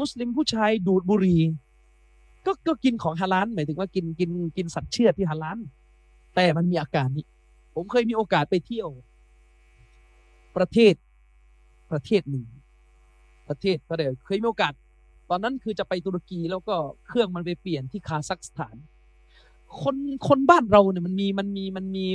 [0.00, 1.40] มุสลิมผู้ชายดูดบุหรี่
[2.46, 5.58] ก็ก็กินของฮาลาลหมายถึงว่ากินกินกินสัตว์เชื่อที่ฮาลาล
[6.34, 7.24] แต่มันมีอาการนี้
[7.78, 8.88] ผมเคยมีโอกาสไปเที่ยว
[10.56, 10.94] ประเทศ
[11.90, 12.46] ประเทศหนึ่ง
[13.48, 14.72] ประเทศก็เดี๋ยวเคยมีโอกาส
[15.30, 16.74] ตอนนั้นคือจะไปตุรกีแล้วก็
[17.06, 18.76] เครื่องมันไปเปลี่ยนที่คาซัคสถาน
[19.80, 19.96] คน
[20.28, 22.06] คนบ้านเราเนี่ยมันมีมันมีมันมี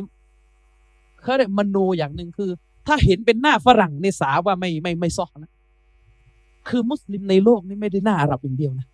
[1.21, 2.51] เขาเรียกมโนอย่างหนึ่งคือ
[2.87, 5.51] ถ้าเห็นเป็นหน้าฝรั่งในสาว่าไม่ไม่ไม่ซอกนะ
[6.69, 8.87] คือมุสลิมในโลกนี่ไม่ได้หน้าอาหรับอย่างเดียวนะ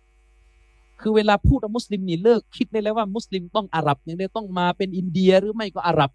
[1.00, 6.10] คือเวลาพูดว่ามุสลิมนี่เลิกคิดได้แล้วว่ามุสลิมต้องอาหรับอย่างเดียวต้องมาเป็นอินเดียหรือไม่ก็อาหรับ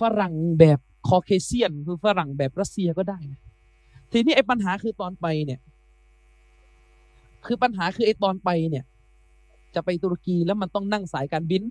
[0.00, 0.78] ฝรั่งแบบ
[1.08, 3.40] คอเคเซียน คือฝรั่งแบบรัสเซียก็ได้นะ
[4.12, 5.60] ทีนี้ไอ้ปัญหาคือตอนไปเนี่ย
[7.46, 8.84] คือปัญหาคือไอ้ตอนไปเนี่ย
[9.74, 11.62] จะไปตุรกีแล้วมันต้องนั่งสายการบิน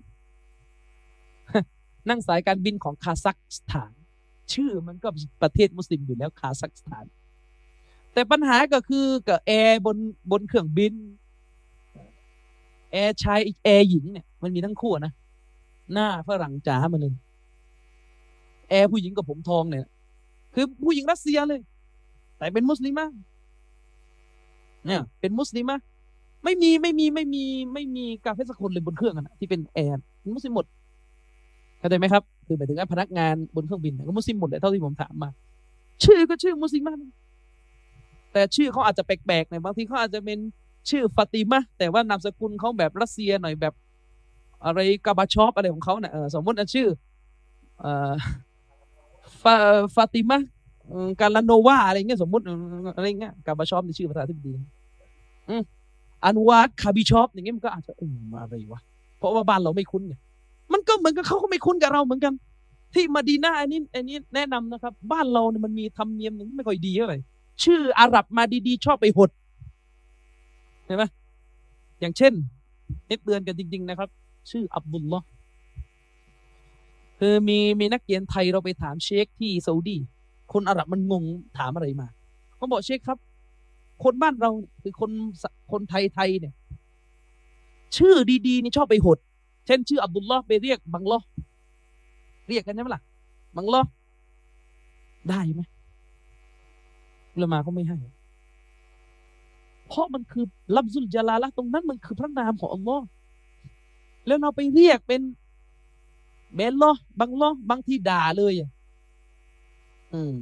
[2.08, 3.92] นั่งสายการบินของคาซัคสถาน
[4.52, 5.08] ชื่อมันก็
[5.42, 7.04] ประเทศมุสลิมอยู่แล้วคาซัคสถาน
[8.12, 9.96] แต่ปัญหาก็คือกับแอร์บน
[10.30, 10.94] บนเครื่องบิน
[12.92, 15.12] แอร์ชายแอร์หญิงเนี่ยมันมีทั้งคู่นะ
[15.92, 17.14] หน้าฝรั่งจ๋ามาเลย
[18.68, 19.86] แอร์ผู้หญิงกับผมทองเนี่ย
[20.54, 21.60] คือผู้หญิงรัสเซียเลย
[22.38, 23.06] แต่เป็นมุสลิมะ
[24.86, 25.76] เนี่ย เป็นมุสลิมะ
[26.44, 27.44] ไม่มีไม่มีไม่มี
[27.74, 30.00] ไม่มีกาเฟสักคนเลยบนเครื่องอะนะที่เป็นแอร์
[30.34, 30.66] มุสลิมหมด
[31.78, 35.30] เข้าใจไหมครับ คือหมายถึงว่าพนักงานบนเครื่องบินก็มุสลิมหมดเลยเท่าที่ผมถามมา
[36.04, 36.94] ชื่อก็ชื่อมุสลิมะ
[38.32, 40.38] แต่ชื่อเขาอาจจะแปลกๆหน่อยบางทีเขาอาจจะเป็น
[40.90, 43.74] ชื่อฟาติมะแต่ว่านามสกุลเขาแบบรัสเซียหน่อยแบบ
[44.64, 46.88] อะไรกาบาชอปอะไรของเขาเนะ่ยสมมติชื่อ
[47.84, 47.86] อ
[49.42, 49.54] ฟา
[49.94, 50.38] ฟาติมะ
[51.20, 52.44] กาลาโนวาอะไรเงี้ยสมมติ
[52.96, 54.52] อะไรเงี้ยกาบาชอปในชื่อภาษาที่ดี
[56.24, 58.80] อันวาคาบิชอปอย่างเงี้ยมันก็อาจจะอืมอะไรวะ
[59.18, 60.14] เพราะว่าบ้านเราไม่คุ้นไง
[60.72, 62.32] มันก็เหมือนกับเขาก็ไม่คุ้นกับเราเหมือนกัน
[62.94, 67.18] ที่มาดีนาอันนี้อันนี้แนะนำนะครับ บ้านเราเนี่ยมันมีธรรมเนียมหนึ่งไม่ค่อยดีเท่าไหร่
[67.64, 69.30] ชื่ออาหรับมาดีๆ ชอบไปหด
[70.86, 71.04] เห็นไหม
[72.00, 72.32] อย่างเช่น
[73.08, 74.08] นี่เตือนกันจริง ๆ นะครับ
[74.50, 75.24] ชื่ออับดุลลอฮ์
[77.18, 79.98] คือมีมีนักเรียนไทยเราไปถามเชคที่ซาอุดี
[80.52, 81.24] คนอาหรับมันงง
[81.58, 82.08] ถามอะไรมา
[82.56, 83.18] เขาบอกเชคครับ
[84.04, 84.50] คนบ้านเรา
[84.82, 85.10] คือคน
[85.72, 86.54] คนไทยไทยเนี่ย
[87.96, 88.14] ชื่อ
[88.46, 89.18] ดีๆนี่ชอบไปหด
[89.66, 91.20] เช่น ชื่ออับดุลลอฮ์ไปเรียกบังลอ
[92.48, 93.02] เรียกกันใช่ไหมล่ะ
[93.56, 93.82] บังลอ
[95.30, 95.62] ได้ไหม
[97.40, 97.98] ลามาเขาไม่ให้
[99.88, 100.44] เพราะมันคือ
[100.76, 103.04] ลับซุลจาลาละตรงนั้นมันคือพระนามของอัลลอฮ์
[104.26, 105.20] แล้วเราไปเรียกเป็น
[106.54, 106.90] เบลลอ
[107.20, 108.70] บังลอบางทีด่าเลยอะ
[110.14, 110.36] อืม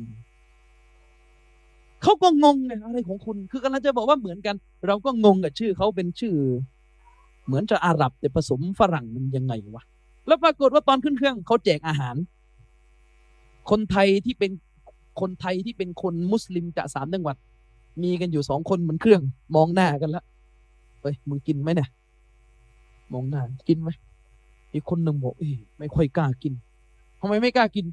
[2.02, 4.56] เขาก็งงไงอะไรของคุณ คือกำลังจะบอกว่าเหมือนกัน
[4.86, 6.34] เราก็งงกับชื่อเขาเป็นชื่อ
[7.46, 9.82] เหมือนจะอาหรับแต่ผสมฝรั่งมันยังไงวะ
[10.26, 12.16] แล้วปรากฏว่าตอนขึ้นเครื่องเขาแจกอาหาร
[13.70, 14.50] คนไทยที่เป็น
[15.20, 17.36] คนไทยที่เป็นคนมุสลิมจากสามจังหวัด
[18.02, 19.22] มีกันอยู่สองคนบนเครื่อง
[19.54, 20.24] มองหน้ากันละ
[21.00, 21.88] เฮ้ยมึงกินไหมเนี่ย
[23.12, 23.90] มองหน้ากินไหม
[24.72, 26.52] อีกคนหนึ่งบอกเอ้ไม่ค่อยกล้ากิน
[27.20, 27.86] ทำไมไม่กล้ากิน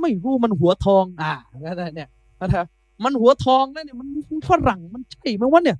[0.00, 2.08] ไม่รู้มันหัวทอง อ่าแล้วเนี่ย
[2.40, 2.64] นะครับ
[3.04, 4.08] มันหัวทองนะเนี่ยมัน
[4.48, 5.78] ฝรั่งมันใช่ไหมวะเนี่ย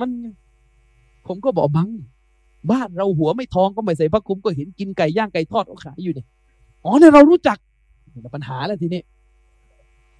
[0.00, 0.10] มัน
[1.26, 1.88] ผมก็บอกบัง
[2.70, 6.26] บ้านเราหัวไม่ทองก็ไม่ใส่ผ้าคลุมก็เห็นกินไก่ย่างไก่ทอดเขาขายอยู่เนี่ย
[6.84, 7.58] อ๋อเนี่ยเรารู้จัก
[8.34, 9.02] ปัญหาแล้วทีนี้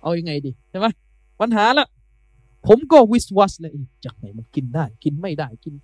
[0.02, 0.86] เอาอยัางไงดีใช่ไหม
[1.40, 1.86] ปัญหาละ
[2.66, 3.72] ผมก็วิสวัสเลย
[4.04, 5.74] จากไหนมันกินได้ กินไม่ได้กิน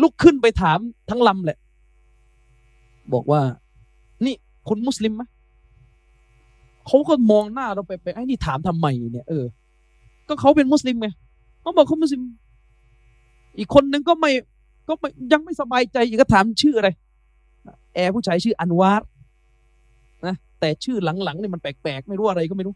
[0.00, 0.78] ลุกขึ้นไปถาม
[1.10, 1.58] ทั้งลำแหละ
[3.14, 3.40] บอกว่า
[4.24, 4.34] นี่
[4.68, 5.22] คุณมุสลิมไหม
[6.86, 9.44] เขาก็มองหน้าเราไปไปไอ้นี่ถามทำไมเนี่ยเออ
[10.28, 11.08] ก็เขาเป็นมุสลิมไง
[11.60, 12.22] เขาบอกเขามุสลิม
[13.58, 14.30] อีกคนนึงก็ไม่
[14.88, 16.88] ก็ไม่ยังไม่สบายใจอีกก็ถามชื่ออะไร
[17.94, 19.08] แอร์ผู้ชายชื่ออันวาร์
[20.26, 22.74] นะแต่ชื่อหลังๆเนี่ยมันแปลกๆ ไม่รู้อะไรก็ไม่รู้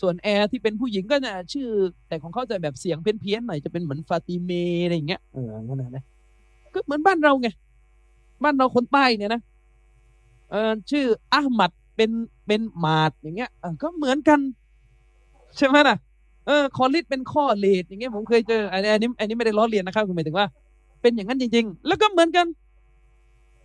[0.00, 1.68] ส่วนแอร์ที่เป็นผู้หญิงก็เนี่ยชื่อ
[2.08, 4.50] แต่ของเขาจะแบบเสียงเพี้ยนๆหน่อยจะเป็นเหมือนฟาติเม
[4.84, 6.04] อะไรอย่างเงี้ยเออนั่นนะ
[6.74, 7.48] ก็เหมือนบ้านเราไง
[8.44, 9.40] บ้านเราคนใต้เนี่ยนะ
[10.50, 12.10] เออชื่ออาหมัดเป็น
[12.46, 14.40] เป็นมาดอย่างเงี้ยเออก็เหมือนกัน
[15.56, 15.96] ใช่ไหมนะ
[16.46, 20.46] เออคอลิดเป็นคอเลดอย่างเงี้ยผมเคยเจออันนี้อันนี้อันนี้ไม่ได้ล้อเลียนนะครับคุณหมายถึงว่า
[21.00, 22.46] เป็นอย่างนั้นจริง ๆ แล้วก็เหมือนกัน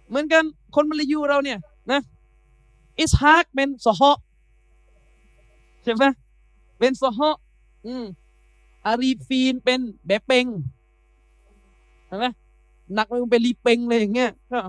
[0.09, 0.43] เหมือนกัน
[0.75, 1.59] คนมาลายูเราเนี่ย
[1.91, 2.01] นะ
[2.99, 4.11] อิสฮากเป็นซอฮอ
[5.83, 6.05] ใช่ไหม
[6.79, 7.29] เป็นซอฮอ
[7.85, 8.03] อืม
[8.85, 10.45] อารีฟีนเป็นแบะเปง
[12.07, 12.25] ใช่ไหม
[12.93, 14.59] หนักไปเป็นรีเปงเลยอย่างเงี้ยก็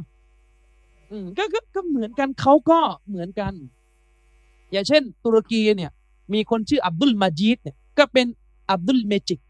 [1.13, 3.53] อืมก็ก็ก็เหมือนกันเขาก็เหมือนกัน
[4.73, 5.91] อย่างเช่น ตุรกีเนี่ย
[6.33, 8.27] มีคนชื่ออับดุลมาจีดเนี่ยก็เป็น
[8.71, 9.41] อับดุล magic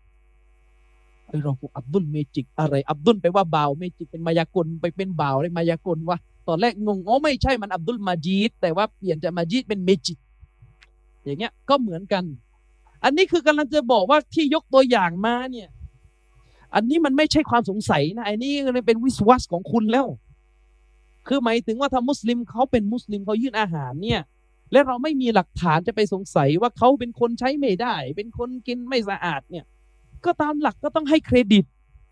[1.26, 10.18] เอ้ยเราพูดอับดุล magic อะไร อับดุลแปลว่าบ่าว magic เป็นมายากลไปเป็นบ่าวเลยมายากลวะตอนแรกงงอ๋อไม่ใช่มันอับดุลมาจีดแต่ว่าเปลี่ยนจากมาจีดเป็น magic
[11.24, 12.24] อย่างเงี้ยก็เหมือนกัน
[13.04, 15.68] อันนี้คือกำลังจะบอกว่าที่ยกตัวอย่างมาเนี่ย
[16.74, 18.52] อันนี้มันไม่ใช่ความสงสัยนะอันนี้
[18.86, 20.06] เป็นวิสวัสของคุณแล้ว
[21.26, 24.20] คือหมายถึงว่าถ้ามุสลิมเขาเป็นมุสลิมเขายื่นอาหารเนี่ย
[24.72, 29.64] และเราไม่มีหลักฐานจะไปสงสัยว่าเขาเป็นคนใช้ไม่ได้ เป็นคนกินไม่สะอาดเนี่ย
[30.24, 31.64] ก็ตามหลักก็ต้องให้เครดิต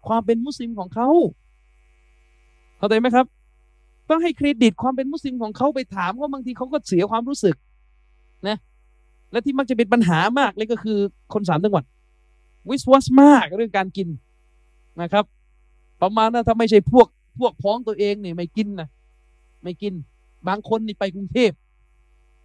[0.08, 1.08] ความเป็นมุสลิมของเขา
[2.78, 3.26] เข้าใจไหมครับ
[4.11, 7.56] ต้องให้เครดิตความเป็นมุสลิมของเขาไปถามว่าบางทีเขาก็เสียความรู้สึก
[8.48, 8.56] นะ
[9.32, 10.98] และที่มักจะเป็นปัญหามากเลยก็คือ
[11.32, 11.84] คนสามจังหวัด
[12.68, 14.08] วิสวัสมากเรื่องการกิน
[15.02, 15.24] นะครับ
[16.02, 17.06] ประมาณนั้นถ้าไม่ใช่พวก
[17.38, 18.88] พวกพ้องตัวเองเนี่ยไม่กินนะ
[19.62, 19.94] ไม่กิน
[20.48, 21.52] บางคนนี่ไปกรุงเทพ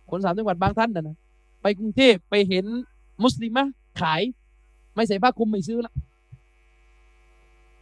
[0.09, 1.17] คนสามจังหวัดบางท่านนะนะ
[1.61, 2.65] ไปกรุงเทพไปเห็น
[3.23, 3.65] มุสลิมะ
[4.01, 4.21] ขาย
[4.95, 5.93] ไม่ใส่ผ้าคลุมไม่ซื้อละ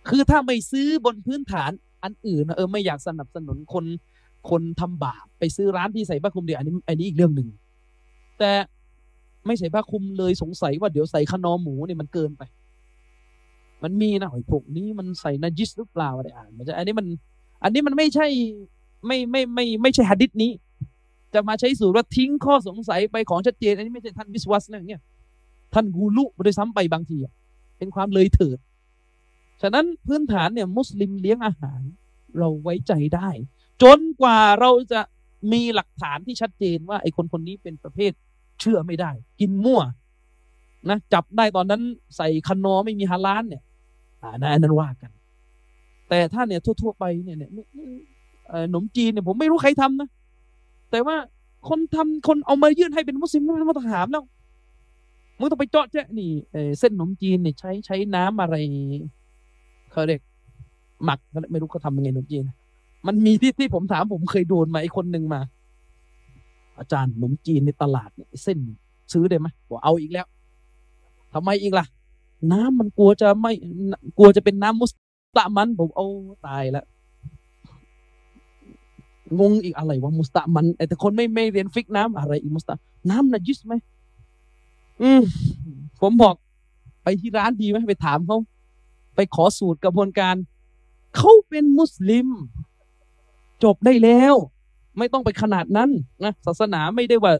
[0.09, 1.71] คือถ้าไม่ซื้อบนพื้นฐาน
[2.03, 3.85] อันอื่นนะเออไม่อยากสนับสนุนคน
[4.49, 7.47] คนทำบาปไปซื้อร้านที่ใส่ผ้าคลุมเดียวอันนี้อันนี้อีกเรื่องหนึ่ง
[8.39, 8.51] แต่
[9.45, 12.43] ไม่ใส่ผ้าคลุมเลยสงสัยว่าเดี๋ยวใส่ขนอหมูเนี่ยมันเกินไป
[13.83, 17.07] มันมีนะไอ้พวกนี้มันใส่นาจิสหรือเปล่าอะไรอ่านมันจะอันนี้มัน
[17.63, 18.27] อันนี้มันไม่ใช่
[19.05, 20.51] ไม่ไม่ไม่ไม่ใช่หะดิษนี้
[21.33, 25.01] จะมาใช้สูตรว่าทิ้งข้อสงสัยไปของชัดเจน อันนี้ไม่ใช่ท่านวิสวัสอะไรอย่างเงี้ย
[25.73, 27.33] ท่านกูลุโดยซ้ำไปบางทีอะ
[27.77, 28.57] เป็นความเลยเถิด
[29.61, 31.81] ฉะนั้นพื้นฐานเนี่ยมุสลิมเลี้ยงอาหาร
[32.37, 33.29] เราไว้ใจได้
[33.83, 35.01] จนกว่าเราจะ
[35.51, 38.11] มีหลักฐานที่ชัดเจนว่าไอ้คนคนนี้เป็นประเภท
[38.59, 39.81] เชื่อไม่ได้ กินมั่ว
[40.89, 41.81] นะจับได้ตอนนั้น
[42.17, 43.63] ใส่คันนอไม่มีฮาลานเนี่ย
[44.21, 45.11] อ่านะอันนั้นว่ากัน
[46.09, 47.51] แต่ถ้าเนี่ยทั่ว ๆ ไปเนี่ยเนี่ย
[48.53, 50.09] ขนมจีนเนี่ยผมไม่รู้ใครทำนะ
[50.91, 51.15] แต่ว่า
[51.69, 54.23] คนทำคนเอามายื่นให้เป็นมุสลิมไม่ต้องถามแล้ว
[55.39, 56.31] มึงต้องไปเจาะแจ๊นี่
[56.79, 58.55] เส้นขนมจีนเนี่ยใช้ใช้น้ำอะไร
[59.91, 60.21] เขาเรียก
[61.05, 61.19] หมัก
[61.51, 62.43] ไม่รู้เขาทำยังไงขนมจีน
[63.07, 65.41] มันมีที่ที่ผมถามผมเคยโดนมาไอ้คนหนึ่งมา
[66.79, 68.57] อาจารย์ขนมจีนในตลาดเนี่ยเส้น
[69.13, 70.27] ซื้อได้ไหมบอกเอาอีกแล้ว
[71.33, 71.85] ทำไมอีกล่ะ
[72.51, 73.53] น้ำมันกลัวจะไม่
[74.17, 74.91] กลัวจะเป็นน้ำมุส
[75.37, 76.05] ตะมัน ผมเอา
[76.47, 76.85] ตายแล้ว
[79.39, 82.75] งงอีกอะไรวะมุสตะมันแต่คนไม่ไม่เรียนฟิกน้ำอะไรอีกมุสตะ
[83.09, 83.73] น้ำนะยิสไหม
[85.01, 85.21] อืม
[86.01, 86.35] ผมบอก
[87.03, 88.37] ไปที่ร้านดีไหมไปถามเขา
[89.15, 90.35] ไปขอสูตรกระบวนการ
[91.15, 92.27] เขาเป็นมุสลิม
[93.63, 94.35] จบได้แล้ว
[94.97, 95.89] ไม่ต้องไปขนาดนั้น
[96.23, 97.33] นะศาสนาไม่ได้ว่า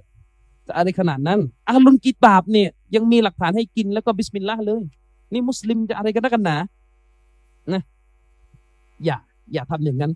[0.68, 4.84] จะอะไรขนาดนั้นอาลุนกีตาบเนี่ย ยังมีหลักฐานให้กินแล้วก็บิสมิลลาห์เลย
[5.34, 6.58] นี่มุสลิมจะอะไรกันนักกันหนา
[7.74, 7.82] นะ
[9.06, 9.18] อย่า
[9.54, 10.12] อย่าทำอย่างนั้น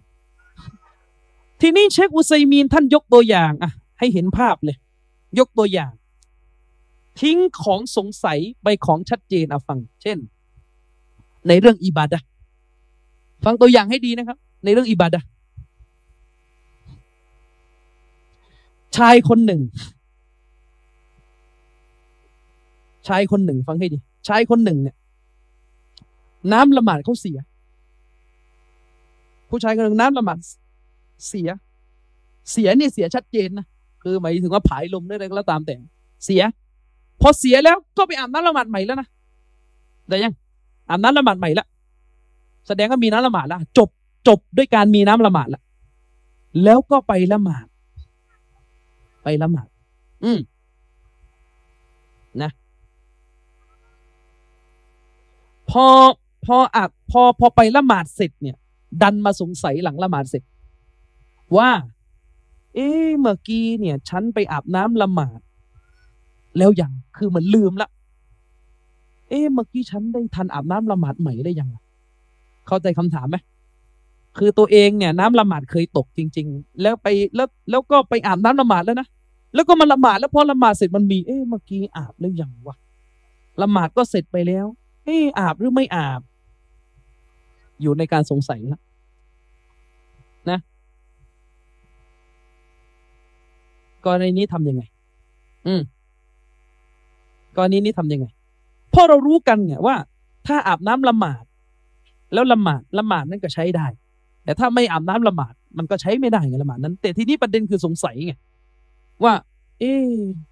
[1.61, 4.77] ทีนี้เชคอุซัยมีนท่านยกตัวอย่างอะให้เห็นภาพเลย
[5.39, 5.91] ยกตัวอย่าง
[7.19, 10.17] ทิ้งของสงสัยไปของชัดเจนเอาฟัง เช่น
[11.47, 12.19] ในเรื่องอิบาดะ
[13.45, 15.21] ฟังตัวอย่างให้ดีนะครับ ในเรื่องอิบาดะ
[18.97, 19.61] ชายคนหนึ่ง
[23.07, 23.97] ชายคนหนึ่ง ฟังให้ดี
[24.27, 24.95] ชายคนหนึ่งเนี่ย
[26.51, 27.39] น้ำละหมาดเขาเสีย
[29.49, 30.37] ผู้ชายคนหนึ่งน้ำละหมาด
[31.27, 31.49] เสีย
[32.51, 33.65] เสียเนี่ยเสียชัดเจนนะ
[34.03, 35.75] คือหมายถึงว่าผายลมได้อะไรก็แล้วตามแต่
[36.25, 36.41] เสีย
[37.21, 39.07] พอเสียแล้วก็ไปอาบน้ำละหมาดใหม่แล้วนะ
[40.07, 40.33] ได้ยัง
[40.89, 41.65] อาบน้ำละหมาดใหม่ละ
[42.67, 43.89] แสดงว่ามีน้ำละหมาดล้วจบ
[44.27, 45.61] จบด้วยการมีน้ำละหมาดละ
[46.63, 47.65] แล้วก็ไปละหมาด
[49.23, 49.67] ไปละหมาด
[50.23, 50.39] อืม
[52.41, 52.51] นะ
[55.71, 55.85] พอ
[56.45, 58.57] พออาบพอพอไปละหมาดเสร็จเนี่ย
[59.01, 60.43] ดันมาสงสัยหลังละหมาดเสร็จ
[61.57, 61.69] ว่า
[62.75, 65.39] เอ๊เมื่อกี้เนี่ย ฉันไปอาบน้ำละหมาด
[66.57, 67.89] แล้วยังคือเหมือนลืมละ
[69.29, 71.69] เอ๊เมื่อกี้ฉันได้ทันอาบน้ำละหมาดใหม่ได้ยัง
[72.67, 73.37] เข้าใจคำถามไหม
[74.37, 79.07] คือตัวเองเนี่ย น้ำละหมาดเคยตกจริง ๆ แล้วไปแล้วแล้วก็ไปอาบน้ำละหมาดแล้วนะ
[79.53, 82.75] แล้วก็มาละหมาดแล้วพอละหมาดเสร็จมันมี เอ๊ะเมื่อกี้อาบแล้วยังวะ
[83.61, 84.65] ละหมาดก็เสร็จไปแล้ว
[85.05, 86.21] เอ๊ะอาบหรือไม่อาบ
[87.81, 88.81] อยู่ในการสงสัยแล้ว
[90.49, 90.59] นะ
[94.05, 94.83] กรณีนี้ทำยังไง
[95.67, 95.81] อืม
[97.57, 98.25] กรณีนี้ทำยังไง
[98.91, 99.95] เพราะเรารู้กันไงว่า
[100.47, 101.43] ถ้าอาบน้ำละหมาด
[102.33, 103.87] แล้วละหมาดละหมาดนั่นก็ใช้ได้
[104.43, 108.33] แต่ถ้าไม่อาบน้ำละหมาด มันก็ใช้ไม่ได้ไงละหมาดนั้น แต่ทีนี้ประเด็นคือสงสัยไง
[109.23, 109.33] ว่า
[109.79, 110.11] เออ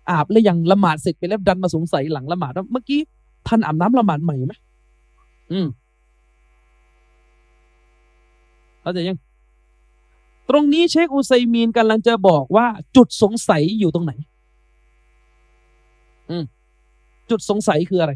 [0.10, 3.00] อาบแล้วยังละหมาดเสร็จไปแล้วดันมาสงสัยหลังละหมาดว่าเมื่อกี้
[3.48, 4.54] ท่านอาบน้ำละหมาดใหม่ไหม
[5.52, 5.68] อืม
[8.82, 9.18] เข้าใจยัง
[10.50, 14.14] ตรงนี้เชคอุไซมีนกำลังจะบอกว่า จุดสงสัยอยู่ตรงไหน
[16.30, 16.44] อืม
[17.30, 18.14] จุดสงสัยคืออะไร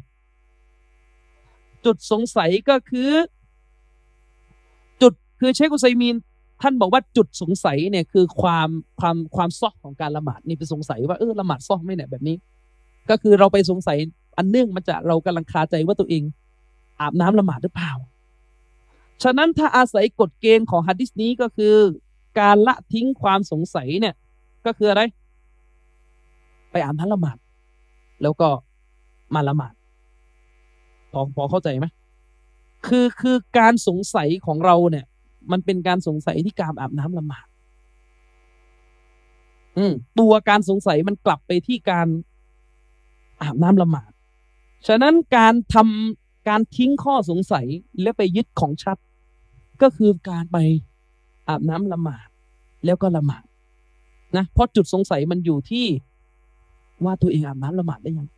[1.86, 3.12] จุดสงสัยก็คือ
[5.02, 6.16] จุดคือเชคอุไซมีน
[6.62, 8.70] ท่านบอกว่าจุดสงสัยเนี่ยคือความ
[9.00, 12.36] ความความซอกของการละหมาดนี่เป็นสงสัยว่าเออละหมาดซอกไหม่เนี่ยแบบนี้
[13.10, 13.98] ก็คือเราไปสงสัย
[14.38, 16.24] อันเนื่องมาจากเรากำลังคาใจว่าตัวเอง
[17.00, 17.92] อาบน้ำละหมาดหรือเปล่า
[19.24, 21.76] ฉะนั้นถ้าอาศัยกฎเกณฑ์ของฮะดิษนี้ก็คือ
[22.40, 24.16] การละทิ้งความสงสัยเนี่ย
[24.66, 25.02] ก็คืออะไร
[26.72, 27.38] ไปอ่าบน้ำละหมาด
[28.22, 28.50] แล้วก็
[29.34, 29.74] มาละหมาด
[31.12, 31.88] พอพอเข้าใจไหม
[32.88, 35.06] คือคือการสงสัยของเราเนี่ย
[35.52, 37.48] มันเป็นการสงสัยที่การอาบน้ำละหมาด
[39.78, 42.08] อืมตัวการสงสัยมันกลับไปที่การ
[43.42, 44.12] อาบน้ำละหมาด
[44.88, 47.66] ฉะนั้นการทำการทิ้งข้อสงสัย
[48.02, 48.98] และไปยึดของชัด
[49.82, 50.58] ก็คือการไป
[51.50, 52.28] อาบน้ำละหมาด
[52.86, 53.44] แล้วก็ละหมาด
[54.38, 55.86] นะเพราะจุดสงสัยมันอยู่ที่
[57.06, 58.30] ว่าตัวเองอาบน้ำละหมาดได้ยัง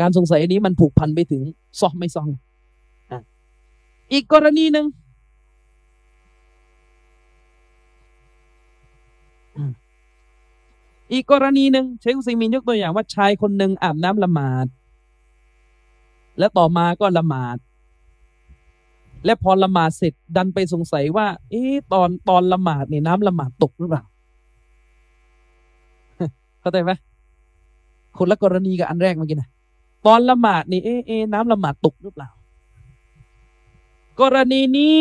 [0.00, 1.42] การสงสัยอันนี้มันผูกพันไปถึง
[1.80, 2.28] ซองไม่ซอง
[4.12, 4.86] อีกกรณีหนึ่ง
[11.12, 14.66] อีกกรณีหนึ่งเชคุซัยมินยกตัวอย่างว่าชายคนหนึ่งอาบน้ำละหมาด
[16.38, 17.56] และต่อมาก็ละหมาด
[19.24, 24.02] และพอละหมาดเสร็จดันไปสงสัยว่า เอ๊ะตอนตอนละหมาดเนี่ยน้ำละหมาดตกหรือเปล่า
[26.60, 26.92] เข้าใจไหม
[28.18, 29.48] คนละกรณีกับอันแรกเมื่อกี้นะ
[30.06, 32.28] ตอนละหมาดนี่เอ๊ะเอ๊ะน้ำละหมาดตกหรือเปล่า
[34.20, 34.96] กรณีนี้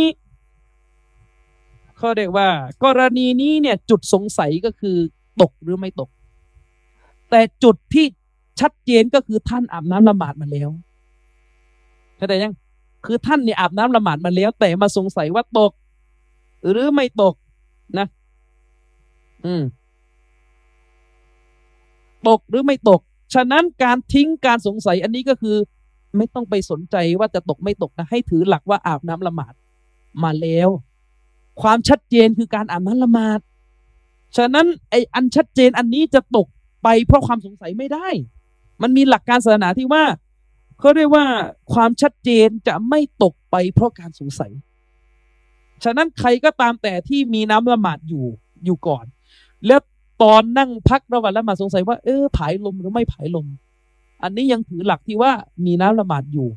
[1.97, 2.47] เขาเรียกว่า
[2.83, 4.97] กรณีนี้เนี่ย จุดสงสัยก็คือ
[5.41, 6.09] ตกหรือไม่ตก
[7.29, 8.05] แต่จุดที่
[8.59, 10.69] ชัดเจนก็คือท่านอาบน้ำละหมาดมาแล้ว
[12.17, 12.53] เข้าใจยัง
[13.05, 15.71] คือท่านเนี่ยอาบน้ำละหมาดมาแล้ว แต่มาสงสัยว่าตก
[16.69, 17.35] หรือไม่ตก
[17.97, 18.07] นะ
[19.45, 19.63] อืม
[22.27, 23.01] ตกหรือไม่ตก
[23.33, 25.57] ฉะนั้นการทิ้งการสงสัย อันนี้ก็คือ
[26.17, 29.53] ไม่ต้องไปสนใจว่าจะตกไม่ตกนะให้ถือหลักว่าอาบน้ำละหมาด
[30.23, 30.69] มาแล้ว
[31.61, 33.39] ความชัดเจนคือการอาบน้ำละหมาด
[34.37, 36.47] ฉะนั้นไออันชัดเจนอันนี้จะตก
[36.83, 38.07] ไปเพราะความสงสัยไม่ได้
[38.81, 40.03] มันมีหลักการศาสนาที่ว่า
[40.79, 41.25] เขาเรียกว่า
[41.73, 44.51] ความชัดเจนจะไม่ตกไปเพราะการสงสัย
[45.83, 48.25] ฉะนั้นใครก็ตามแต่ที่มีน้ำละหมาดอยู่
[48.65, 49.05] อยู่ก่อน
[49.67, 49.79] แล้ว
[50.23, 53.47] ตอนนั่งพักระหว่างละหมาดสงสัยว่าเออผายลมหรือไม่ผายลม
[54.23, 55.31] อันนี้ยังถือหลักที่ว่า
[55.65, 56.47] มีน้ำละหมาดอยู่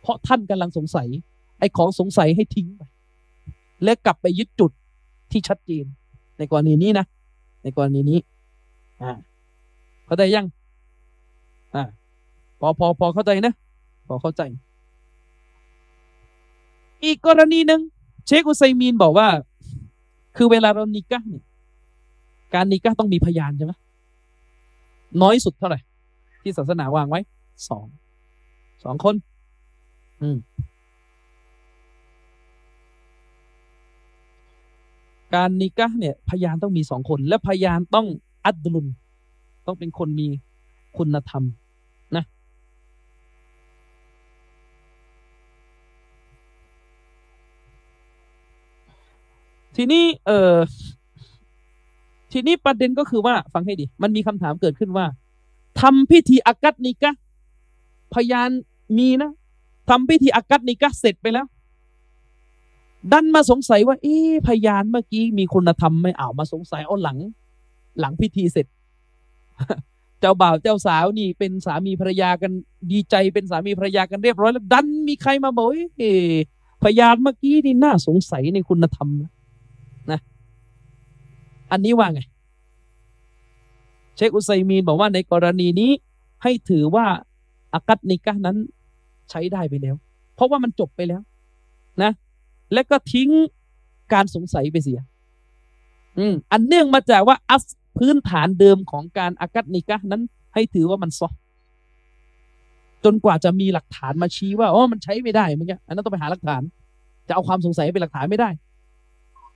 [0.00, 1.08] เพราะท่านกำลังสงสัย
[1.58, 2.82] ไอ้ของสงสัยให้ทิ้งไป
[3.84, 4.70] และกลับไปยึดจุด
[5.30, 5.84] ที่ชัดเจน
[6.38, 7.06] ในกรณีนี้นะ
[7.62, 8.18] ในกรณีนี้
[9.02, 9.12] อ่า
[10.06, 10.46] เข้าใจยัง
[11.74, 11.84] อ่า
[12.60, 13.54] พอพอพอเข้าใจนะ
[14.08, 14.42] พอเข้าใจ
[17.04, 17.80] อีกกรณีหนึ่ง
[18.26, 19.28] เชคอุไซมีนบอกว่า
[20.36, 21.44] คือเวลาเรานิกะเนี่ย
[22.54, 23.72] การนิกะต้องมีพยานใช่ไหม
[25.22, 25.80] น้อยสุดเท่าไหร่
[26.42, 27.20] ที่ศาสนาวางไว้
[27.68, 27.86] สอง
[28.84, 29.14] สองคน
[30.22, 30.38] อืม
[35.34, 38.06] การนิกะเนี่ย พยานต้องมีสองคน และพยานต้อง
[38.44, 38.86] อัดลุน
[39.66, 40.28] ต้องเป็นคนมี
[40.96, 41.42] คุณธรรม
[42.16, 42.24] นะ
[49.80, 50.54] ทีนี้เออ
[52.32, 55.06] ทีนี้ประเด็นก็คือว่า ฟังให้ดี มันมีคำถามเกิดขึ้นว่า
[55.80, 57.12] ทำพิธีอากัดนิกะ
[58.14, 58.50] พยาน
[58.98, 59.30] มีนะ
[59.90, 61.46] ทำพิธีอากัดนิกะเสร็จไปแล้ว
[63.12, 67.18] ดันมาสงสัยว่า เอ๊พยานเมื่อกี้มีคุณธรรมไม่อ่าวมาสงสัยเอาหลัง
[68.00, 68.66] หลังพิธีเสร็จ
[70.20, 72.52] เจ้าบ่าวเจ้าสาวนี่เป็นสามีภรรยากัน
[72.92, 75.68] ดีใจเป็นสามีภรรยากันเรียบร้อยแล้ว ดันมีใครมาบอก
[75.98, 76.12] เอ๊
[76.82, 79.30] พยานเมื่อกี้นี่น่าสงสัยในคุณธรรมนะ
[81.72, 82.20] อันนี้ว่าไง
[84.16, 85.90] เชคอุไซมีนบอกว่าในกรณีนี้
[86.42, 87.06] ให้ถือว่า
[87.74, 88.56] อากัดนิกะนั้น
[89.30, 89.96] ใช้ได้ไปแล้ว
[90.34, 91.22] เพราะว่ามันจบไปแล้ว
[92.02, 92.12] นะ
[92.72, 93.28] และก็ทิ้ง
[94.12, 95.00] การสงสัยไปเสีย
[96.18, 97.64] อืมอันเนื่องมาจากว่าอัส
[97.98, 100.22] พื้นฐานเดิมของการอากัดนิกะนั้น
[100.54, 101.28] ให้ถือว่ามันซอ
[103.04, 106.62] จนกว่าจะมีหลักฐานมาชี้ว่าอ๋อมันใช้ไม่ได้เมื่อกี้อันนั้นต้องไปหาหลักฐาน
[107.28, 108.50] จะเอาความสงสัยเป็นหลักฐานไม่ได้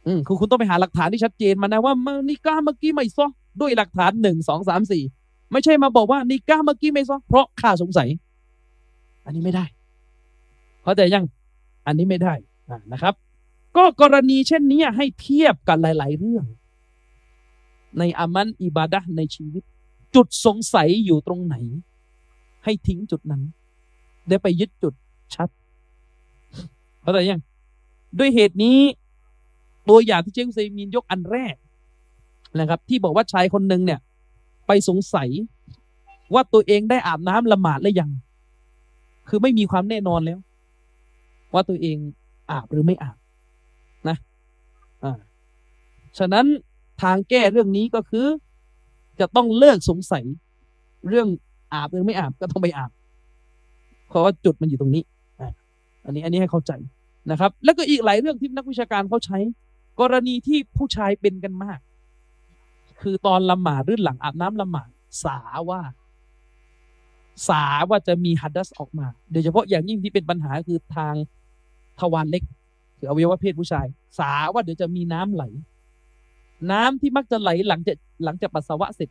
[0.07, 3.27] อืมคือคุณต้องไปหาหลักฐานที่ชัดเจนมานะว่ามันนิก้าเมื่อกี้ไม่ซอ
[3.61, 5.03] ด้วยหลักฐานหนึ่งสองสามสี่
[5.53, 8.09] ไม่ใช่มาบอกว่านิก้าเมื่อกี้ไม่ซอเพราะข้าสงสัย
[9.25, 9.65] อันนี้ไม่ได้
[10.83, 11.25] เข้าใจยัง
[11.87, 12.35] อันนี้ไม่ได้
[12.93, 13.15] นะครับ
[13.77, 16.45] ก็กรณีเช่นนี้ให้เทียบกันหลาย ๆ เรื่อง
[17.99, 19.63] ในอามันอิบาดะในชีวิต
[20.15, 21.57] จุดสงสัยอยู่ตรงไหน
[22.65, 23.43] ให้ทิ้งจุดนั้น
[24.29, 24.95] ได้ไปยึดจุด
[25.35, 25.49] ชัด
[27.03, 27.43] เข้าใจยัง
[28.19, 28.79] ด้วยเหตุนี้
[29.89, 31.55] ตัวอย่างที่เชคอุซัยมีนยกอันแรก
[32.61, 34.01] นะครับ ที่บอกว่าชายคนหนึ่งเนี่ย
[34.67, 35.29] ไปสงสัย
[36.35, 38.11] ว่าตัวเองได้อาบน้ำละหมาดหรือยัง
[39.29, 40.39] คือไม่มีความแน่นอนแล้ว
[41.55, 41.97] ว่าตัวเอง
[42.51, 43.17] อาบหรือไม่อาบ
[44.09, 44.17] นะ
[45.03, 45.19] อ่า
[46.19, 46.47] ฉะนั้น
[47.03, 48.27] ทางแก้เรื่องนี้ก็คือ
[49.21, 50.25] จะต้องเลิกสงสัย
[51.09, 51.29] เรื่อง
[51.73, 52.91] อาบหรือไม่อาบก็ต้องไปอาบ
[54.09, 55.03] เพราะว่าจุดมันอยู่ตรงนี้
[56.05, 56.73] อันนี้อันนี้ให้เข้าใจ
[57.31, 59.39] นะครับ แล้วก็อีกหลายเรื่องที่นักวิชาการเขาใช้
[60.01, 61.81] กรณีที่ผู้ชายเป็นกันมาก
[63.01, 64.89] คือตอนละหมาดหรือหลังอาบน้ำละหมาด
[65.25, 65.39] สา
[65.71, 65.81] ว่า
[67.49, 71.15] สาว่าจะมีฮัดดัสออกมา โดยเฉพาะอย่างยิ่งที่เป็นปัญหาคือทาง
[72.01, 72.43] ทวารเล็ก
[72.99, 73.87] คืออวัยวะเพศผู้ชาย
[74.19, 75.45] สาว่าเดี๋ยวจะมีน้ำไหล
[76.71, 79.11] น้ำที่มักจะไหลหลังจากหลังจากปัสสาวะเสร็จ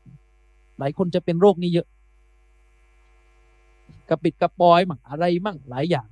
[0.80, 1.88] หลายคนจะเป็นโรคนี้เยอะ
[4.10, 6.08] กระปิดกระปอยมั่งอะไรมั่งหลายอย่าง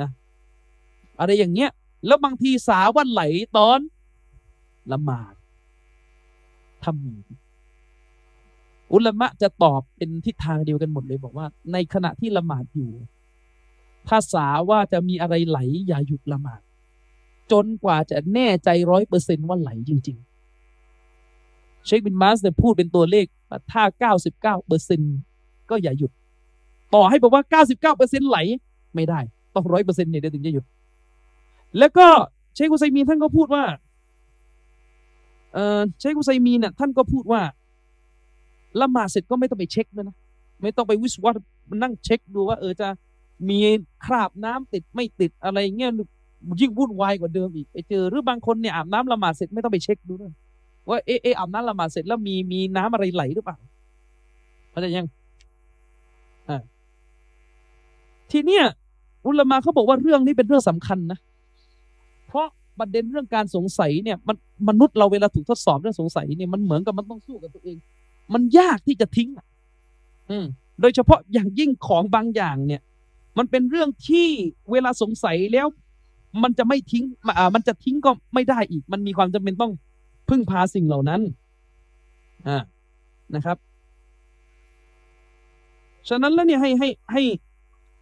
[0.00, 0.08] นะ
[1.20, 1.70] อะไรอย่างเงี้ย
[2.06, 3.22] แล้วบางทีสาวันไหล
[3.56, 3.78] ตอน
[4.92, 5.34] ละหมาด
[6.84, 7.08] ทำไง
[8.92, 12.90] อุลมะจะตอบเป็นทิศทางเดียวกันหมดเลยบอกว่า ในขณะที่ละหมาดอยู่
[14.08, 16.60] ถ้าสาว่าจะมีอะไรไหล อย่าหยุดละหมาด
[17.52, 20.18] จนกว่าจะแน่ใจร้อยเปอร์เซ็นต์ว่าไหลจริง
[21.00, 23.26] ๆ เชคบินบาสเนี่ยพูดเป็นตัวเลข
[23.72, 25.00] ถ้าเก้าสิบเก้าเปอร์เซ็นต์
[25.70, 26.12] ก็อย่าหยุด
[26.94, 28.38] ต่อให้บอกว่าเก้าสิบเก้าเปอร์เซ็นต์ไหล
[28.94, 29.20] ไม่ได้
[29.54, 30.64] ต้องร้อยเปอร์เซ็นต์เนี่ยถึงจะหยุด
[31.78, 32.06] แล้วก็
[32.54, 33.64] เชคอุไซมีนท่านก็พูดว่า
[35.54, 37.40] เออเชคอุไซมีนเนี่ยท่านก็พูดว่า
[38.80, 40.16] ละหมาดเสร็จก็ไม่ต้องไปเช็คด้วยนะ
[40.62, 41.34] ไม่ต้องไปวิสวัส
[41.82, 42.88] นั่งเช็คดูว่า เออจะ
[43.48, 43.58] มี
[44.04, 45.90] คราบน้ำติดไม่ติดอะไรเงี้ย
[46.60, 50.32] ยิ่งวุ่นวายกว่าเดิมอีกไปเจอหรือบางคนเนี่ยอาบน้ำละหมาดเสร็จไม่ต้องไปเช็คดูด้วย
[50.88, 53.56] ว่าเออเอออาบน้ำละหมาดเสร็จแล้วมีมีน้ำอะไรไหลหรือเปล่า
[54.70, 55.06] เข้าใจยัง
[56.48, 56.60] อ่า
[58.30, 58.64] ทีเนี้ย
[59.26, 61.18] อุลมาเขาบอกว่าเรื่องนี้เป็นเรื่องสำคัญนะ
[62.28, 62.46] เพราะ
[62.80, 64.36] ประเด็นเรื่องการสงสัยเนี่ยมัน
[64.68, 67.76] มนุษย์เราเวลาถูกทดสอบเรื่องสงสัยเนี่ยมันเหมือนกับมันต้องสู้กับตัวเอง
[68.32, 69.46] มันยากที่จะทิ้งอะ
[70.30, 70.44] อืม
[70.80, 72.80] โดยเฉพาะอย่างยิ่งของบางอย่างเนี่ย
[73.38, 74.28] มันเป็นเรื่องที่
[74.72, 75.66] เวลาสงสัยแล้ว
[76.42, 77.04] มันจะไม่ทิ้ง
[77.38, 79.72] อ่ามันจะทิ้งก็ไม่ได้อีก มันมีความจำเป็นต้อง
[80.28, 81.20] พึ่งพาสิ่งเหล่านั้น
[82.48, 82.58] อ่า
[83.34, 83.56] นะครับ
[86.08, 87.22] ฉะนั้นแล้วเนี่ยให้ให้ให้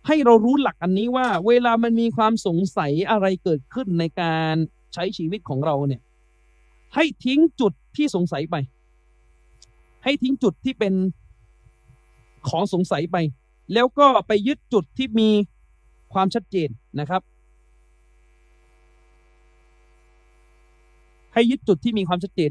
[0.06, 4.54] ให้เรารู้หลักอันนี้ว่า เวลามันมีความสงสัยอะไรเกิดขึ้นในการ
[4.94, 6.02] ใช้ชีวิตของเราเนี่ย
[6.94, 8.56] ให้ทิ้งจุดที่สงสัยไป
[10.04, 10.94] ให้ทิ้งจุดที่เป็น
[12.48, 13.16] ของสงสัยไป
[13.74, 15.30] แล้วก็ไปยึดจุดที่มี
[16.12, 16.68] ความชัดเจน
[17.00, 17.22] นะครับ
[21.34, 22.50] ให้ยึดจุดที่มีความชัดเจน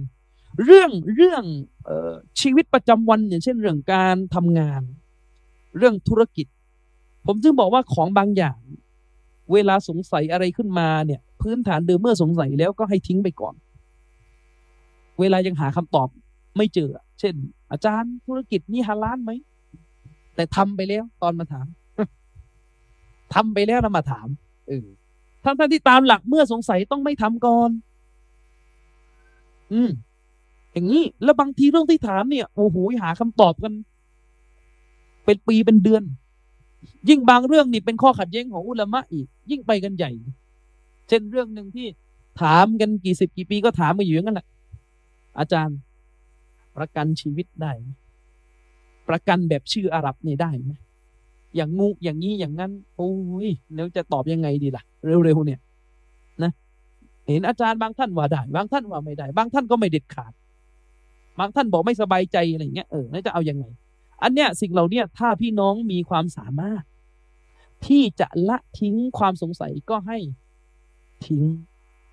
[0.63, 1.43] เรื่องเรื่อง
[1.87, 4.81] ออชีวิตประจำวันอย่างเช่นเรื่องการทำงาน
[5.77, 6.47] เรื่องธุรกิจ
[7.27, 8.59] ผมจึงบอกว่าของบางอย่าง
[9.53, 13.55] เวลาสงสัยอะไรขึ้นมาเนี่ย พื้นฐานเดิมเมื่อสงสัยแล้วก็ให้ทิ้งไปก่อน
[15.19, 16.07] เวลายังหาคำตอบ
[16.57, 16.89] ไม่เจอ
[17.19, 17.35] เช่น
[17.71, 19.31] อาจารย์ธุรกิจนี่ฮาลานไหม
[20.35, 21.67] แต่ทำไปแล้วตอนมาถาม
[23.33, 24.27] ทำไปแล้วแล้วมาถาม
[24.67, 24.87] เออ
[25.43, 27.69] ทั้งท่านที่ตามหลักเมื่อสงสัยต้องไม่ทำก่อน
[29.73, 29.89] อืม
[30.73, 33.73] อย่างนี้ แล้วบางทีเรื่องที่ถามเนี่ย โอ้โหหาคำตอบกัน
[35.25, 36.03] เป็นปีเป็นเดือน
[37.09, 40.11] ยิ่งบางเรื่องนี่เป็นข้อขัดแย้งของอุลามะอีก ยิ่งไปกันใหญ่
[41.07, 41.87] เช่นเรื่องหนึ่งที่
[42.41, 44.47] ถามกันกี่สิบกี่ปีก็ถามมาอยู่อย่างนั้นแหละ
[45.39, 45.77] อาจารย์
[46.77, 47.87] ประกันชีวิตได้ไหม
[49.09, 50.71] ประกันแบบชื่ออาหรับนี่ได้ไหม
[51.55, 53.11] อย่างงูอย่างนี้อย่างนั้นโอ้
[53.45, 55.59] ยแล้วจะตอบยังไงดีล่ะ เร็วๆเนี่ย
[56.43, 56.51] นะ
[57.27, 60.33] เห็นอาจารย์บางท่านว่าได้ บางท่านว่าไม่ได้ บางท่านก็ไม่เด็ดขาด
[61.39, 63.65] บางท่านบอกไม่สบายใจอะไรเงี้ยเออแล้วจะเอายังไง
[64.21, 66.83] อันเนี้ยสิ่งเหล่านี้ถ้าพี่น้องมีความสามารถ
[67.87, 70.17] ที่จะละทิ้งความสงสัยก็ให้
[71.25, 71.43] ทิ้ง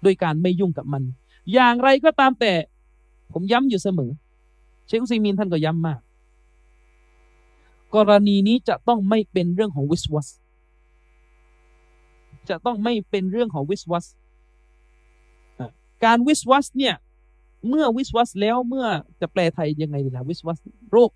[0.05, 1.03] ด้วยการไม่ยุ่งกับมัน
[1.53, 2.53] อย่างไรก็ตามแต่
[3.33, 4.11] ผมย้ำอยู่เสมอ
[4.87, 6.01] เชคุซีมีนท่านก็ย้ำมาก
[7.95, 10.29] กรณีนี้จะต้องไม่เป็นเรื่องของวิสวัส
[12.49, 14.07] จะต้องไม่เป็นเรื่องของวิสวัส
[16.05, 16.95] การวิสวัสเนี่ย
[17.69, 18.87] เมื่อวิสวัสแล้วเมื่อ
[19.21, 20.59] จะแปลไทยยังไงดีล่ะวิสวัส
[20.93, 21.11] โรค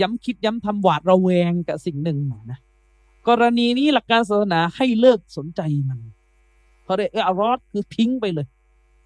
[0.00, 2.18] ย้ำคิดย้ำทำหวาดระแวงกับสิ่งหนึ่ง
[2.50, 2.58] นะ
[3.28, 5.98] กรณีนี้หลักการศาสนาให้เลิกสนใจมัน
[6.84, 8.46] เขาเรียกเออรอดคือทิ้งไปเลย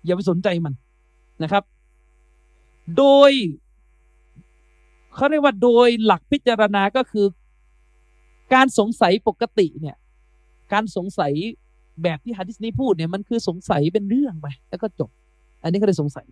[0.05, 0.75] อย่าไปสนใจมัน
[1.43, 1.63] นะครับ
[2.97, 3.33] โดย
[5.15, 7.27] เขาเรียกว่าโดยหลักพิจารณาก็คือ
[8.55, 9.97] การสงสัยปกติเนี่ย
[10.73, 11.33] การสงสัย
[12.03, 15.11] แบบที่ฮะดิษนี้พูดเนี่ยมันคือสงสัยเป็นเรื่องไปแล้วก็จบ
[15.63, 16.27] อันนี้ก็เลยสงสัย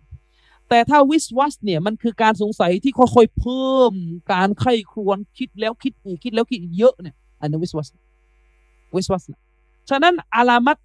[0.69, 3.93] แต่ถ้าวิสวัสเนี่ยมันคือการสงสัยที่ค่อยๆเพิ่ม
[4.33, 7.87] การไข้ครวนคิดแล้วคิดอีกคิดแล้วคิดเยอะเนี่ยอันนี้นวิสวัส
[8.95, 9.39] วิสวัสนะ
[9.89, 10.77] ฉะนั้นอาลามัต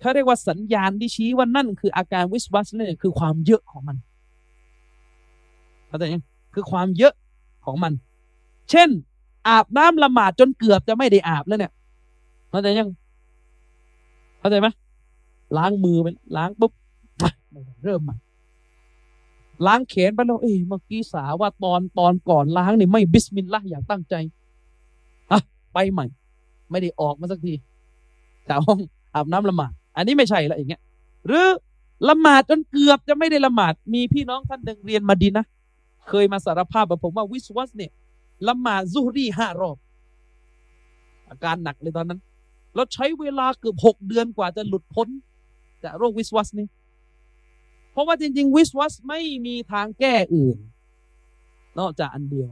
[0.00, 3.96] เขาเรียกว่าสัญญาณที่ชี้ว่านั่นคืออาการวิสวัสเนี่ยคือความเยอะของมัน
[5.88, 6.22] เข้าใจยัง
[6.54, 7.14] คือความเยอะ
[7.64, 7.92] ของมัน
[8.70, 8.88] เช่น
[9.48, 11.72] อาบน้ำละหมาดจนเกือบจะไม่ได้อาบแล้วเนี่ย
[12.50, 12.88] เข้าใจยัง
[14.40, 14.68] เข้าใจไหม
[15.56, 16.72] ล้างมือไปล้างปุ๊บ
[17.84, 18.16] เริ่มใหม่
[19.66, 24.14] ล้างแขนไปแล้วเอ้เมื่อกี้สาว่าตอนตอนก่อนล้างนี่ไม่บิสมิลลาห์อย่างตั้งใจ
[25.30, 25.38] อะ
[25.72, 26.06] ไปใหม่
[26.70, 27.54] ไม่ได้ออกมาสักที
[28.48, 28.78] จากห้อง
[29.14, 30.82] อาบน้ำละหมาด อันนี้ไม่ใช่ละอย่างเงี้ย
[31.26, 31.46] หรือ
[32.08, 35.44] ละหมาดจนเกือบจะไม่ได้ละหมาด มีพี่น้องท่านหนึ่งเรียนมาดีนะ
[36.08, 37.90] เคยมาสารภาพกับผมว่าวิสวัสเนี่ย
[38.48, 39.76] ละหมาดซุฮรีห้ารอบ
[41.28, 42.20] อาการหนักเลยตอนนั้น
[42.74, 45.08] เราใช้เวลาเกือบหกเดือนกว่าจะหลุดพ้น
[45.84, 46.66] จากโรควิสวัสนี่
[47.98, 50.58] ราะว่าจริง ๆ วิสวัสไม่มีทางแก้อื่น
[51.78, 52.48] นอกจากอันเดียว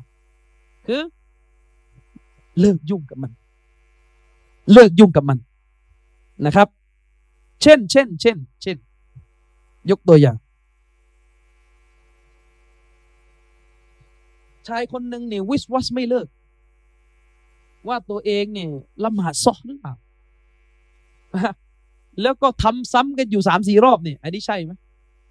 [0.86, 1.02] คือ
[2.60, 3.32] เลิกยุ่งกับมัน
[4.72, 5.38] เลิกยุ่งกับมัน
[6.46, 6.68] นะครับ
[7.62, 8.76] เช่น เช่น เช่น เช่น
[9.90, 10.36] ยกตัวอย่าง
[14.68, 16.26] ชายคนหนึ่งเนี่ยวิสวัสไม่เลิก
[17.88, 18.70] ว่าตัวเองเนี่ย
[19.04, 19.94] ละหมาดซอหรือเปล่า
[22.22, 24.72] แล้วก็ทำซ้ำกันอยู่สามสี่รอบเนี่ยอันนี้ใช่ไหม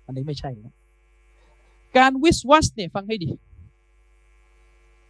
[0.05, 0.73] อันนี้ไม่ใช่นะ
[1.97, 3.31] การวิสวัสเนี่ยฟังให้ดี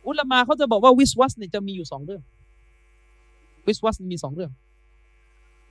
[0.08, 2.22] อุลามาเขาจะบอกว่าวิสวัสเนี่ยจะมีอยู่สองเรื่อง
[3.68, 4.52] วิสวัสมีสองเรื่อง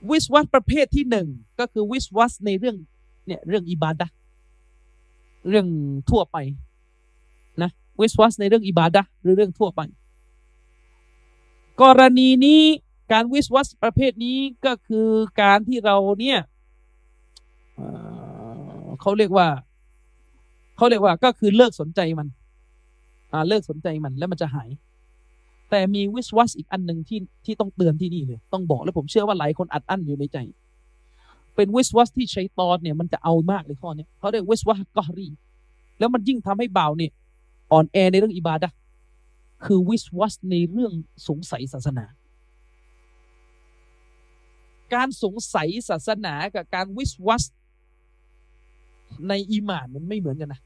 [0.09, 1.27] วิสวัสประเภทที่หนึ่ง
[1.59, 2.75] ก็คือวิสวัสในเรื่อง
[3.27, 4.07] เนี่ยเรื่องอิบาดะ
[5.49, 5.67] เรื่อง
[6.09, 6.37] ทั่วไป
[7.61, 7.69] นะ
[7.99, 9.81] วิสวัสในเรื่องอิบาดะหรือเรื่องทั่วไป
[11.81, 12.61] กรณีนี้
[13.11, 15.09] การวิสวัสประเภทนี้ก็คือ
[15.41, 16.39] การที่เราเนี่ย
[19.01, 19.47] เขาเรียกว่า
[20.77, 22.27] เขาเรียกว่าก็คือเลิกสนใจมัน
[23.31, 24.69] อ่า เลิกสนใจมันแล้วมันจะหาย
[25.69, 30.37] แต่มีวิสวัสอีกอันหนึ่งที่ที่ต้องเตือนที่นี่เลย ต้องบอกแล้วผมเชื่อว่าหลายคนอัดอั้นอยู่ในใจ
[31.55, 35.27] เป็นวิสวัสที่ใชัยตอนเนี่ยมันจะเอามากเลยข้อนี้เขาเรียกวิสวัสกอรี
[35.99, 37.11] แล้วมันยิ่งทำให้บ่าวเนี่ย
[37.71, 38.69] อ่อนแอในเรื่องอิบาดะ
[39.65, 40.93] คือวิสวัสในเรื่อง
[41.27, 42.05] สงสัยศาสนา
[44.93, 47.43] การสงสัยศาสนากับการวิสวัส
[49.29, 50.61] ในอีหมานมันไม่เหมือนกันนะ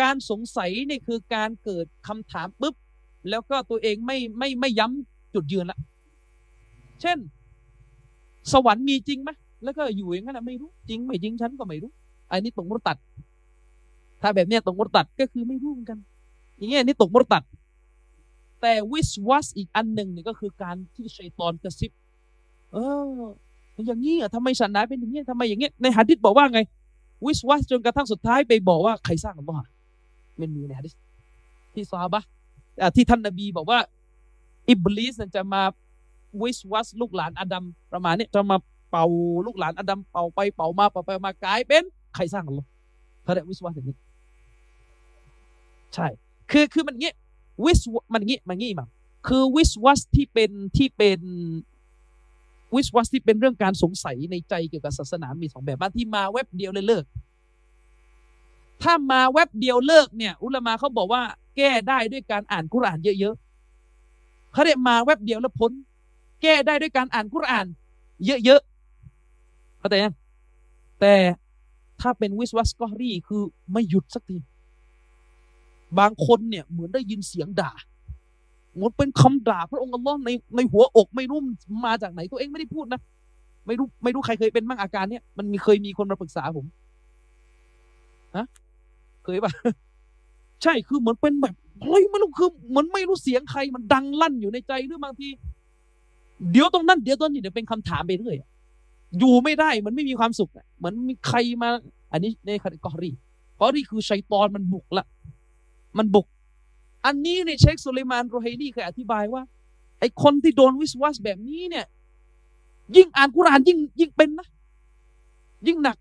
[0.00, 2.74] การสงสัยนี่คือการเกิดคำถามปุ๊บ
[3.30, 5.78] แล้วก็ตัวเองไม่ไม่ไม่ย้ำจุดยืนละ
[7.00, 7.18] เช่น
[8.52, 9.30] สวรรค์มีจริงไหม
[9.64, 11.92] แล้วก็อยู่อย่างนั้นนะไม่รู้จริงไม่จริงฉันก็ไม่รู้
[12.30, 12.96] อันนี้ตกมุตัด
[14.22, 15.98] ถ้าแบบเนี้ยตกมุตัดก็คือไม่รู้เหมือนกัน
[16.56, 17.42] อย่างเงี้ยนี่ตกมุตัด
[18.60, 21.92] แต่วิสวัสอีกอันหนึ่งเนี่ยก็คือการที่ชัยตอนกระซิบ
[22.72, 22.76] เอ
[23.18, 23.20] อ
[23.86, 26.60] อย่างนี้อะทำไมศาสนาเป็นอย่างนี้ทำไมอย่างเงี้ยในหะดิษบอกว่าไง
[27.26, 29.60] วิสวัสจนกระทั่งสุดท้ายไปบอกว่าใครสร้างอัลลอฮ์
[30.40, 30.94] มันมีในหะดิษ
[31.74, 32.22] ที่ซาบะ
[32.96, 33.78] ที่ท่านนบีบอกว่า
[34.70, 35.62] อิบลิสจะมา
[36.42, 38.56] วิสวัสลูกหลานอดัมประมาณนี้จะมา
[38.90, 39.06] เป่า
[39.46, 41.82] ลูกหลานอดัมเป่าไปเป่ามาเป่าไปมากลายเป็น
[42.14, 42.68] ใครสร้างอัลลอฮ์
[43.22, 43.96] เขาเรียกวิสวัสอย่างนี้
[45.94, 46.06] ใช่
[46.50, 47.12] คือคือมันงี้
[47.64, 47.80] วิส
[48.14, 48.86] มันงี้มันงี้มา
[49.28, 51.20] คือวิสวัสที่เป็นที่เป็น
[52.74, 57.04] วิสวัสที่เป็นเรื่องการสงสัยในใจเกี่ยวกับศาสนามีสองแบบบางที่มาเว็บเดียวเลยเลิก
[58.82, 61.22] ถ้ามาเว็บเดียวเลิกเนี่ย อุลามาเขาบอกว่า
[61.56, 65.72] แก้ได้ด้วยการอ่านกุรานเยอะๆเขาเรียกมาเว็บเดียวแล้วพ้น
[66.42, 67.66] แก้ได้ด้วยการอ่านกุราน
[68.44, 70.14] เยอะๆเข้าใจยัง
[71.00, 71.14] แต่
[72.00, 73.42] ถ้าเป็นวิสวัสกอรี่คือ
[73.72, 74.38] ไม่หยุดสักที
[75.98, 77.72] บางคนเนี่ยเหมือนได้ยินเสียงด่า
[78.80, 81.38] มันเป็นคำด่าพระองค์อัลลอฮ์ในในหัวอกไม่รู้
[81.86, 83.00] มาจากไหนตัวเองไม่ได้พูดนะ
[83.66, 86.66] ไม่รู้ไม่รู้ใครเคยเป็นบ้างอาการเนี้ยมันมีเคยมีคนมาปรึกษาผม
[88.36, 88.46] ฮะ
[89.24, 89.52] เคยปะ
[90.62, 95.28] ใช่คือเหมือนเป็นแบบเฮ้ยไม่รู้คือเหมือนไม่รู้เสียงใครมันดังลั่นอยู่ในใจหรือบางที
[96.52, 98.36] เดี๋ยวตรงนั้นเดี๋ยวตรงนี้เดี๋ยวเป็นคำถามไปเรื่อย
[99.18, 101.68] อยู่ไม่ได้มันไม่มีความสุขเหมือนมีใครมา
[102.12, 103.10] อันนี้ในคาตกอรี
[103.60, 105.04] กอรีคือชัยตอนมันบุกละ
[105.98, 106.26] มันบุก
[107.06, 109.42] อันนี้เนี่ยเชคสุลัยมานโรไฮนีเคยอธิบายว่า
[110.00, 111.86] ไอคนที่โดนวิสวัสแบบนี้เนี่ย
[112.96, 114.48] ยิ่งอ่านกุรานยิ่งยิ่งเป็นนะ
[115.66, 115.96] ยิ่งหนัก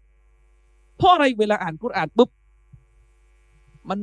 [0.98, 2.30] เพราะอะไรเวลาอ่านกุรานปุ๊บ
[3.90, 4.00] มัน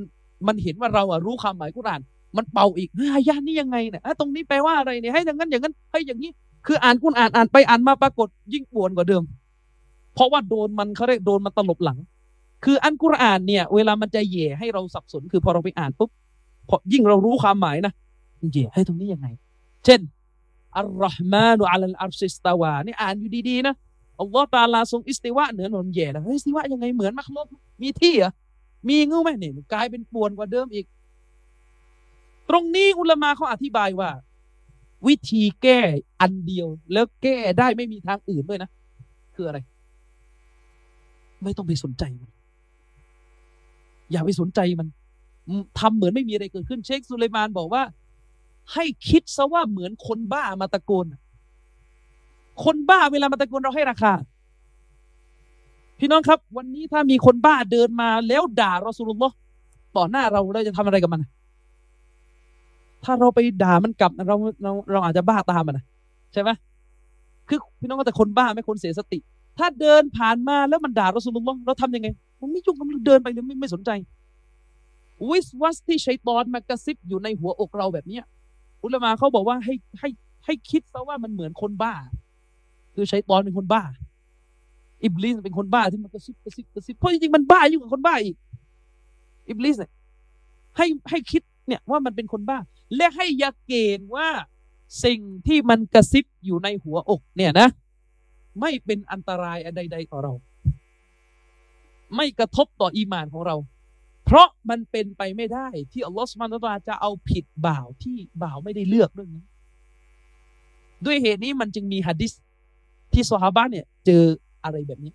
[0.47, 2.01] มันเห็นว่าเราอะรู้ความหมายกุราน
[2.36, 6.31] มันเป่าอีกเฮ้ยอายานี่ยังไงเนี่ยตรงนี้แปลว่าอะไรเนี่ยให้อย่างนั้นอย่างนั้นให้อย่างนี้
[6.66, 9.23] คืออ่านกุรอานอ่านไปอ่านมาปรากฏ ยิ่งปวนกว่าเดิม
[10.14, 11.98] เพราะว่าโดนมันเขาเรียกโดนมันตลบหลัง
[12.64, 16.10] คืออันกุรอานเนี่ย เวลามันจะแย่ให้เราสับสน คือพอเราไปอ่านปุ๊บ
[16.68, 17.93] พอยิ่งเรารู้ความหมายนะ
[18.40, 19.28] มันแย่ให้ตรงนี้ยังไง
[19.84, 20.01] เช่น
[20.76, 23.74] อัลลอฮ์มานุอัลลอัรชิสตาวานี่อ่านอยู่ดีๆนะ
[24.20, 27.47] อัลลอฮ์ตาลาทรงอิสติวะเหนือนนแย่แล้วเฮ้ยอิสติวะยังไงเหมือนมักลบ
[27.82, 28.32] มีที่เหรอ
[28.88, 30.86] มีงูไหมเนี่ยกลายเป็นป่วนกว่าเดิมอีก
[32.48, 34.10] ตรงนี้อุลมาเขาอธิบายว่า
[35.06, 35.80] วิธีแก้
[36.20, 38.70] อันเดียว แล้วแก้ได้ไม่มีทางอื่นด้วยนะ
[39.34, 39.59] คืออะไร
[41.43, 42.30] ไม่ต้องไปสนใจมัน
[44.12, 44.88] อย่าไปสนใจมัน
[45.78, 47.82] ทำเหมือนไม่มีอะไรเกิดขึ้น เชคสุเลมานบอกว่า
[48.73, 51.06] ให้คิดซะว่าเหมือนคนบ้ามาตะโกน
[52.64, 54.12] คนบ้าเวลามาตะโกนเราให้ราคา
[55.98, 59.31] พี่น้องครับ วันนี้ถ้ามีคนบ้าเดินมาแล้วด่าเรอสูลุลลอ
[59.97, 61.23] ต่อหน้าเราเราจะทำอะไรกับมัน
[63.05, 65.85] ถ้าเราไปด่ามันกลับเราเราเราอาจจะบ้าตามมันนะ
[66.32, 66.51] ใช่ไหม
[67.48, 69.18] คือพี่น้องก็แต่คนบ้าไม่คนเสียสติ
[69.59, 72.09] ถ้าเดินผ่านมาแล้วมันด่าเรอสูลุลลอเราทำยังไง
[72.40, 73.90] มันไม่ยุ่งกับมันเดินไปเลยไม่ไม่สนใจ
[75.30, 78.24] وسواس ที่ชัยตอนมากระซิบอยู่ในหัวอกเราแบบเนี้ย
[78.82, 80.09] อุลามาอ์เขาบอกว่าให้ให้
[80.44, 81.94] ให้คิดซะว่ามันเหมือนคนบ้า
[82.94, 83.82] คือชัยตอนเป็นคนบ้า
[85.02, 88.36] อิบลิสเป็นคนบ้าที่มันกระซิบกระซิบกระซิบเพราะจริงๆมันบ้ายิ่งกว่าคนบ้าอีก
[89.48, 89.90] อิบลิสเนี่ย
[90.76, 92.59] ให้ให้คิดเนี่ยว่ามันเป็นคนบ้า
[92.97, 94.28] และให้ يقين ว่า
[95.05, 97.68] สิ่งที่มันกระซิบอยู่ในหัวอก เนี่ยนะ
[98.60, 100.32] ไม่เป็นอันตรายใดๆต่อเรา
[102.16, 103.56] ไม่กระทบต่ออีมานของเรา
[104.26, 109.44] เพราะมันเป็นไปไม่ได้ที่อัลลอฮฺสุบานตะลาจะเอาผิดบ่าวที่บ่าวไม่ได้เลือกเรื่องนี้
[111.04, 112.32] ด้วยเหตุนี้มันจึงมีฮะดิษ
[113.12, 114.24] ที่ซอฮาบะเนี่ยเจอ
[114.64, 115.12] อะไรแบบนี้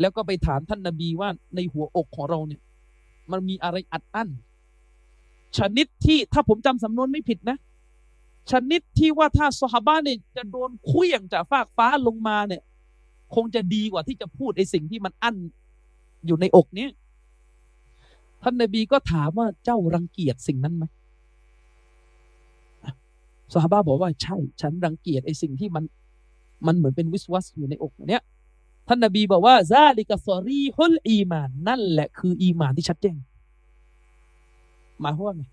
[0.00, 2.60] แล้วก็ไปถามท่านนาบีว่าในหัวอกของเราเนี่ย
[3.30, 4.28] มันมีอะไรอัดอั้น
[5.58, 7.58] ชนิดที่ถ้าผมจำสำนวนไม่ผิดนะ
[8.50, 12.62] ชนิดที่ว่าถ้าซอฮาบะเนี่ยจะโดนเคลื่องจากฟากฟ้าลงมาเนี่ย
[13.34, 15.36] คงจะดีกว่าที่จะพูดไอ้สิ่งที่มันอั้น
[16.26, 16.90] อยู่ในอกเนี้ย
[18.42, 20.84] ท่านนบีก็ถามว่าเจ้ารังเกียจสิ่งนั้นไหม
[23.52, 25.84] ซอฮาบะบอกว่าใช่ ฉันรังเกียจไอ้สิ่งที่มัน
[26.66, 28.22] มันเหมือนเป็นวิสวัสอยู่ในอกเนี้ย
[28.88, 33.16] ท่านนบีบอกว่าซาลิกะซอรีฮุลอีมานนั่นแหละคืออีมานที่ชัดเจน
[35.00, 35.44] หมายความว่าไง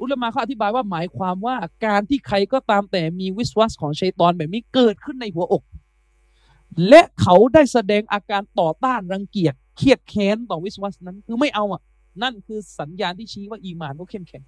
[0.00, 1.56] อุลามะเขาอธิบายว่าหมายความว่า
[1.86, 5.62] การที่ใครก็ตามแต่มีวิสวัสของชัยตอนแบบนี้เกิดขึ้นในหัวอก
[6.88, 11.82] และเขาได้แสดงอาการต่อต้านรังเกียจ เครียดแค้นต่อวิสวัสนั้น คือไม่เอาอะ
[12.22, 14.42] นั่นคือสัญญาณที่ชี้ว่าอีมานเขาเข้มแข็ง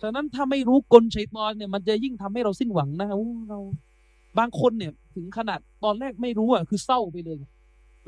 [0.00, 3.60] ฉะนั้นถ้าไม่รู้กลชัยตอนเนี่ยมันจะยิ่งทำให้เราสิ้นหวังนะเรา
[4.38, 7.38] บางคนเนี่ย ถึงขนาดตอนแรกไม่รู้อะคือเศร้าไปเลย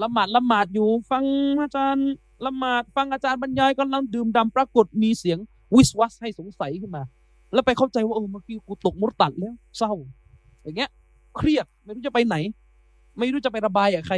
[0.03, 1.25] ละหมาดละหมาดอยู่ ฟัง
[1.63, 2.09] อาจารย์
[2.47, 5.39] ละหมาดฟังอาจารย์บรรยายกำลังดื่มดำปรากฏมีเสียง
[5.75, 7.03] วิสวัสให้สงสัยขึ้นมา
[7.53, 9.93] แล้วไปเข้าใจว่าเออเมื่อกี้กูตกมุตตัดแล้ว เศร้า
[10.63, 10.91] อย่างเงี้ย
[11.37, 12.37] เครียดไม่รู้จะไปไหน
[13.19, 14.17] ไม่รู้จะไประบายกับใคร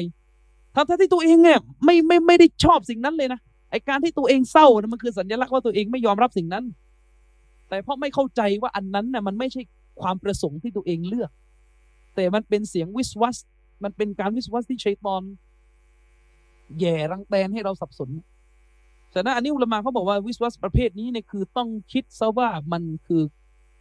[0.89, 3.41] ทั้งที่ตัวเองเนี่ยไม่ไม่ไม่ได้ชอบสิ่งนั้นเลยนะ
[3.71, 6.65] ไอการที่ตัวเองเศร้านะมันคือสัญลักษณ์ว่าตัวเองไม่ยอมรับสิ่งนั้น
[7.69, 9.63] แต่เพราะไม่เข้าใจว่าอันนั้นน่ะมันไม่ใช่
[10.01, 11.31] ความประสงค์ที่ตัวเองเลือก
[12.15, 13.37] แต่มันเป็นเสียงวิสวัส
[13.85, 15.23] มันเป็นการวิสวัสที่ชัยตอน
[16.81, 18.11] แย่รังแตนให้เราสับสน
[19.15, 23.23] ฉะนั้นอันนี้อุลมาเขาบอกว่าวิสวัสประเภทนี้เนี่ยคือต้องคิดซะว่ามันคือ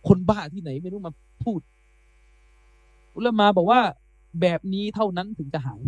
[0.08, 1.14] คนบ้าที่ไหนไม่รู้มา
[1.44, 1.62] พูด
[3.16, 3.82] อุลมาบอกว่า
[4.42, 5.82] แบบนี้เท่านั้นถึงจะหาย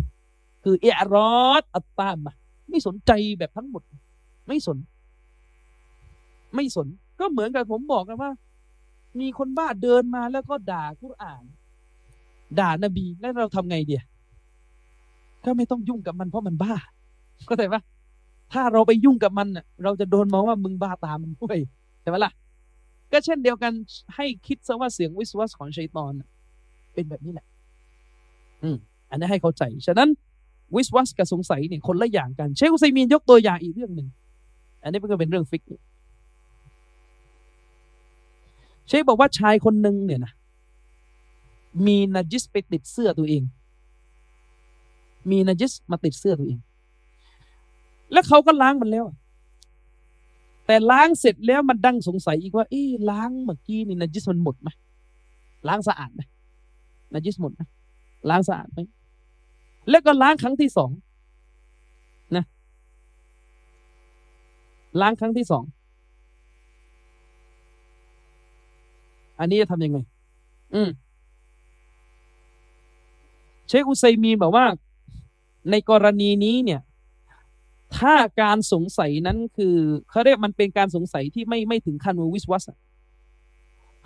[0.64, 2.34] คือเอรอดอัตตามะ
[2.70, 3.82] ไม่สนใจแบบทั้งหมด
[4.48, 4.78] ไม่สน
[6.54, 6.86] ไม่สน
[7.20, 8.30] ก็เหมือนกับผมบอกกันว่า
[9.20, 11.44] มีคนบ้าเดินมาแล้วก็ด่าคุรอาน
[12.60, 14.02] ด่านบีแล้วเราทำไงเดีย
[15.44, 16.74] ก็ไม่ต้องยุ่งกับมันเพราะมันบ้า
[17.48, 17.80] ก็แต่ว่า
[18.52, 19.48] ถ้าเราไปยุ่งกับมัน
[19.82, 21.58] เราจะโดนมองว่ามึงบ้าตามมันด้วย
[22.00, 22.32] ใช่ไหมล่ะ
[23.12, 23.72] ก็เช่นเดียวกัน
[24.14, 26.12] ให้คิดซะว่าเสียงวิสวัสของชัยตอน
[26.94, 27.46] เป็นแบบนี้แหละ
[28.62, 28.76] อืม
[29.10, 30.08] อันนี้ให้เข้าใจ ฉะนั้น
[30.74, 34.08] วิสวัสกับสงสัยเนี่ยคนละอย่างกัน เชคอุซัยมีนยกตัวอย่างอีกเรื่องหนึ่ง
[34.82, 35.62] อันนี้มันก็เป็นเรื่องفقه
[38.88, 40.32] เชคบอกว่าชายคนหนึ่งเนี่ยนะ
[41.86, 43.42] มี نجس ไปติดเสื้อตัวเอง
[45.30, 46.58] มี نجس มาติดเสื้อตัวเอง
[48.12, 49.04] แล้วเขาก็ล้างมันแล้ว
[50.66, 54.68] แต่ล้างเสร็จแล้วมันดันสงสัยอีกว่าเอ๊ล้างเมื่อกี้นี่ نجس มันหมดไหม
[55.68, 56.20] ล้างสะอาดไหม
[57.12, 57.60] نجس หมดไหม
[58.30, 58.78] ล้างสะอาดไหม
[59.90, 60.90] แล้วก็ล้างครั้งที่สอง
[62.36, 62.44] นะ
[65.00, 65.64] ล้างครั้งที่สอง
[69.38, 69.98] อันนี้จะทำยังไง
[70.74, 70.90] อืม
[73.68, 74.66] เชคอุซัยมีบอกว่า
[75.70, 76.80] ในกรณีนี้เนี่ย
[77.96, 79.76] ถ้าการสงสัยนั้นคือ
[80.10, 82.68] เขาเรียกมันเป็นการสงสัยที่ไม่ไม่ถึงขั้นวิสวัส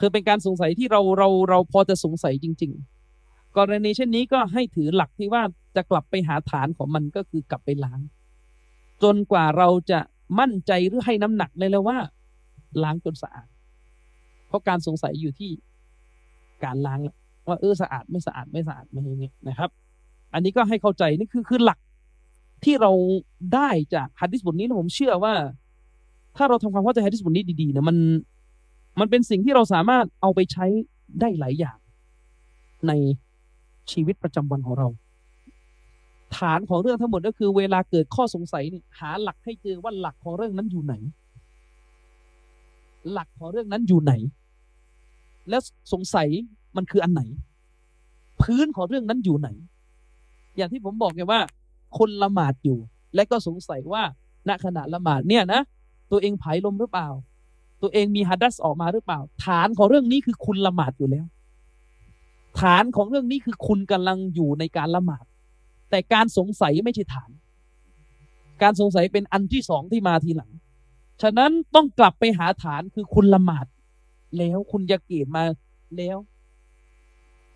[0.01, 2.73] คือเป็นการสงสัยที่เราเราเราพอจะสงสัยจริง
[3.15, 5.43] ๆ กรณีเช่นนี้ก็ให้ถือหลักที่ว่า
[5.77, 8.01] จะกลับไปหาฐานของมันก็คือกลับไปล้าง
[9.03, 10.01] จนกว่าเราจะ
[10.41, 11.99] มั่นใจหรือให้น้ำหนักเลยแล้วว่า
[12.83, 13.49] ล้างจนสะอาด
[14.49, 15.51] เพราะการสงสัยอยู่ที่
[16.65, 17.01] การล้าง
[17.49, 19.71] ว่าเออสะอาดไม่สะอาดไม่สะอาดไม่อย่างนี้นะครับ
[20.35, 21.79] อันนี้ก็ให้เข้าใจนี่คือคือหลัก
[22.65, 22.93] ที่เรา
[23.55, 25.35] ได้จากฮัดดิสบทนี้แล้วผมเชื่อว่า
[26.37, 27.97] ถ้าเราทำความเข้าใจฮัดดิสบทนี้ดีๆนี่ยมัน
[29.01, 30.67] มันเป็นสิ่งที่เราสามารถเอาไปใช้
[31.21, 31.79] ได้หลายอย่าง
[32.89, 32.93] ใน
[33.93, 34.89] ชีวิตประจำวันของเรา
[36.37, 40.95] ฐานของเรื่องทั้งหมดก็คือ เวลาเกิดข้อสงสัยเนี่ยหาหลักให้เจอว่าหลักของเรื่องนั้นอยู่ไหน
[43.13, 44.13] หลักของเรื่องนั้นอยู่ไหน
[45.49, 45.63] แล้ว
[45.93, 46.29] สงสัย
[46.77, 47.23] มันคืออันไหน
[48.43, 49.49] พื้นของเรื่องนั้นอยู่ไหน
[50.57, 51.41] อย่างที่ผมบอกไงว่า
[51.99, 52.79] คนละหมาดอยู่
[53.15, 54.03] และก็สงสัยว่า
[54.49, 55.61] ณขณะละหมาดเนี่ยนะ
[56.11, 57.09] ตัวเองผายลมหรือเปล่า
[57.83, 61.27] ตัวเองมีฮัดดัสออกมาหรือเปล่า ฐานของเรื่องนี้คือคุณละหมาดอยู่แล้ว
[62.61, 65.25] ฐานของเรื่องนี้คือคุณกำลังอยู่ในการละหมาด
[65.95, 67.31] แต่การสงสัยไม่ใช่ฐาน
[68.63, 70.51] การสงสัยเป็นอันที่สองที่มาทีหลัง
[71.23, 73.67] ฉะนั้นต้องกลับไปหาฐานคือคุณละหมาด
[74.39, 75.43] แล้วคุณยาเกตมา
[75.97, 76.19] แล้ว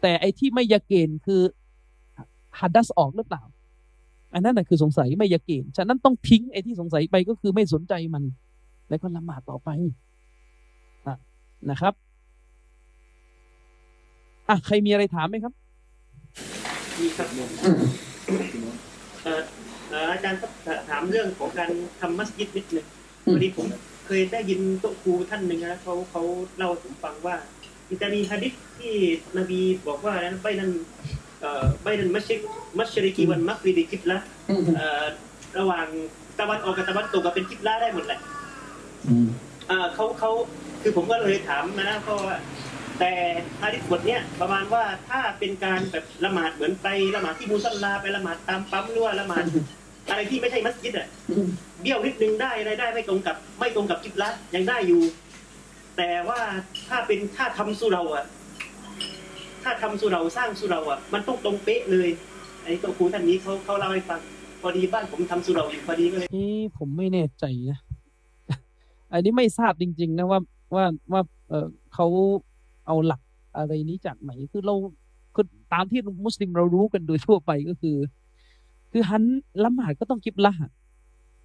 [0.01, 1.41] แต่ไอ้ที่ไม่ยาเกณฑ์คือ
[2.59, 3.43] ฮัดดัสออกหรือเปล่า
[4.35, 8.25] อันนั้นนะคือสงสัยไม่ยาเกณฑ์ฉะนั้นต้องทิ้งไอ้ที่สงสัยไปก็คือไม่สนใจมัน
[8.89, 11.17] แล้วก็ละหมาดต่อไปะ
[11.71, 11.95] นะครับ
[14.49, 15.53] อะใครมีอะไรถามไหมครับ
[16.99, 17.29] มีครับ
[19.27, 19.41] อ่อ
[19.91, 20.51] เอ่ออาจารย์ครับ
[20.89, 22.87] ถามเรื่องของการทำมัสยิดนิดหนึ่ง
[23.25, 23.67] อืมวันนี้ผม
[24.07, 26.23] เคยได้ยินโต๊ะครูท่านหนึ่งนะเขาเขา
[26.57, 27.37] เล่าให้ผมฟังว่า
[27.89, 28.95] มันจะมีฮะดิษที่
[29.39, 30.71] นบีบอกว่านั้นไปนั้น
[31.41, 32.41] เอ่อไปนั้นมัชริก
[32.79, 34.19] มัชริกีวันมักริดีกิบละ
[34.77, 35.05] เอ่อ
[35.59, 35.87] ระหว่าง
[36.41, 38.21] ตะวันออกกับตะวันตกก็เป็นกิบละได้หมดแหละ
[39.69, 40.31] เอ่อเขาเขา
[40.83, 42.37] คือผมก็เลยถามนะเพราะว่า
[42.99, 43.13] แต่
[43.61, 49.45] ฮะดิษบทเนี้ยประมาณว่าถ้าเป็นการแบบละหมาดเหมือนไปละหมาดที่มูซัลลาไปละหมาดตามปั๊มหรือว่าละหมาด
[50.11, 51.09] อะไรที่ไม่ใช่มัสยิดอะ
[51.81, 55.03] เบี้ยวนิดนึงได้อะไรได้ไม่ตรงกับ ไม่ตรงกับกิบละยังได้อยู่
[55.97, 56.41] แต่ว่า
[56.89, 58.25] ถ้าเป็นถ้าทำสุเราอะ
[59.63, 62.09] ถ้าทำสุเราสร้างสุเราอะมันต้องตรงเป๊ะเลย
[62.65, 64.21] ไอ้ตัวครูท่านนี้เขาเขาเล่าให้ฟัง
[64.61, 66.47] พอดีบ้านผมทำสุเราอยู่พอดีก็เลยเอ๊
[66.79, 67.79] ผมไม่แน่ใจนะ
[69.13, 70.41] อันนี้ไม่ทราบจริง ๆ นะว่า
[70.75, 72.07] ว่าว่าเออเขา
[72.89, 73.21] เอาหลัก
[73.57, 74.75] อะไรนี้จากไหนคือเรา
[75.35, 77.97] คือตามที่มุสลิมเรารู้กันโดยทั่วไปก็คือ
[78.93, 79.23] คือหัน
[79.65, 80.53] ละหมาดก็ต้องกิบละ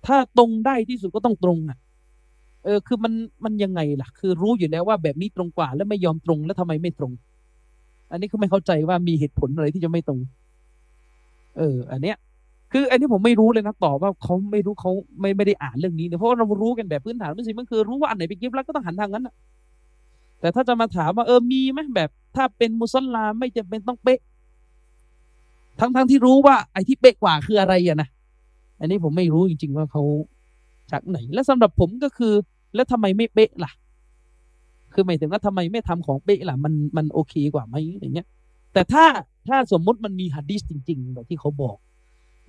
[0.06, 1.78] ถ้าตรงได้ที่สุดก็ต้องตรงอะ
[2.66, 3.14] เออ คือมัน
[3.44, 7.12] มันยังไงล่ะ คือรู้อยู่แล้วว่าแบบนี้ตรงกว่า แล้วไม่ยอมตรงแล้วทำไมไม่ตรง
[8.12, 10.20] อันนี้คือไม่เข้าใจว่ามีเหตุผลอะไรที่จะไม่ตรง
[11.58, 12.18] เออ อันเนี้ย
[12.72, 19.34] คืออันนี้ผมไม่รู้เลยนะตอบว่าเขาไม่รู้เขาไม่ไม่ได้อ่านเรื่องนี้เนะเพราะเรารู้กันแบบพื้นฐานมุสลิมมันคือรู้ว่าอันไหนเป็นกิฟต์แล้วก็ต้องหันทางนั้นนะ
[20.44, 24.20] แต่ถ้าจะมาถามว่าเออมีไหมแบบ ถ้าเป็นมุสลามไม่จำเป็นต้องเป๊ะ
[25.80, 28.10] ทั้งทั้งที่รู้ว่าไอ้ที่เป๊ะกว่าคืออะไรอะนะ
[28.80, 30.04] อันนี้ผมไม่รู้จริง ๆ ว่าเขา
[30.92, 32.34] จากไหน และสำหรับผมก็คือ
[32.76, 33.72] แล้วทำไมไม่เป๊ะล่ะ
[34.94, 38.28] คือหมายถึงว่าทำไมไม่ทำของเป๊ะล่ะ มันมันโอเคกว่าไหมอย่างเงี้ย
[38.74, 39.06] แต่ถ้า
[39.48, 41.78] ถ้าสมมุติมันมีฮัดดิสจริง ๆ แบบที่เขาบอก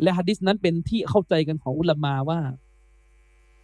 [0.02, 2.40] และฮัดดิสนั้นเป็นที่เข้าใจกันของอุลามาว่า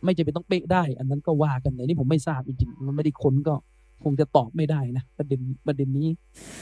[0.05, 3.55] ไม่จะเป็นต้องเป๊ะได้ อันนั้นก็ว่ากันแต่นี่ผมไม่ทราบจริงๆมันไม่ได้ค้นก็
[4.05, 6.09] คงจะตอบไม่ได้นะประเด็นประเด็นนี้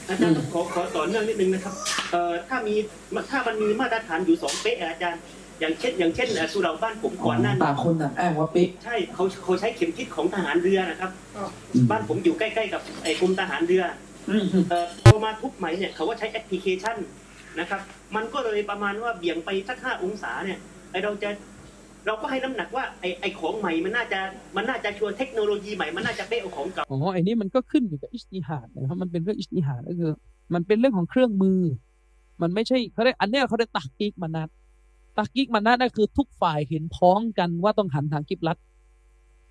[0.09, 1.73] อาจารย์ขอขอต่อเนื่องนิดนึงนะครับ
[2.11, 2.75] เอ่อถ้ามี
[3.29, 5.21] ถ้ามันมีมาตรฐานอยู่สองเป๊ะอะอาจารย์
[5.59, 11.11] อย่างเช่น อย่างเช่นเอ่อสุเหราบ้านผมก่อนหน้านี้ต่างคนต่างอ้างว่าเป๊ะใช่เขาเขาใช้เข็มทิศของทหารเรือนะครับ
[11.89, 13.83] บ้านผมอยู่ใกล้ๆกับไอ้กรมทหารเรือ
[14.69, 16.97] เอ่อพอมาทุบไหมเนี่ยเขาว่าใช้แอปพลิเคชัน
[17.59, 17.81] นะครับ
[18.15, 20.59] มันก็เลยประมาณว่าเบี่ยงไปสักห้าองศาเนี่ย
[20.91, 21.29] ไอเราจะ
[22.05, 24.19] เราก็ให้น้ำหนักว่าไอไอของใหม่มันน่าจะ
[24.55, 30.11] มันน่าจะชัวร์เทคโนโลยีใหม่มันน่าจะเป๊ะกว่าของเก่าอ๋อไอ้นี่มันก็ขึ้นอยู่กับ اجتهاد นะครับมันเป็นเรื่อง اجتهاد ก็คือ
[30.53, 31.61] มันเป็นเรื่องของเครื่องมือ
[32.41, 34.49] มันไม่ใช่เขาเรียกอันเนี้ยเขาเรียก تحقيق المناط
[35.17, 38.57] تحقيق المناط นั่นคือทุกฝ่ายเห็นพ้องกันว่าต้องหันทางกิบลัด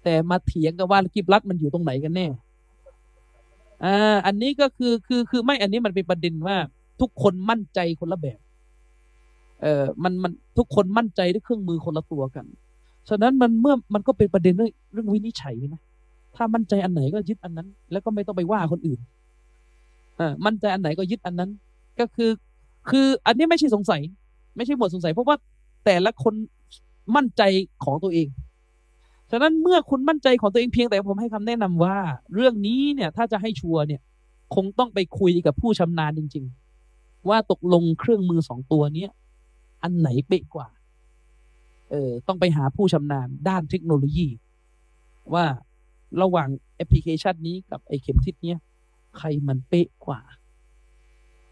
[0.05, 2.27] แต่มาเถียงกันว่ากิบลัดมันอยู่ตรงไหนกันแน่
[3.85, 6.57] อ่าอันนี้ก็คือคือคือไม่อันนี้มันเป็นประเด็นว่า
[7.01, 8.39] ทุกคนมั่นใจคนละแบบ
[9.63, 12.47] เอ่อมันมันทุกคนมั่นใจด้วยเครื่องมือคนละตัวกัน
[13.09, 15.81] ฉะนั้นมันเมื่อมันก็เป็นประเด็นเรื่องเรื่องวินิจฉัยนะ
[16.37, 19.01] ถ้ามั่นใจอันไหนก็ยึดอันนั้น แล้วก็ไม่ต้องไปว่าคนอื่น
[20.21, 21.51] อ่ามั่นใจอันไหนก็ยึดอันนั้น
[22.01, 22.31] ก็คือ
[22.91, 24.01] คืออันนี้ไม่ใช่สงสัย
[24.57, 25.37] ไม่ใช่หมดสงสัย เพราะว่า
[25.85, 26.35] แต่ละคน
[27.17, 27.43] มั่นใจ
[27.85, 28.29] ของตัวเอง
[29.31, 31.97] ฉะนั้นเมื่อคุณมั่นใจของตัวเองเพียงแต่ผมให้คำแนะนำว่า
[32.35, 34.01] เรื่องนี้เนี่ยถ้าจะให้ชัวร์เนี่ย
[34.55, 36.45] คงต้องไปคุยกับผู้ชำนาญจริง
[36.87, 39.11] ๆ ว่าตกลงเครื่องมือสองตัวเนี้ย
[39.83, 40.69] อันไหนเป๊ะกว่า
[41.91, 44.29] เออต้องไปหาผู้ชำนาญด้านเทคโนโลยี
[45.35, 45.45] ว่า
[46.23, 48.59] ระหว่างแอปพลิเคชันนี้กับไอเข็มทิศเนี้ย
[49.19, 50.21] ใครมันเป๊ะกว่า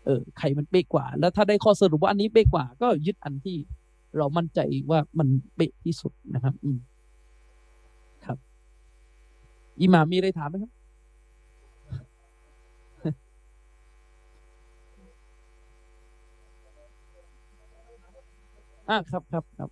[0.05, 3.57] เออใครมันเป๊ะกว่า แล้วถ้าได้ข้อสรุปว่าอันนี้เป๊ะกว่า ก็ยึดอันที่
[4.17, 6.79] เรามั่นใจว่ามันเป๊ะที่สุดนะครับ อืม
[8.25, 8.39] ครับ
[9.81, 10.73] อิหม่ามมีอะไรถามไหมครับ
[18.89, 19.71] อ่าครับครับครับ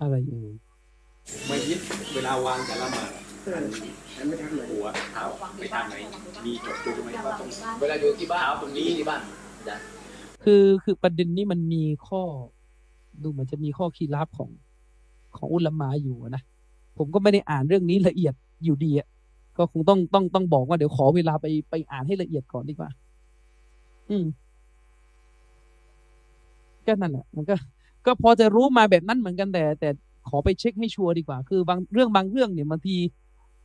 [0.00, 0.54] อะไรเอ่ย
[1.46, 1.80] ไม่ยึด
[2.14, 3.10] เวลาวางแต่ละหมาด
[4.70, 5.24] หัวเท้า
[5.58, 5.94] ไปทางไหน
[6.44, 7.48] มีจดดูไหมว่าตรง
[7.80, 9.20] เวลาอยู่ที่บ้านตรงนี้ที่บ้าน
[10.48, 12.22] คือคือประเด็นนี้มันมีข้อ
[13.22, 14.50] ดูเหมือนจะมีข้อคีรับของ
[15.36, 16.42] ของอุลามะอยู่นะ
[16.98, 19.08] ผมก็ไม่ได้อ่านเรื่องนี้ละเอียดอยู่ดีอะ
[19.56, 22.90] ก็คงต้องต้องต้องบอกว่าเดี๋ยวขอเวลาไปไปอ่านให้ละเอียดก่อนดีกว่า
[24.10, 24.24] อืม
[26.86, 27.54] ก็นั่นแหละมันก็
[28.06, 29.88] ก็พอจะรู้มาแบบนั้นเหมือนกันแต่ แต่
[30.28, 32.96] ขอไปเช็คให้ชัวร์ดีกว่า คือบางเรื่องบางเรื่องเนี่ยบางที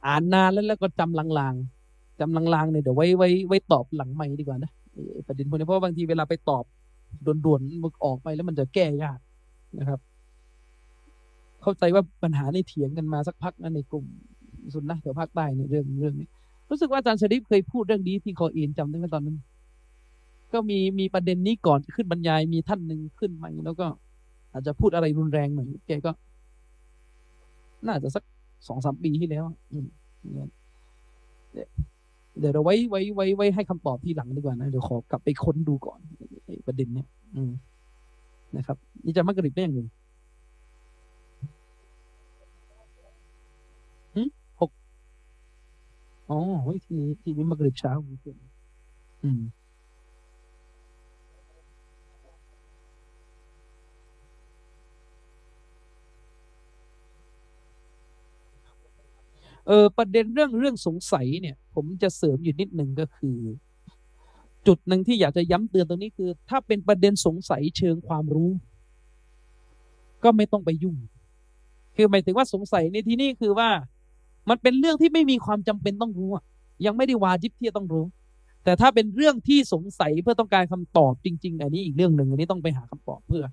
[0.06, 4.72] อ่านนานแล้วแล้วก็จำลางๆจำลางๆเนี่ยเดี๋ยวไว้ไว้ไว้ตอบหลังไม่ดีกว่านะ
[5.28, 6.64] ประเด็นพวกนี้เพราะบางทีเวลาไปตอบ
[7.26, 9.20] ด่วนๆมันออกไปแล้วมันจะแก้ยาก
[9.80, 10.00] นะครับ
[11.62, 14.06] เข้าใจว่าปัญหาในเถียงกันมาสักพักนะในกลุ่ม
[14.74, 16.28] สุนนะแถวภาคใต้ในเรื่องเรื่องนี้
[16.70, 19.38] รู้สึกว่าอาจารย์ชริฟเคยพูดเรื่องนี้ที่คออินจำได้ไหมตอนนั้น
[20.54, 23.88] ก็มีมีประเด็นนี้ก่อนขึ้นบรรยายมีท่านหนึ่งขึ้นมาแล้วก็
[24.54, 26.12] อาจจะพูดอะไรรุนแรงหน่อยแกก็
[27.88, 28.24] น่าจะสัก
[28.68, 29.88] สองสามปีที่แล้วอืม
[32.40, 36.00] เดี๋ยวเราไว้ไว้ไว้ไว้ให้คำตอบที่หลังดีกว่านะเดี๋ยวขอกลับไปค้นดูก่อน
[36.46, 37.52] ไอ้ประเด็นเนี้ยอืม
[38.58, 39.82] นะครับ นี่จะมักริบได้ยังไง
[44.16, 44.24] หึ
[44.60, 44.72] หก
[46.30, 47.94] อ๋อเฮ้ยทีนี้ทีนี้มักกริบเช้า
[49.24, 49.42] อืม
[59.72, 63.38] ออประเด็นเรื่องเรื่องสงสัยเนี่ย ผมจะเสริมอยู่นิดหนึ่งก็คือ
[64.68, 68.52] จุดหนึ่งที่อยากจะย้ำเตือนตรงนี้คือ ถ้าเป็นประเด็นสงสัยเชิงความรู้
[70.24, 70.96] ก็ไม่ต้องไปยุ่ง
[71.96, 73.70] คือหมายถึงว่าสงสัยในที่นี้คือว่า
[74.50, 76.30] มันเป็นเรื่องที่ไม่มีความจำเป็นต้องรู้
[76.86, 78.06] ยังไม่ได้วาจิบที่จะต้องรู้
[78.64, 83.44] แต่ถ้าเป็นเรื่องที่สงสัยเพื่อต้องการคำตอบจริง ๆ อันนี้อีกเรื่องหนึ่งอันนี้ต้องไปหาคำตอบเพื่อ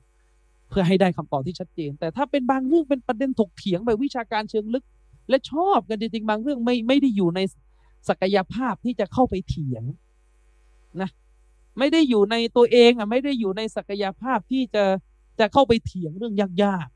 [0.70, 4.84] เพื่อให้ได้คำตอบที่ชัดเจน แต่ถ้าเป็นบางเรื่องเป็นประเด็นถกเถียงแบบวิชาการเชิงลึก
[5.28, 7.40] และชอบกันจริงๆบางเรื่องไม่ไม่ได้อยู่ใน
[8.08, 9.84] ศักยภาพที่จะเข้าไปเถียง
[11.00, 11.10] นะ
[11.78, 14.84] ไม่ได้อยู่ในตัวเองอะไม่ได้อยู่ในศักยภาพที่จะ
[15.40, 16.88] จะเข้าไปเถียงเรื่องยาก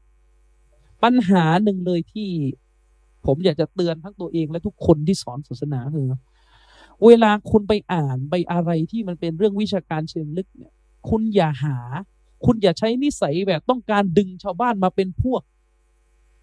[0.48, 2.28] ๆปัญหาหนึ่งเลยที่
[3.26, 6.08] ผมอยากจะเตือนทั้งตัวเองและทุกคนที่สอนศาสนาคือ
[7.06, 10.72] เวลาคุณไปอ่านไปอะไรที่มันเป็นเรื่องวิชาการเชิงลึกเนี่ย
[11.08, 11.76] คุณอย่าหา
[12.44, 15.42] คุณอย่าใช้นิสัยแบบต้องการดึงชาวบ้านมาเป็นพวก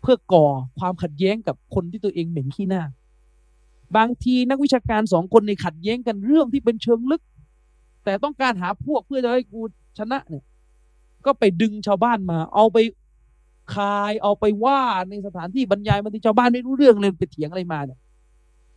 [0.02, 0.48] เพื่อก่อ
[0.80, 2.84] ความขัดแย้งกับคนที่ตัวเองเหม็นขี้หน้า
[3.98, 7.22] บางทีนักวิชาการสองคนในขัดแย้งกันเรื่องที่เป็นเชิงลึก
[8.04, 9.62] แต่ต้องการหาพวกเพื่อจะให้กู
[9.98, 10.44] ชนะเนี่ย
[11.26, 12.78] ก็ไปดึงชาวบ้านมา เอาไป
[13.74, 18.00] คายเอาไปว่าในสถานที่บรรยายบางทีชาวบ้านไม่รู้เรื่องเลยไปเถียงอะไรมาเนี่ย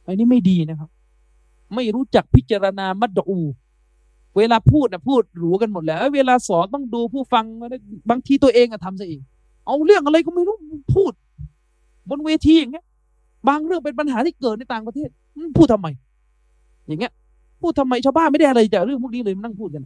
[0.07, 0.90] อันนี้ไม่ดีนะครับ
[1.74, 3.39] ไม่รู้จักพิจารณามัดดู
[4.36, 7.44] เวลาพูดนะพูดหรูกันหมดแล้ว เวลาสอนต้องดูผู้ฟัง
[8.11, 9.20] บางทีตัวเองอะทำซะเอง
[9.66, 10.52] เอาเรื่องอะไรก็ไม่รู้
[10.94, 11.12] พูด
[12.10, 12.85] บนเวทีอย่างเงี้ย
[13.48, 15.09] บางเรื่องเป็นปัญหาที่เกิดในต่างประเทศ
[15.56, 15.89] พูดทำไม
[16.86, 17.12] อย่างเงี้ย
[17.60, 19.85] พูดทำไมชาวบ้านไม่ได้อะไรจากเรื่องพวกนี้เลยมานั่งพูดกัน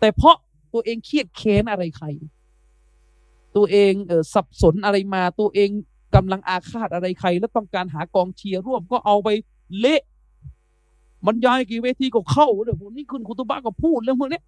[0.00, 0.36] แต่เพราะ
[0.74, 2.06] ตัวเองเครียดแค้นอะไรใคร
[3.56, 5.70] ตัวเองเออสับสนอะไรมา ตัวเอง
[6.14, 9.28] กำลังอาฆาตอะไรใคร แล้วต้องการหากองเชียร์ร่วมก็เอาไป
[9.78, 10.02] เละ
[11.26, 14.40] บรรยายกี่เวทีก็เข้าเดี๋ยวนี้คุณคุตุบ้าก็พูดเรื่องพวกนี้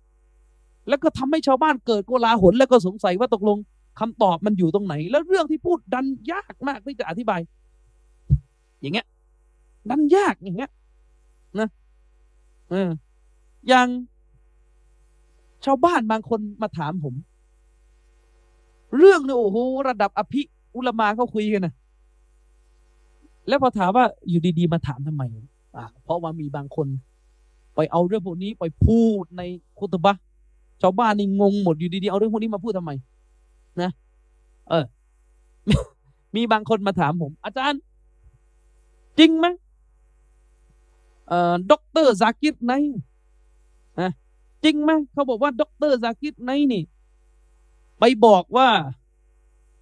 [0.88, 3.58] แล้วก็ทำให้ชาวบ้านเกิดโกลาหลแล้วก็สงสัยว่าตกลง
[4.00, 7.40] คำตอบมันอยู่ตรงไหน แล้วเรื่องที่พูดดันยากมากที่จะอธิบาย
[8.80, 9.06] อย่างเงี้ย
[9.90, 10.70] ดันยากอย่างเงี้ย
[11.60, 11.68] นะ
[12.70, 12.88] เออ
[13.68, 13.88] อย่าง
[15.64, 17.14] ชาวบ้านบางคนมาถามผม
[18.98, 19.58] เรื่องเนี่ยโอ้โห
[19.88, 20.42] ระดับอภิ
[20.76, 21.74] อุลมาเขาคุยกันนะ
[23.48, 25.22] แล้วพอถามว่าอยู่ดีๆ มาถามทำไม
[25.76, 26.86] อ่าเพราะว่ามีบางคน
[27.74, 29.42] ไปเอาเรื่องพวกนี้ไปพูดใน
[29.78, 30.14] คุตบะ
[30.82, 32.90] ชาวบ้านนี่งงหมดอยู่ดีๆเอาเรื่องพวกนี้มาพูดทำไม
[33.80, 33.90] นะ
[34.68, 34.84] เออ
[36.36, 37.80] มีบางคนมาถามผม อาจารย์
[39.18, 39.46] จริงไหม
[41.28, 42.72] เอ่อด็อกเตอร์ซากิรไนค์
[44.00, 44.10] นะ
[44.64, 46.82] จริงไหมเขาบอกว่าด็อกเตอร์ซากิรไนค์นี่
[48.00, 48.68] ไปบอกว่า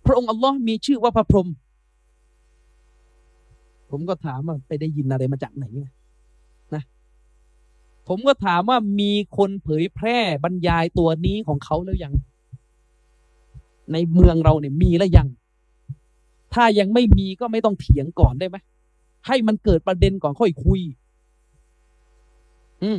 [0.04, 1.48] พระองค์อัลลอฮ์มีชื่อว่าพระพรหม
[3.90, 5.66] ผมก็ถามว่าไปได้ยินอะไรมาจากไหน
[6.74, 6.84] นะ
[8.08, 12.12] ผมก็ถามว่ามีคนเผยแพร่บรรยายตัวนี้ของเขาแล้วยัง
[13.92, 15.28] ในเมืองเราเนี่ยมีแล้วยัง
[16.54, 18.56] ถ้ายังไม่มีก็ไม่ต้องเถียงก่อนได้ไหม
[19.26, 20.80] ให้มันเกิดประเด็นก่อนค่อยคุย
[22.82, 22.98] อืม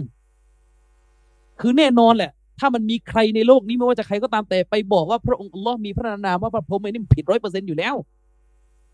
[1.59, 7.95] คือแน่นอนแหละ ถ้ามันมีใครในโลกนี้ไม่ว่าจะใครก็ตามแต่ไปบอกว่าพระองค์อัลลอฮ์มีพระนามว่าพระพรหมนี่ผิดร้อยเปอร์เซ็นต์อยู่แล้ว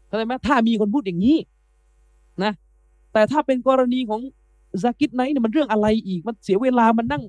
[0.08, 1.38] เข้าใจไหมถ้ามีคนพูดอย่างนี้
[2.44, 2.54] นะ
[3.14, 4.22] แต่ถ้าเป็นกรณีของ
[4.84, 7.24] ซากิดไนท์เนี่ยมันเรื่องอะไรอีก มันเสียเวลามันนั่ง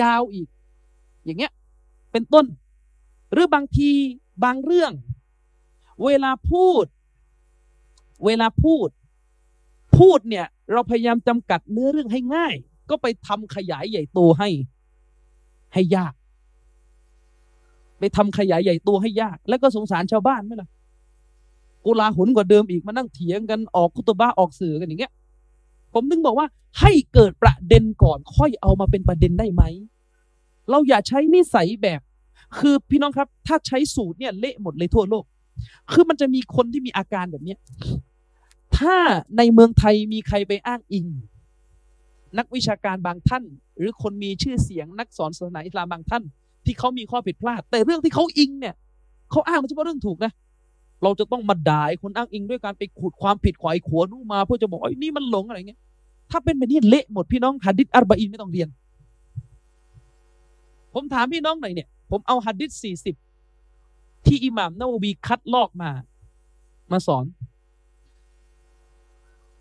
[0.00, 0.48] ยาวอีก
[1.24, 1.52] อย่างเงี้ย
[2.12, 2.44] เป็นต้น
[3.32, 3.90] หรือบางที
[4.44, 4.92] บางเรื่อง
[6.04, 6.84] เวลาพูด
[8.24, 8.88] เวลาพูด
[9.98, 12.54] พูดเนี่ย เราพยายามจำกัดเนื้อเรื่องให้ง่าย
[12.90, 14.48] ก็ไปทำขยายใหญ่โตให้
[15.74, 16.14] ให้ยาก
[17.98, 20.68] ไปทำขยายใหญ่โตให้ยาก แล้วก็สงสารชาวบ้านไหมล่ะ
[21.84, 25.12] กุลาหุนกว่าเดิมอีกมานั่งเถียงกันออกคุตบ้าออกสื่อกันอย่างเงี้ย
[25.94, 26.46] ผมถึงบอกว่า
[26.80, 29.62] ให้เกิดประเด็นก่อนค่อยเอามาเป็นประเด็นได้ไหม
[30.70, 32.00] เราอย่าใช้นิสัยแบบ
[32.58, 35.24] คือพี่น้องครับ ถ้าใช้สูตรเนี่ยเละหมดเลยทั่วโลก
[35.90, 37.58] คือมันจะมีคนที่มีอาการแบบเนี้ย
[38.76, 38.96] ถ้า
[39.36, 41.06] ในเมืองไทยมีใครไปอ้างอิง
[42.38, 43.44] นักวิชาการบางท่าน
[43.76, 46.22] หรือคนมีชื่อเสียงนักสอนศาสนาอิสลามบางท่าน
[46.64, 48.74] ที่เขามีข้อผิดพลาด แต่เรื่องที่เขาอิงเนี่ย
[49.30, 50.32] เขาอ้างมันจะเฉพาะเรื่องถูกนะ
[51.02, 55.80] เราจะต้องมาด่าคนอ้างอิงด้วยการไปขุดความผิดขวายขวนู่มาเพื่อจะบอกไอ้นี่มันหลงอะไรเงี้ย
[56.30, 58.68] ถ้าเป็นแบบนี้เละหมดพี่น้องฮัดดิษอัรบะอินไม่ต้องเรียน
[60.94, 63.14] ผมถามพี่น้องหน่อยเนี่ย ผมเอาฮัดดิษสี่สิบ
[64.26, 65.90] ที่อิหม่ามนาววีคัดลอกมา
[66.92, 67.24] มาสอน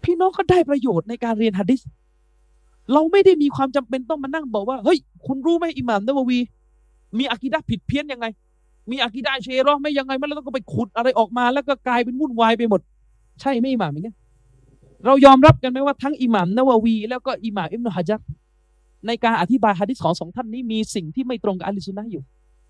[0.04, 1.82] พี่น้องก็ได้ประโยชน์ในการเรียนฮัดดิษ
[2.94, 6.40] เราไม่ได้มีความจำเป็นต้องมานั่งบอกว่า เฮ้ย คุณรู้ไหมอิหม่ามนาววี
[7.18, 8.26] มีอากีดะผิดเพี้ยนยังไง
[8.92, 12.82] มีอากีดะเชรอไม่ยังไงไม่แล้วต้องไปขุดอะไรออกมา แล้วก็กลายเป็นวุ่นวายไปหมด
[13.42, 14.18] ใช่ไหมอิหม่ามอย่างเงี้ย
[15.06, 18.22] เรายอมรับกันไหมว่าทั้งอิหม่ามนาววี แล้วก็อิหม่ามอิบนุฮะจัร
[19.08, 22.24] ในการอธิบายฮะดิษของสองท่านนี้มีสิ่งที่ไม่ตรงกับอัลลิสุนนะอยู่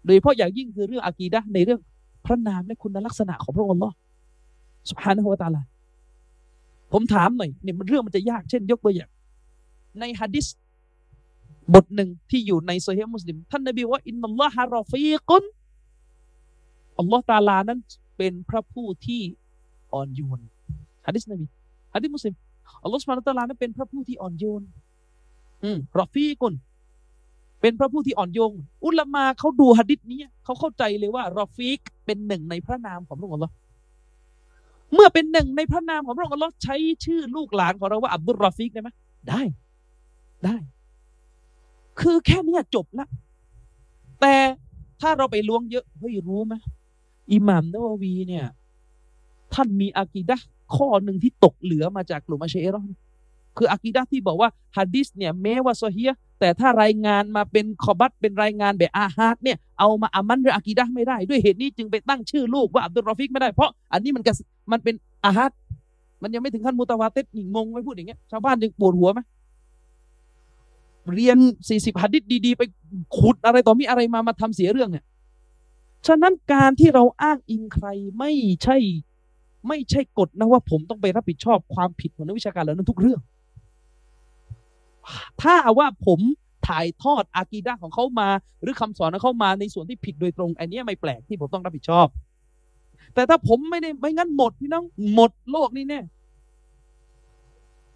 [0.06, 1.80] โดยเฉพาะอย่างยิ่งคือเรื่องอากีดะในเรื่อง
[2.26, 3.90] พระนามและคุณลักษณะของพระองค์ลลอ
[4.90, 5.62] สุบฮานะฮวตาลา
[6.94, 9.10] ผมถามหน่อยเนี่ยมันเรื่องมันจะยากเช่น ยกตัวอย่าง
[10.00, 10.46] ในฮะดิษ
[11.74, 15.44] บทหนึ่งที่อยู่ในโซเฮมุสลิม ท่านนบีว่า อินนัลลอฮะรอฟีกุน
[17.00, 17.80] อัลลอฮ์ตาลานั้น
[18.18, 19.22] เป็นพระผู้ที่
[19.94, 20.40] อ่อนโยน
[21.08, 21.46] ฮะดิษนบี
[21.96, 22.36] ฮะดิษมุสลิม
[22.84, 24.62] อัลลอฮ์สุบฮานะตาลานั้นเป็นพระผู้ที่อ่อนโยน
[25.64, 26.54] อืมรอฟีกุน
[27.62, 28.54] เป็นพระผู้ที่อ่อนโยน
[28.86, 33.54] อุลามาเขาดูหะดิษนี้เขาเข้าใจเลยว่ารอฟีกเป็นหนึ่งในพระนามของพระองค์อัลลอฮ์
[34.94, 36.76] เมื่อเป็นหนึ่งในพระนามของพระองค์อัลลอฮ์ใช้
[37.06, 38.90] ชื่อลูกหลานของเราว่าอับดุลรอฟีกได้ไหม
[39.30, 39.42] ได้
[40.44, 40.56] ได้
[42.00, 43.08] คือแค่นี้จบละ
[44.22, 44.36] แต่
[45.02, 46.54] ถ้าเราไปล้วงเยอะเฮ้ยรู้ไหม
[47.34, 48.46] อิหม่ามนาววีเนี่ย
[49.54, 50.38] ท่านมีอากีดะ
[50.76, 52.82] ข้อหนึ่งที่ตกเหลือมาจากกลุ่มอาเชรอ
[53.60, 64.34] คืออากีดะที่บอกว่าฮะดิษเนี่ยแม้ว่าโซเฮียแต่ถ้ารายงานมาเป็นคอบัตเป็นรายงานแบบอาฮาดเนี่ยเอามาอามันหรืออากีดะไม่ได้ ด้วยเหตุนี้จึงไปตั้งชื่อลูกว่าอับดุลรอฟิกไม่ได้เพราะอันนี้มันกระ
[64.72, 64.96] มันเป็น
[65.26, 65.52] อาฮัด
[66.22, 69.20] มันยังไม่ถึงขั้นมุตาวาเต็ดนี่งงไม่พูดอย่างเงี้ยชาวบ้านจึงปวดหัวไหม
[71.14, 71.38] เรียน
[71.70, 72.64] สี่สิบหัดดิษดีๆ ไป
[73.18, 75.06] ขุดอะไรต่อมีอะไรมามาทำเสียเรื่องเนี่ย
[76.08, 77.88] ฉะนั้นการที่เราอ้างอิงใคร
[78.20, 78.32] ไม่
[78.64, 78.78] ใช่
[79.68, 83.20] ไม่ใช่กฎนะว่าผมต้องไปรับผิดชอบความผิดของนักวิชาการเหล่านั้นทุกเรื่อง
[85.42, 86.20] ถ้าว่าผม
[86.68, 88.30] ถ่ายทอดอากีดะของเขามา
[88.62, 92.08] หรือคำสอนของเขามาในส่วนที่ผิดโดยตรง อันนี้ไม่แปลกที่ผมต้องรับผิดชอบ
[93.14, 96.02] แต่ถ้าผมไม่ได้ไม่งั้นหมดพี่น้องหมดโลกนี้แน่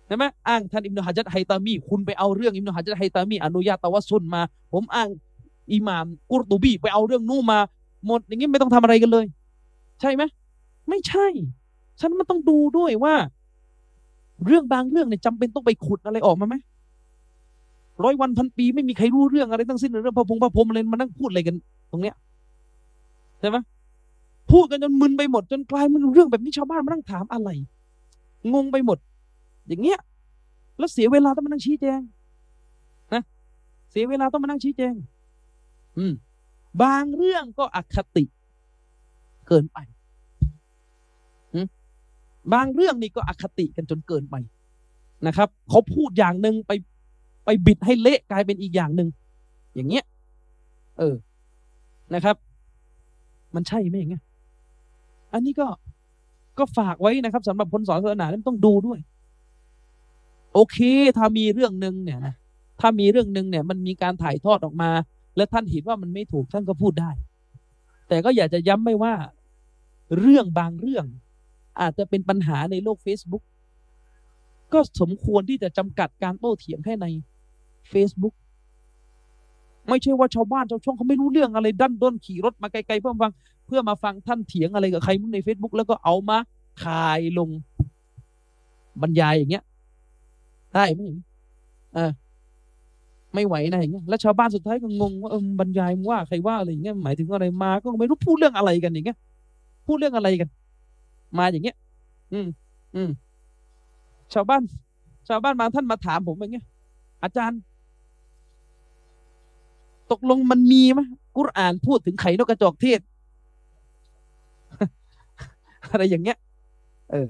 [0.08, 4.42] ใช่ไหมอ้างท่านอิมนุฮะจัดไฮตามี คุณไปเอาเรื่องอิมนุฮะจัดไฮตามี อนุญาตตะวัสซุนมา
[4.74, 5.10] ผมอ้าง
[5.74, 7.60] อิหม่ามกุรตูบีไปเอาเรื่องนู้นมา
[8.08, 9.26] หมดอย่างนี้ไม่ต้องทำอะไรกันเลย
[10.02, 10.24] ใช่ไหม
[10.90, 11.28] ไม่ใช่
[12.00, 13.16] ฉันมันต้องดูด้วยว่า
[14.46, 16.56] เรื่องบางเรื่องเนี่ยจำเป็นต้องไปขุดอะไรออกมาไหม
[18.04, 21.56] ร้อยวันพันปีไม่มีใครรู้เรื่องอะไรทั้งสิ้นเรื่องพระพงพระพรหมอะไรมานั่งพูดอะไรกัน
[21.92, 22.16] ตรงเนี้ย
[23.40, 23.58] ใช่ไหม
[24.52, 27.50] พูดกันจนมึนไปหมดจนกลายเป็นเรื่องแบบนี้ชาวบ้านมานั่งถามอะไร
[28.54, 28.98] งงไปหมด
[29.68, 30.00] อย่างเงี้ย
[30.78, 32.00] แล้วเสียเวลาต้องมานั่งชี้แจง
[33.14, 33.24] นะ
[33.92, 34.94] เสียเวลาต้องมานั่งชี้แจง
[35.98, 36.14] อืม
[36.84, 38.24] บางเรื่องก็อคติ
[39.48, 39.80] เกินไป
[42.54, 44.36] บางเรื่องนี่ก็อคติกันจนเกินไป
[45.28, 46.72] นะครับ เขาพูดอย่างหนึ่งไป
[47.46, 49.10] ไปบิดให้เละกลายเป็นอีกอย่างหนึ่ง
[49.76, 50.06] อย่างเงี้ย
[51.00, 51.16] เออ
[52.14, 52.36] นะครับ
[53.56, 54.24] มันใช่ไหมอย่างเงี้ย
[55.34, 55.68] อันนี้ก็
[56.58, 59.00] ก็ฝากไว้นะครับสำหรับคนสอนศาสนานั้นต้องดูด้วย
[60.54, 60.78] โอเค
[61.18, 62.34] ถ้ามีเรื่องหนึ่งเนี่ยนะ
[62.80, 64.90] ถ้ามีเรื่องหนึ่งเนี่ย มันมีการถ่ายทอดออกมา
[65.36, 67.12] และท่านเห็นว่ามันไม่ถูกท่านก็พูดได้
[68.08, 69.16] แต่ก็อยากจะย้ำไม่ว่า
[70.20, 71.06] เรื่องบางเรื่อง
[71.82, 73.44] อาจจะเป็นปัญหาในโลก Facebook
[74.74, 77.06] ก็สมควรที่จะจำกัดการโต้เถียงแค่ใน
[77.92, 78.36] Facebook
[79.90, 83.32] ไม่ใช่ว่าชาวบ้านชาวช่องเขาไม่รู้เรื่องอะไรดันด้นขี่รถมาไกลๆเพื่อฟัง
[83.68, 86.38] เพื่อมาฟังท่านเถียงอะไรกับใครมึงใน Facebook แล้วก็เอามา
[86.84, 87.50] คายลง
[89.02, 89.64] บรรยายอย่างเงี้ย
[90.74, 91.26] ได้ไหมอย่างนี้
[91.94, 92.12] เออ
[93.34, 99.18] ไม่ไหวนะอย่างเงี้ยแล้วชาวบ้านสุดท้ายก็งงว่าเออบรรยายว่าใครว่าอะไรอย่างเงี้ยหมายถึงอะไรมาก็ไม่รู้พูดเรื่องอะไรกันอย่างเงี้ย
[99.88, 100.50] พูดเรื่องอะไรกัน
[101.38, 101.76] มาอย่างเงี้ย
[102.34, 102.48] อืม
[102.96, 103.10] อืม
[104.34, 104.62] ชาวบ้าน
[105.28, 106.66] ชาวบ้านบางท่านมาถามผมอย่างเงี้ย
[107.24, 107.60] อาจารย์
[110.14, 111.00] ตกลงมันมีไหม
[111.38, 113.00] กุรอานพูดถึงไข่นกกระจอกเทศ
[115.92, 116.38] อะไรอย่างเงี้ย
[117.12, 117.30] เออ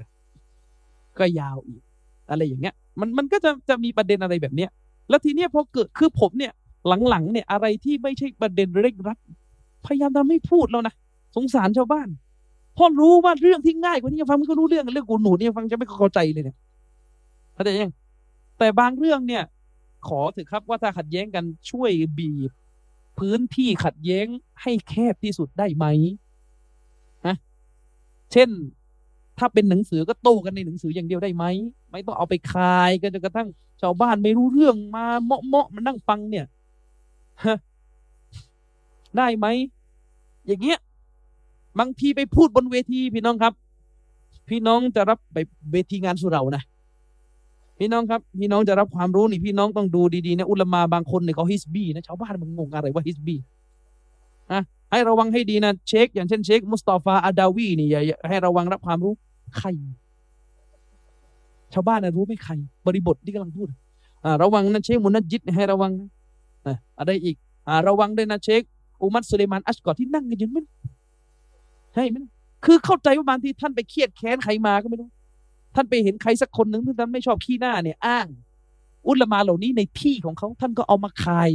[1.19, 1.81] ก็ยาวอีก
[2.30, 4.69] อะไรอย่างเงี้ย มันมันก็จะจะมีประเด็นอะไรแบบเนี้ย
[5.10, 6.53] แล้วทีเนี้ยพอเกิดคือผมเนี่ย
[7.10, 9.18] หลังๆเนี่ยอะไรที่ไม่ใช่ประเด็นเร่งรัด
[9.85, 10.93] พยายามจะไม่พูดแล้วนะ
[11.35, 12.07] สงสารชาวบ้าน
[12.76, 16.57] เพราะรู้ว่าเรื่องที่ง่ายกว่านี้ยังฟังไม่ก็รู้เรื่องเรื่องกูหนูเนี่ยฟังจะไม่เข้าใจเลยเนี่ย
[17.53, 17.93] เข้าใจยัง
[18.60, 19.43] แต่บางเรื่องเนี่ย
[20.07, 22.51] ขอเถอครับว่าถ้าขัดแย้งกันช่วยบีบ
[23.19, 24.27] พื้นที่ขัดแย้ง
[24.61, 25.85] ให้แคบที่สุดได้ไหม
[27.26, 27.35] ฮะ
[28.31, 28.49] เช่น
[29.38, 31.45] ถ้าเป็นหนังสือก็โต้กันในหนังสืออย่างเดียวได้ไหม
[31.91, 33.48] ไม่ต้องเอาไปคายกันจนกระทั่ง
[33.81, 36.45] ชาวบ้านไม่รู้เรื่องมาเมาะเมาะมานั่งฟังเนี่ย
[37.45, 37.57] ฮะ
[39.18, 39.48] ได้ไหม
[40.48, 40.80] อย่างเงี้ย
[41.80, 43.53] บางทีไปพูดบนเวทีพี่น้องครับ
[44.49, 45.38] พี่น้องจะรับไป
[45.72, 46.64] เวทีงานสุเหรานะ
[47.77, 53.35] พี่น้องครับ พี่น้องจะรับความรู้นี่พี่น้องต้องดูดีๆนะอุลามาบางคนเนี่ยเขาฮิสบีนะชาวบ้านมันงงอะไรว่าฮิสบี
[54.51, 59.13] นะให้ระวังให้ดีนะเชคอย่างเช่นเชคมุสตาฟาอาดาวีนี่อย่าให้ระวังรับความรู้
[59.57, 59.67] ใคร
[61.73, 62.53] ชาวบ้านนะรู้ไหมใคร
[62.85, 63.67] บริบทที่กำลังพูด
[64.25, 65.91] อ่าระวังนะเชคมุนัจิตให้ระวัง
[66.67, 67.35] นะอะไรอีก
[67.67, 68.61] อ่าระวังด้วยนะเชค
[69.01, 70.65] อุมัดสุเลมานอัชกอรที่นั่งกันอยู่มัน
[71.93, 72.17] ใช่ไหม
[72.65, 75.09] คือเข้าใจว่าบางทีท่านไปเครียดแค้นใครมาก็ไม่รู้
[75.75, 78.27] ท่านไปเห็นใครสักคนหนึ่งที่ท่านไม่ชอบขี้หน้าเนี่ยอ้าง
[79.07, 81.49] อุลมาเหล่านี้ในที่ของเขาท่านก็เอามาคาย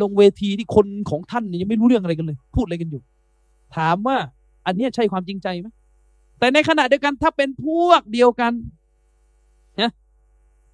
[0.00, 3.02] ลงเวทีที่คนของท่านเนี่ยยังไม่รู้เรื่องอะไรกันเลย พูดอะไรกันอยู่
[3.76, 4.16] ถามว่า
[4.66, 5.68] อันนี้ใช่ความจริงใจไหม
[6.38, 8.52] แต่ในขณะเดียวกันถ้าเป็นพวกเดียวกัน
[9.80, 9.90] นะ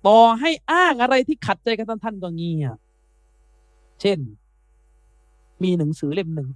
[0.07, 2.79] ต่อให้อ้างอะไรที่ขัดใจกันท่านท่านก็เงียบ
[4.01, 4.19] เช่น
[5.63, 6.49] มีหนังสือเล่มหนึ่ง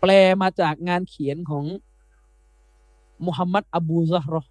[0.00, 0.10] แปล
[0.42, 1.64] มาจากงานเขียนของ
[3.26, 4.42] มุฮัมมัดอบูซะฮ์รอ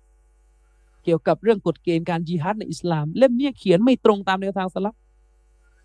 [1.04, 4.96] เกี่ยวกับเรื่องกฎเกณฑ์การจิฮัดในอิสลาม เล่มนี้เขียนไม่ตรงตามแนวทางสลับ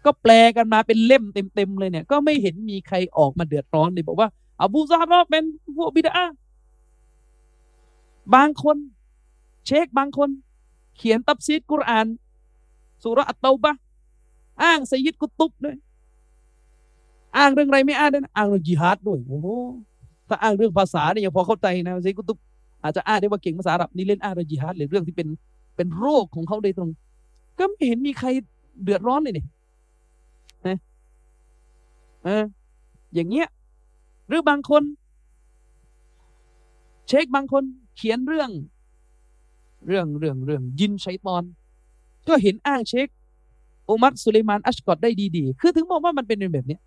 [0.04, 4.28] ก็แปลกันมาเป็นเล่มเต็มๆเลยเนี่ย ก็ไม่เห็นมีใครออกมาเดือดร้อนเลยบอกว่า
[4.62, 5.42] อบูซะฮ์รอเป็น
[5.76, 6.24] พวกบิดา
[8.34, 8.76] บางคน
[9.66, 10.28] เชคบางคน
[10.96, 12.06] เขียนตับซีดกุรอาน
[13.02, 13.74] สุรอัตเตาบะ
[14.62, 15.76] อ้างสยิดกุตุบด้วย
[17.36, 19.48] อ้างเรื่องอะไรไม่อ้างด้วยอ้างเรื่องจิฮัดด้วยโอ้โห
[20.28, 22.38] ถ้าอ้างเรื่องภาษาเนี่ยยังพอเข้าใจนะสยิดกุตุบ
[22.82, 25.28] อาจจะอ้างได้ว่าเก่งภาษาอาหรับนี่เล่นอ้างเรื่องจิฮัดหรือเรื่องที่เป็น
[25.76, 26.90] เป็นโรคของเขาโดยตรง
[27.58, 28.28] ก็ไม่เห็นมีใคร
[28.82, 29.44] เดือดร้อนเลยนี่
[30.66, 30.78] นะ
[32.24, 32.44] เออ
[33.14, 33.48] อย่างเงี้ย
[34.28, 34.82] หรือบางคน
[37.08, 37.62] เช็คบางคน
[37.96, 38.50] เขียนเรื่อง
[39.86, 41.42] เรื่องเรื่องเรื่องยินชัยตอน
[42.28, 43.08] ก็เห็นอ้างเช็ค
[43.88, 46.80] อุมัรสุเลมานอัชกอดได้ดีๆ คือถึงบอกว่ามันเป็นแบบเนี้ย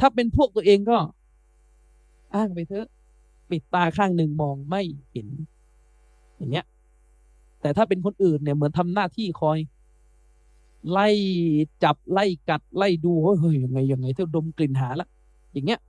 [0.00, 0.98] ถ้าเป็นพวกตัวเองก็
[2.34, 2.86] อ้างไปเถอะ
[3.50, 4.82] ปิดตาข้างหนึ่งมองไม่
[5.12, 5.28] เห็น
[6.36, 6.66] อย่างเงี้ย
[7.60, 9.58] แต่ถ้าเป็นคนอื่นเนี่ยเหมือนทำหน้าที่คอย
[10.90, 11.08] ไล่
[11.84, 15.08] จับไล่กัดไล่ดูเฮ้ยยังไงยังไงเท่าดมกลิ่นหาละ
[15.52, 15.80] อย่างเงี้ย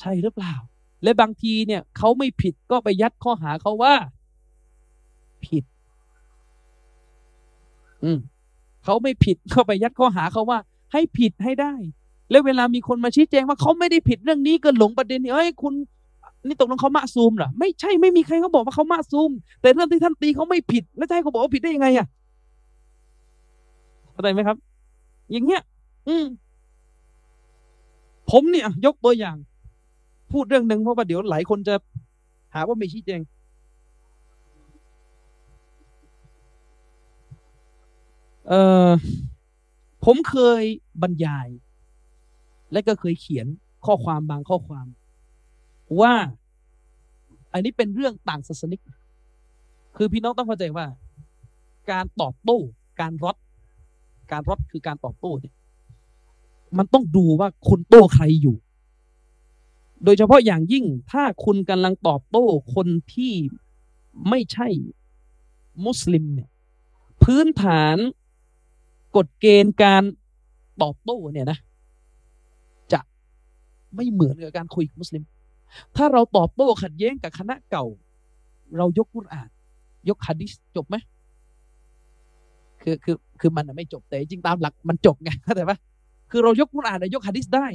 [0.00, 0.54] ใช่หรือเปล่า
[1.02, 3.94] และบางทีเนี่ยเขาไม่ผิดก็ไปยัดข้อหาเขาว่า
[5.46, 5.64] ผิด
[8.04, 8.18] อืม
[8.84, 10.58] เขาไม่ผิดก็ไปยัดข้อหาเขาว่า
[10.92, 11.72] ให้ผิดให้ได้
[12.30, 15.74] แล้วเวลามีคนมาชี้แจงว่าเขาไม่ได้ผิดเรื่องนี้ก็หลงประเด็นนี้เอ้ยคุณ
[16.46, 19.30] นี่ตกลงเขามาซูมเหรอไม่ใช่ไม่มีใครเขาบอกว่าเขามาซูม
[19.60, 22.06] แต่เรื่องที่ท่านตีเขาไม่ผิด แล้วจะให้เขาบอกว่าผิดได้ยังไงอะ
[24.12, 24.56] เข้าใจไหมครับ
[25.30, 25.62] อย่างเงี้ย
[26.08, 26.24] อืม
[28.30, 29.36] ผมเนี่ยยกตัวอย่าง
[30.32, 31.74] พูดเรื่องหนึ่งเพราะว่าเดี๋ยวหลายคนจะ
[32.54, 33.20] หาว่าไม่ชี้แจง
[38.48, 38.54] เอ
[38.86, 38.88] อ
[40.04, 40.62] ผมเคย
[41.02, 41.48] บรรยาย
[42.72, 43.46] และก็เคยเขียน
[43.86, 44.86] ข้อความบางข้อความ
[46.00, 46.12] ว่า
[47.52, 48.80] อันนี้เป็นเรื่องต่างศาสนิก
[49.96, 50.86] คือพี่น้องต้องเข้าใจว่า
[51.90, 52.58] การตอบโต้
[53.00, 53.36] การรด
[54.32, 55.54] การรดคือการตอบโต้เนี่ย
[56.78, 58.56] มันต้องดูว่าคุณโต้ใครอยู่
[60.04, 63.34] โดยเฉพาะอย่างยิ่งถ้าคุณกำลังตอบโต้คนที่
[64.28, 64.68] ไม่ใช่
[65.84, 66.48] มุสลิมเนี่ย
[67.22, 67.96] พื้นฐาน
[69.16, 70.02] กฎเกณฑ์การ
[70.82, 71.58] ตอบโต้เนี่ยนะ
[72.92, 73.00] จะ
[73.94, 75.22] ไม่เหมือนกับการคุยกับมุสลิม
[75.96, 77.84] ถ้าเราตอบโต้ขัดแย้งกับคณะเก่า
[78.76, 79.48] เรายกกุรอาน
[80.08, 80.96] ยกฮะดิษจบไหม
[82.82, 85.78] คือคือคือมันไม่จบแต่จริงตามหลักมันจบไงเข้าใจปะ
[86.30, 87.66] คือเรายกกุรอานยกฮะดิษได้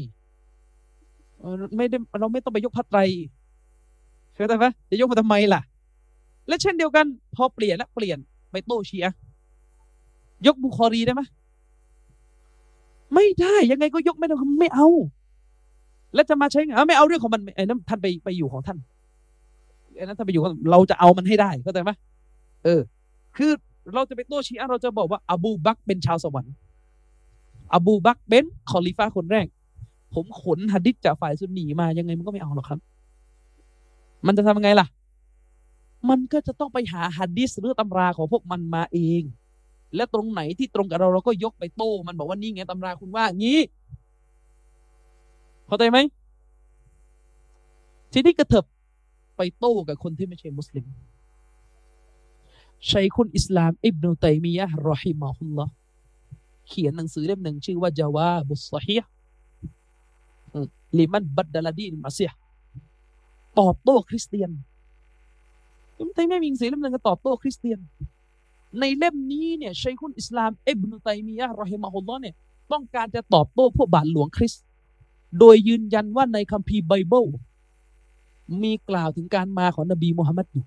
[1.77, 2.99] ไม่ได้เราไม่ต้องไปยกพระไตร
[4.33, 5.61] เข้าใจปะจะยกมาทำไมล่ะ
[6.47, 7.05] และเช่นเดียวกัน
[7.35, 8.17] พอเปลี่ยนแล้วเปลี่ยน
[8.51, 9.17] ไปโต้ชีอะห์
[10.47, 11.21] ยกบุคอรีได้ไหม
[13.13, 14.87] ไม่ได้ยังไงก็ยกไม่ได้ไม่เอา
[16.13, 18.77] แล้วจะมาใช้ไงไม่เอาเรื่องของมันไอ้นั้นท่านไปไปอยู่ของท่าน
[19.95, 21.91] ไอ้นั้นท่านไปอยู่ของเราจะเอามันให้ได้เข้าใจไหม
[22.63, 22.81] เออ
[23.37, 23.51] คือ
[23.93, 26.53] เราจะไปโต้ชีอะเราจะบอกว่าอบูบักเป็นชาวสวรรค์
[27.73, 29.47] อบูบักเป็นคอลิฟ้าคนแรก
[30.13, 32.79] ผมขนหะดิษจากฝ่ายซุนนีมายังไงมันก็ไม่เอาหรอกครับ
[34.25, 34.87] มันจะทำยังไงล่ะ
[36.09, 39.23] มันก็จะต้องไปหาหะดิษหรือตำราของพวกมันมาเอง
[39.95, 43.59] และตรงไหนที่ตรงกับเราเราก็ยกไปโต้มันบอกว่านี่ไงตำราคุณว่างี้
[45.69, 45.97] เข้าใจไหม
[48.11, 48.65] ทีนี้กระเถิบ
[49.37, 50.85] ไปโต้กับคนที่ไม่ใช่มุสลิม
[52.91, 55.71] ชัยคุณอิสลาม อิบนุตัยมียะห์รอฮิมาฮุลลอฮ์
[56.67, 59.09] เขียนหนังสือเล่มหนึ่งชื่อว่าจาวาบุสซฮีห์
[60.97, 62.31] ลิมันบัดดาลดีนมาเซีย
[63.59, 64.51] ตอบโต้คริสเตียน
[65.99, 67.79] อิบนุตัยมียะห์มีหนังสือเล่มหนึ่งก็ตอบโต้คริสเตียน
[68.79, 72.35] ในเล่มนี้เนี่ยشيخ الإسلام อิบนุตัยมียะห์ رحمه الله เนี่ย
[72.71, 74.63] ต้องการจะตอบโต้พวกบาทหลวงคริสต์
[75.39, 77.25] โดยยืนยันว่าในคัมภีร์ไบเบิล
[78.63, 80.63] มีกล่าวถึงการมาของนบีมุฮัมมัดอยู่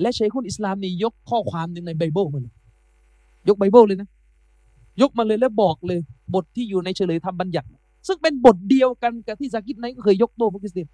[0.00, 2.54] และشيخ الإسلام นี่ยกข้อความหนึ่งในไบเบิลมาเลย
[3.48, 4.08] ยกไบเบิลเลยนะ
[5.00, 6.00] ยกมาเลยแล้วบอกเลย
[6.34, 7.68] บทที่อยู่ในเฉลยธรรมบัญญัติ
[8.06, 10.88] ซึ่งเป็นบทเดียวกันกับที่ซากิรไนค์ก็เคยยกโต้พวกคริสเตียน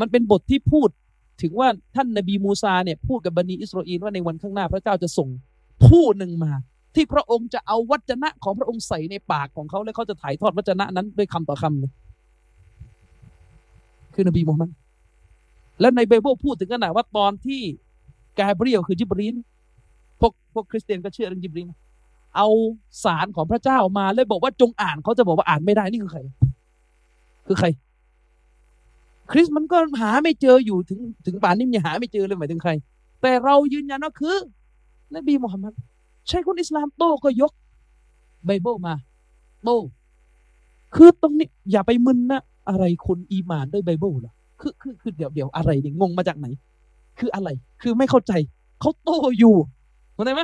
[0.00, 0.88] มันเป็นบทที่พูด
[1.42, 5.28] ถึงว่าท่านนบีมูซาเนี่ยพูดกับบนีอิสราเอลว่าในวันข้างหน้าพระเจ้าจะส่ง
[5.86, 6.52] ผู้หนึ่งมา
[6.94, 11.92] ที่พระองค์จะเอาวัจนะของพระองค์ใส่ในปากของเขาแล้วเขาจะถ่ายทอดวัจนะนั้นด้วยคำต่อคำเลย
[14.14, 14.70] คือนบีมูฮัมมัด
[15.80, 17.62] แล้วในไบเบิลพูดถึงขนาดว่าตอนที่
[18.38, 19.34] กาเบรียลคือจิบรีล
[20.20, 21.68] พวกพวกคริสเตียนก็เชื่อเรื่องจิบรีล
[22.36, 22.48] เอา
[23.04, 26.20] สารของพระเจ้ามาแล้วบอกว่าจงอ่านเขาจะบอกว่าอ่านไม่ได้นี่คือใคร
[27.46, 27.66] คือใคร
[29.30, 32.72] คริสมันก็หาไม่เจออยู่ถึงถึงป่านนี้ยังหาไม่เจอเลยหมายถึงใคร
[33.22, 34.36] แต่เรายืนยันว่าคือ
[35.14, 35.72] นบีมุฮัมมัด
[36.28, 37.52] شيخ الإسلام โต้ก็ยก
[38.46, 38.94] ไบเบิลมา
[39.64, 39.70] โต้
[40.94, 46.46] คือตรงนี้อย่าไปมึนนะ อะไรคุณอีหมานด้วยไบเบิลเหรอคือคือคือเดี๋ยวเดี๋ยวอะไรเนี่ยงงมาจากไหน
[47.18, 47.48] คืออะไร
[47.82, 48.32] คือไม่เข้าใจ
[48.80, 49.54] เขาโต้อยู่
[50.14, 50.42] เข้าใจไหม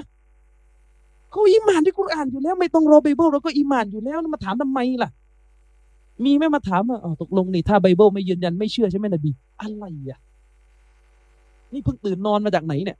[1.30, 5.10] เขาอีหมานที่กุรอานอยู่แล้ว ไม่ต้องรอไบเบิลเราก็อีหมานอยู่แล้วมาถามทำไมล่ะ
[6.24, 9.30] มีไม่มาถามว่าอ๋อตกลงนี่ถ้าไบเบิลไม่ยืนยันไม่เชื่อใช่ไหมนบี
[9.60, 10.20] อะไรอะ
[11.72, 12.98] นี่เพิ่งตื่นนอนมาจากไหนเนี่ย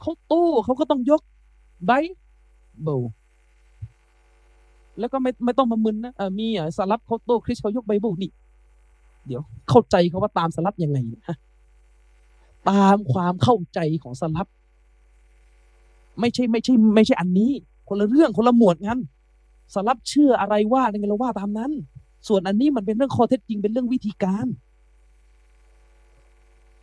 [0.00, 0.34] เขาโต้
[0.64, 1.20] เขาก็ต้องยก
[1.86, 1.90] ไบ
[2.82, 3.02] เบิล
[4.98, 8.30] แล้วก็ไม่ไม่ต้องมามึนนะมีอะสลับเขาโต้คริสต์เขายกไบเบิลนี่
[9.26, 10.98] เดี๋ยวเข้าใจเขาว่าตามสลับยังไง
[11.28, 11.36] ฮะ
[12.70, 14.46] ตามความเข้าใจของสลับ
[16.20, 17.50] ไม่ใช่ไม่ใช่ ไม่ใช่อันนี้
[17.88, 19.00] คนละเรื่องคนละหมวดงั้น
[19.74, 21.70] สลับเชื่ออะไรว่าอะไรเราว่าตามนั้น
[22.28, 24.46] ส่วนอันนี้มันเป็นเรื่องข้อเท็จจริงเป็นเรื่องวิธีการ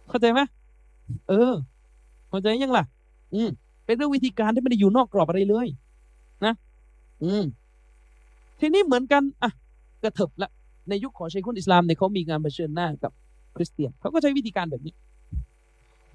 [0.09, 0.41] เข้าใจไหม
[1.29, 1.53] เออ
[2.29, 2.85] เข้าใจยังล่ะ
[3.33, 3.49] อืม
[3.89, 5.67] เป็นเรื่องวิธีการที่ไม่ได้อยู่นอกกรอบอะไรเลย
[6.45, 6.53] นะ
[7.23, 7.43] อืม
[8.59, 9.51] ทีนี้เหมือนกันอะ
[10.03, 10.49] กระเถิบละ
[10.89, 13.11] ในยุคของชัยคุนอิสลามเนี่ยเขามีการเผชิญหน้ากับ
[13.55, 14.93] คริสเตียนเขาก็ใช้วิธีการแบบนี้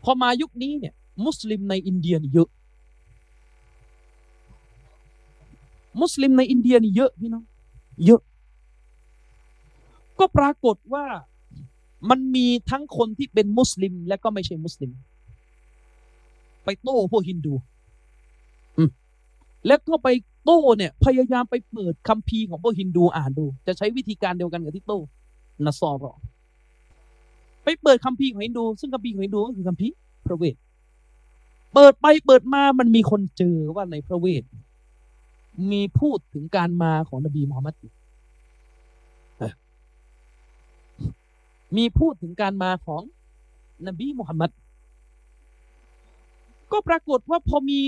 [0.04, 0.94] พอมายุคนี้เนี่ย
[1.26, 2.48] มุสลิมในอินเดียนี่เยอะ
[6.00, 7.44] มุสลิมในอินเดียนี่เยอะพี่น้อง
[8.06, 8.20] เยอะ
[10.18, 11.06] ก็ปรากฏว่า
[12.10, 14.90] มันมีทั้งคนที่เป็นมุสลิม และก็ไม่ใช่มุสลิม
[16.64, 17.54] ไปโต้พวกฮินดู
[18.76, 18.90] อืม
[19.66, 20.08] แล้วก็ไป
[20.44, 25.00] โต้เนี่ย พยายามไปเปิดคัมภีร์ของพวกฮินดูอ่านดู จะใช้วิธีการเดียวกันกับที่โต้
[25.64, 26.12] นสอรอ
[27.64, 29.94] ไปเปิดคัมภีร์ของฮินดู ซึ่งคัมภีร์ของฮินดูก็คือคัมภีร์
[30.26, 30.56] พระเวท
[31.74, 34.42] เปิดไปเปิดมามันมีคนเจอว่าในพระเวท
[35.70, 37.74] มีพูดถึงการมาของนบีมูฮัมมัด
[41.76, 43.02] มีพูดถึงการมาของ
[43.86, 44.50] นบีมุฮัมมัด
[46.72, 47.80] ก็ปรากฏว่าพอมี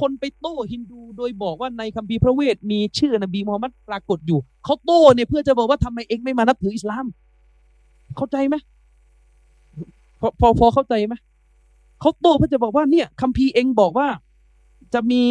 [0.00, 7.06] คนไปโต้ฮินดูโดยบอกว่าในคัมภีร์พระเวทมีชื่อนบีมุฮัมมัดปรากฏอยู่เขาโต้เนี่ยเพื่อจะบอกว่าทำไมเองไม่มานับถืออิสลาม
[8.16, 8.56] เข้าใจไหม
[10.20, 11.14] พอพอพอเข้าใจไหม
[12.00, 14.08] เขาโต้เพื่อจะบอกว่าเนี่ยคัมภีร์เองบอกว่า
[14.94, 15.22] จะมี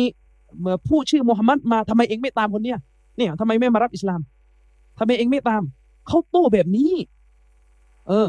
[0.60, 2.80] เมื่อผู้ชื่อมุฮัมมัดมาทำไมเองไม่ตามคนเนี้ย
[3.18, 4.22] เนี่ยทำไมไม่มารับอิสลาม
[4.99, 5.61] ทำไมเองไม่ตาม
[6.07, 6.91] เขาโต้แบบนี้
[8.07, 8.27] เออ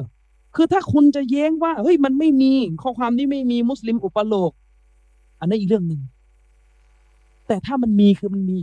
[0.61, 2.53] คือถ้าคุณจะแย้งว่า เฮ้ยมันไม่มี
[2.83, 4.51] ข้อความนี้ไม่มีมุสลิมอุปโลก
[5.41, 6.01] อันนั้นอีกเรื่องหนึ่ง
[7.47, 8.59] แต่ถ้ามันมีคือมันมี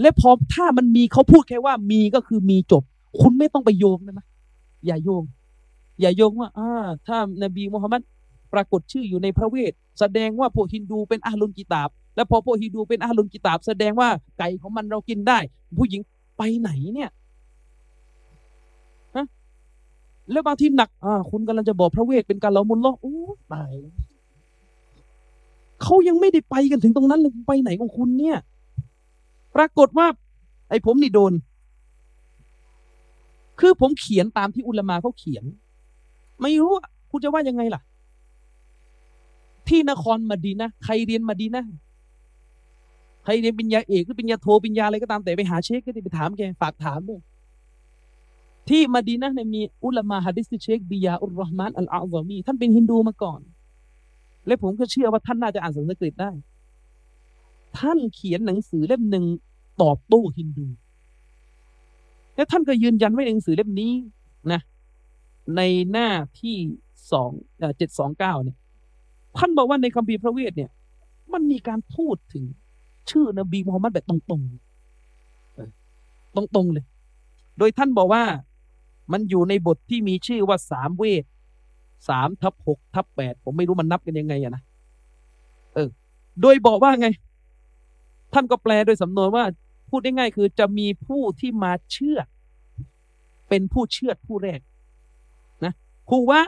[0.00, 2.82] และพอถ้ามันมีเขาพูดแค่ว่ามีก็คือมีจบ
[3.20, 4.26] คุณไม่ต้องไปโยงนะนะ
[4.86, 5.24] อย่าโยง
[6.00, 6.70] อย่าโยงว่าอ่า
[7.06, 8.02] ถ้านบีมุฮัมมัด
[8.52, 14.08] ปรากฏชื่ออยู่ในพระเวท แสดงว่าพวกฮินดูเป็นอาลุนกิตาบ แล้วพอพวกฮินดูเป็นอาลุนกิตาบ แสดงว่า
[14.38, 15.38] ไก่ของมันเรากินได้
[15.78, 16.00] ผู้หญิง
[16.38, 17.10] ไปไหนเนี่ย
[19.16, 19.26] ฮะ
[20.30, 23.16] แล้วบางทีหนัก อ่า คุณกำลังจะบอกพระเวทเป็นการละมุนล้อโอ้
[23.52, 23.74] ตาย
[25.82, 28.36] เขายังไม่ได้ไปกันถึงตรงนั้นเลยไปไหนของคุณเนี่ย
[29.56, 30.06] ปรากฏว่า
[30.70, 31.32] ไอ้ผมนี่โดน
[33.60, 35.44] คือผมเขียนตามที่อุลมาเขาเขียน
[36.42, 36.72] ไม่รู้
[37.10, 37.82] คุณจะว่ายังไงล่ะ
[39.68, 41.64] ที่นครมาดีนะใครเรียนมาดีนะ
[43.24, 47.20] ใครเรียนปริญญาเอกหรือปริญญาโทปริญญาอะไรก็ตามแต่ไปหาเชคก็ได้ไปถามแกฝากถามด้วย
[48.68, 53.40] ที่มาดีนะเนี่ยมีอุลามาฮะดิษที่เชคบิยาอุรรอฮ์มานอัลอาซอมีท่านเป็นฮินดูมาก่อน
[54.46, 56.30] และผมก็เชื่อว่าท่านน่าจะอ่านสันสกฤตได้
[57.78, 59.24] ท่านเขียนหนังสือเล่มหนึ่ง
[59.82, 60.66] ตอบโต้ฮินดู
[62.36, 63.92] และท่านก็ยืนยันไว้ในหนังสือเล่มนี้
[64.52, 64.60] นะ
[65.56, 65.60] ใน
[65.92, 66.08] หน้า
[66.40, 66.56] ที่
[67.12, 67.30] สอง
[67.76, 68.56] เจ็ดสองเก้าเนี่ย
[69.38, 70.70] ท่านบอกว่าในคัมภีร์พระเวทเนี่ย
[71.32, 72.44] มันมีการพูดถึง
[73.10, 76.84] ชื่อนบีมูฮัมมัดแบบตรงๆตรงๆเลย
[77.58, 78.24] โดยท่านบอกว่า
[79.12, 81.24] มันอยู่ในบทที่มีชื่อว่าสามเวท
[82.08, 84.62] สามทับหกทับแปดผมไม่รู้มันนับกันยังไงอะนะ
[85.74, 85.88] เออ
[86.40, 87.08] โดยบอกว่าไง
[88.32, 89.44] ท่านก็แปลโดยสำนวนว่า
[89.88, 92.18] พูดง่ายๆคือจะมีผู้ที่มาเชื่อ
[93.48, 94.60] เป็นผู้เชื่อผู้แรก
[95.64, 95.72] นะ
[96.08, 96.40] คูว่า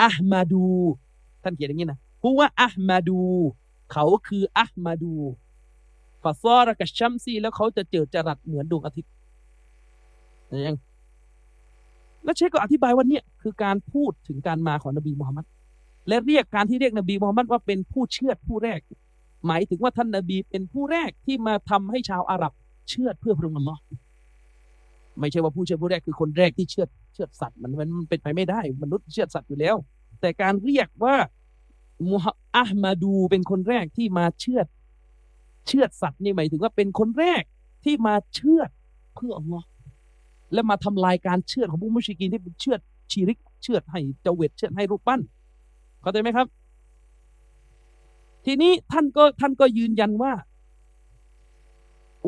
[0.00, 0.64] อะห์มาดู
[1.42, 3.20] ท่านเขียนอย่างนี้นะคูว่าอะห์มาดู
[3.92, 5.12] เขาคืออะห์มาดู
[6.22, 9.10] ฟาซอรกับชัมซีแล้วเขาจะเจิดจรัสเหมือนดวงอาทิตย์
[10.66, 10.76] ยัง
[12.28, 15.46] แล้วเชคก็อธิบายว่าเนี่ยคือการพูดถึงการมาของนบีมูฮัมมัด
[16.08, 18.80] และเรียกการที่เรียกนบีมูฮัมมัดว่าเป็นผู้เชื่อผู้แรก
[19.46, 22.52] หมายถึงว่าท่านนบีเป็นผู้แรกที่มาทำให้ชาวอาหรับ
[22.90, 23.80] เชื่อเพื่อพระองค์ลลอฮ์
[25.18, 29.76] ไม่ใช่ว่าผู้เชื่อผู้แรกคือคนแรกที่เชื่อเชื่อสัตว์มันมันเป็นไปไม่ได้ มนุษย์เชื่อสัตว์อยู่แล้ว
[30.20, 31.16] แต่การเรียกว่า
[32.10, 34.60] มุฮัมอัลมาดูเป็นคนแรกที่มาเชื่อ
[35.66, 37.42] เชื่อสัตว์นี่หมายถึงว่าเป็นคนแรก
[37.84, 38.62] ที่มาเชื่อ
[39.14, 39.66] เพื่ออัลลอฮ์
[40.52, 42.76] และมาทำลายการเชื่อของผู้มุชริกีนที่เป็นเชื่อ
[43.12, 45.20] ชีริก เชื่อให้เจเวตเชื่อให้รูปปั้น
[46.00, 46.46] เข้าใจไหมครับ
[48.44, 50.32] ทีนี้ท่านก็ท่านก็ยืนยันว่า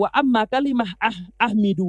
[0.01, 1.83] ว่าอัมมากะลิมะอะอะมีด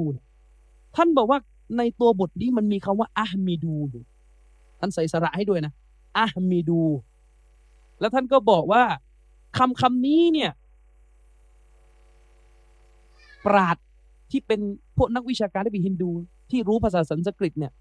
[0.96, 1.38] ท่านบอกว่า
[1.78, 4.02] ในตัวบทนี้มันมีคำว่าอะมีดูอยู่
[4.80, 5.72] ท่านใส่สระให้ด้วยนะ
[6.18, 6.80] อะมีดู
[8.00, 8.82] แล้วท่านก็บอกว่า
[9.58, 10.50] คำคำนี้เนี่ย
[13.46, 13.76] ปราด
[14.30, 14.60] ที่เป็น
[15.02, 16.10] วกนักวิชาการที่เป็นฮินดู
[16.50, 17.72] ที่รู้ภาษาสันสกฤตเนี่ย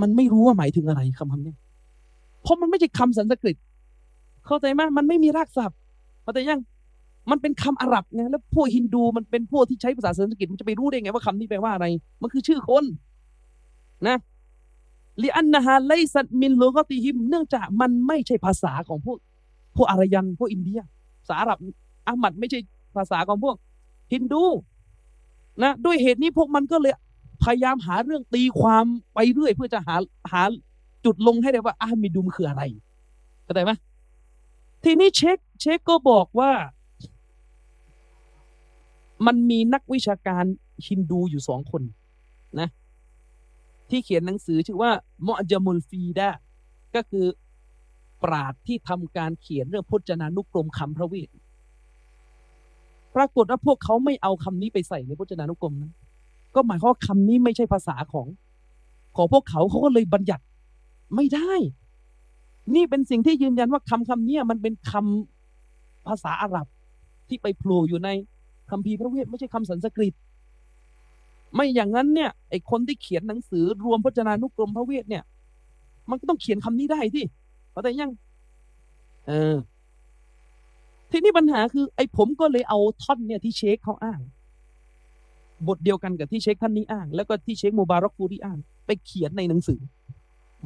[0.00, 1.54] มันไม่รู้ว่าหมายถึงอะไรคำคำนี้
[2.42, 3.56] เพราะมันไม่ใช่คำสันสกฤต
[4.46, 5.78] เข้าใจไหมมันไม่มีรากศัพท์
[6.22, 6.60] เข้าใจยัง
[7.30, 11.86] มันเป็นคำอาหรับไงแล้วพวกฮินดูมันเป็นพวกที่ใช้ภาษาสันสกฤตมันจะไปรู้ได้ไงว่าคำนี้แปลว่าอะไร
[12.22, 12.84] มันคือชื่อคน
[14.08, 14.16] นะ
[15.22, 19.18] ลิอันนะฮะไลซัตมินโลกติฮิม เนื่องจากมันไม่ใช่ภาษาของพวก
[19.76, 20.80] พวกอารยันพวกอินเดีย
[21.20, 21.58] ภาษาอาหรับ
[22.08, 22.58] อาหมัดไม่ใช่
[22.96, 23.56] ภาษาของพวก
[24.12, 24.42] ฮินดู
[25.62, 26.92] นะด้วยเหตุนี้พวกมันก็เลย
[27.44, 29.96] พยายามหาเรื่องตีความไปเรื่อย เพื่อจะหา
[30.32, 30.42] หา
[31.04, 32.62] จุดลงให้ได้ว่าอามิดุมคืออะไร
[33.44, 33.72] เข้าใจไหม
[34.84, 36.52] ทีนี้เช็คเช็คก็บอกว่า
[39.26, 40.44] มันมีนักวิชาการ
[40.86, 41.82] ฮินดูอยู่สองคน
[42.60, 42.68] นะ
[43.90, 44.90] ที่เขียนหนังสือชื่อว่า
[45.26, 46.28] มอจามุลฟีดา
[46.94, 47.26] ก็คือ
[48.22, 51.28] ปราดที่ทำการเขียนเรื่องพจนานุกรมคำพระเวท
[53.16, 55.92] ปรากฏว่าพวกเขาไม่เอาคำนี้ไปใส่ในพจนานุกรมนั้น
[56.54, 58.26] ก็หมายความว่าคำนี้ไม่ใช่ภาษาของ
[59.16, 60.44] ของพวกเขาเขาก็เลยบัญญัติ
[61.16, 61.52] ไม่ได้
[62.74, 66.66] นี่เป็นสิ่งที่ยืนยันว่าคำคำนี้มันเป็นคำภาษาอาหรับ
[67.28, 68.08] ที่ไปโผล่อยู่ใน
[68.70, 70.14] คัมภีร์พระเวทไม่ใช่คำสันสกฤต
[71.54, 75.24] ไม่อย่างนั้นเนี่ยไอคนที่เขียนหนังสือรวมพจนานุกรมพระเวทเนี่ย
[76.10, 77.24] มันก็ต้องเขียนคำนี้ได้ที่
[77.70, 78.10] เข้าใจยัง
[79.28, 79.54] เออ
[81.10, 84.20] ทีนี้ปัญหาคือ ไอ้ผมก็เลยเอาท่อนเนี่ยที่เชคเขาอ้าง
[85.68, 89.80] บทเดียวกันกับที่เชคท่านนี้อ้าง แล้วก็ที่เชคโมบารอกฟูรีอ้าง ไปเขียนในหนังสือ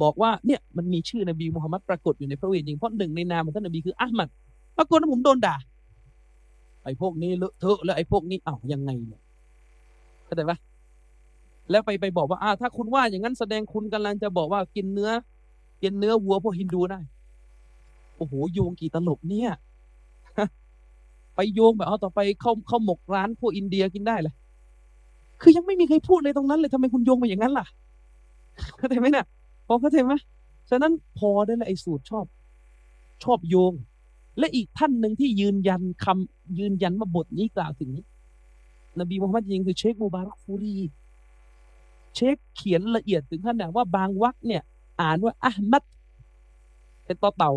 [0.01, 4.29] บอกว่าเนี่ยมันมีชื่อนบีมุฮัมมัดปรากฏอยู่ในพระเวทจริงเพราะหนึ่งในนามของท่านนบีคืออามัด
[4.77, 5.55] ปรากฏว่าผมโดนด่า
[6.83, 9.21] ไอ้พวกนี้เลอะเทอะแล้วไอ้พวกนี้อ้าวยังไงเนี่ย
[10.25, 10.57] เข้าใจปะ
[11.71, 15.09] แล้วไปไปบอกว่าอ่าถ้าคุณว่าอย่างนั้นแสดงคุณกำลังจะบอกว่ากินเนื้อ
[15.83, 16.99] กินเนื้อวัวพวกฮินดูได้
[18.17, 19.51] โอ้โหโยงกี่ตลบเนี่ย
[21.35, 24.33] ไปโยงแบบเอาต่อไปเข้าเข้าหมกร้านพวกอินเดียกินได้เลย
[25.41, 27.65] คือยังไม่มีใครพูดเลยตรงนั้นเลยทำไมคุณโยงมาอย่างนั้นล่ะ
[28.77, 29.25] เข้าใจไหมเนี่ย
[29.67, 30.13] พอเข้าใจไหม
[30.69, 32.25] ฉะนั้นพอได้ล้วไอ้สูตรชอบ
[33.23, 33.73] ชอบโยง
[34.39, 37.91] และอีกท่านหนึ่งที่ยืนยันคำยืนยันว่าบทนี้กล่าวถึง
[38.99, 40.75] นบีมุฮัมมัดจริงคือเชคมูบารักฟูรี
[42.15, 44.61] เชคเขียนละเอียดถึงขนาดว่าบางวรรคเนี่ย
[45.01, 45.83] อ่านว่าอะห์มัด
[47.05, 47.51] เป็นตัวเต่า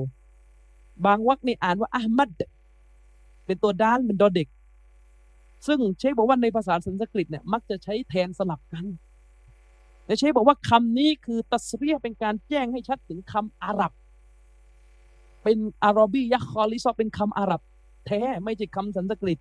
[1.07, 2.29] บางวรรคนี่อ่านว่าอะห์มัด
[3.49, 4.49] เป็นตัวด้านเป็นดอเด็ก
[5.66, 8.85] ซึ่งเชคบอกว่าในภาษาสันสกฤตเนี่ยมักจะใช้แทนสลับกัน
[10.07, 13.93] และเชคบอกว่าคำนี้คือตัสเรียเป็นการแจ้งให้ชัดถึงคำอาหรับ
[15.43, 17.61] เป็นอารอบียะคอลิซอเป็นคำอาหรับ
[18.07, 19.39] แท้ไม่ใช่คำสันสกฤต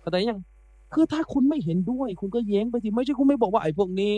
[0.00, 0.40] เข้าใจยัง
[0.94, 4.12] คือถ้าคุณไม่เห็นด้วย คุณก็แย้งไปสิไม่ใช่คุณไม่บอกว่าไอ้พวกนี้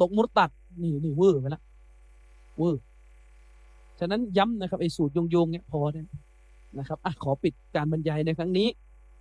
[0.00, 0.50] ตก مرتد
[0.82, 1.62] นี่นี่เวอร์ไปละ
[2.58, 2.82] เวอร์
[3.98, 6.02] ฉะนั้นย้ำนะครับไอ้สูตรโยงๆเนี่ยพอได้
[6.78, 8.68] นะครับอะขอปิดการบรรยายในครั้งนี้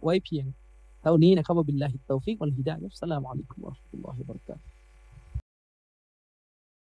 [0.03, 0.45] ไว้เพียง
[1.01, 4.70] เท่านี้นะครับوبالله التوفيق والهداية والسلام عليكم ورحمة الله وبركاته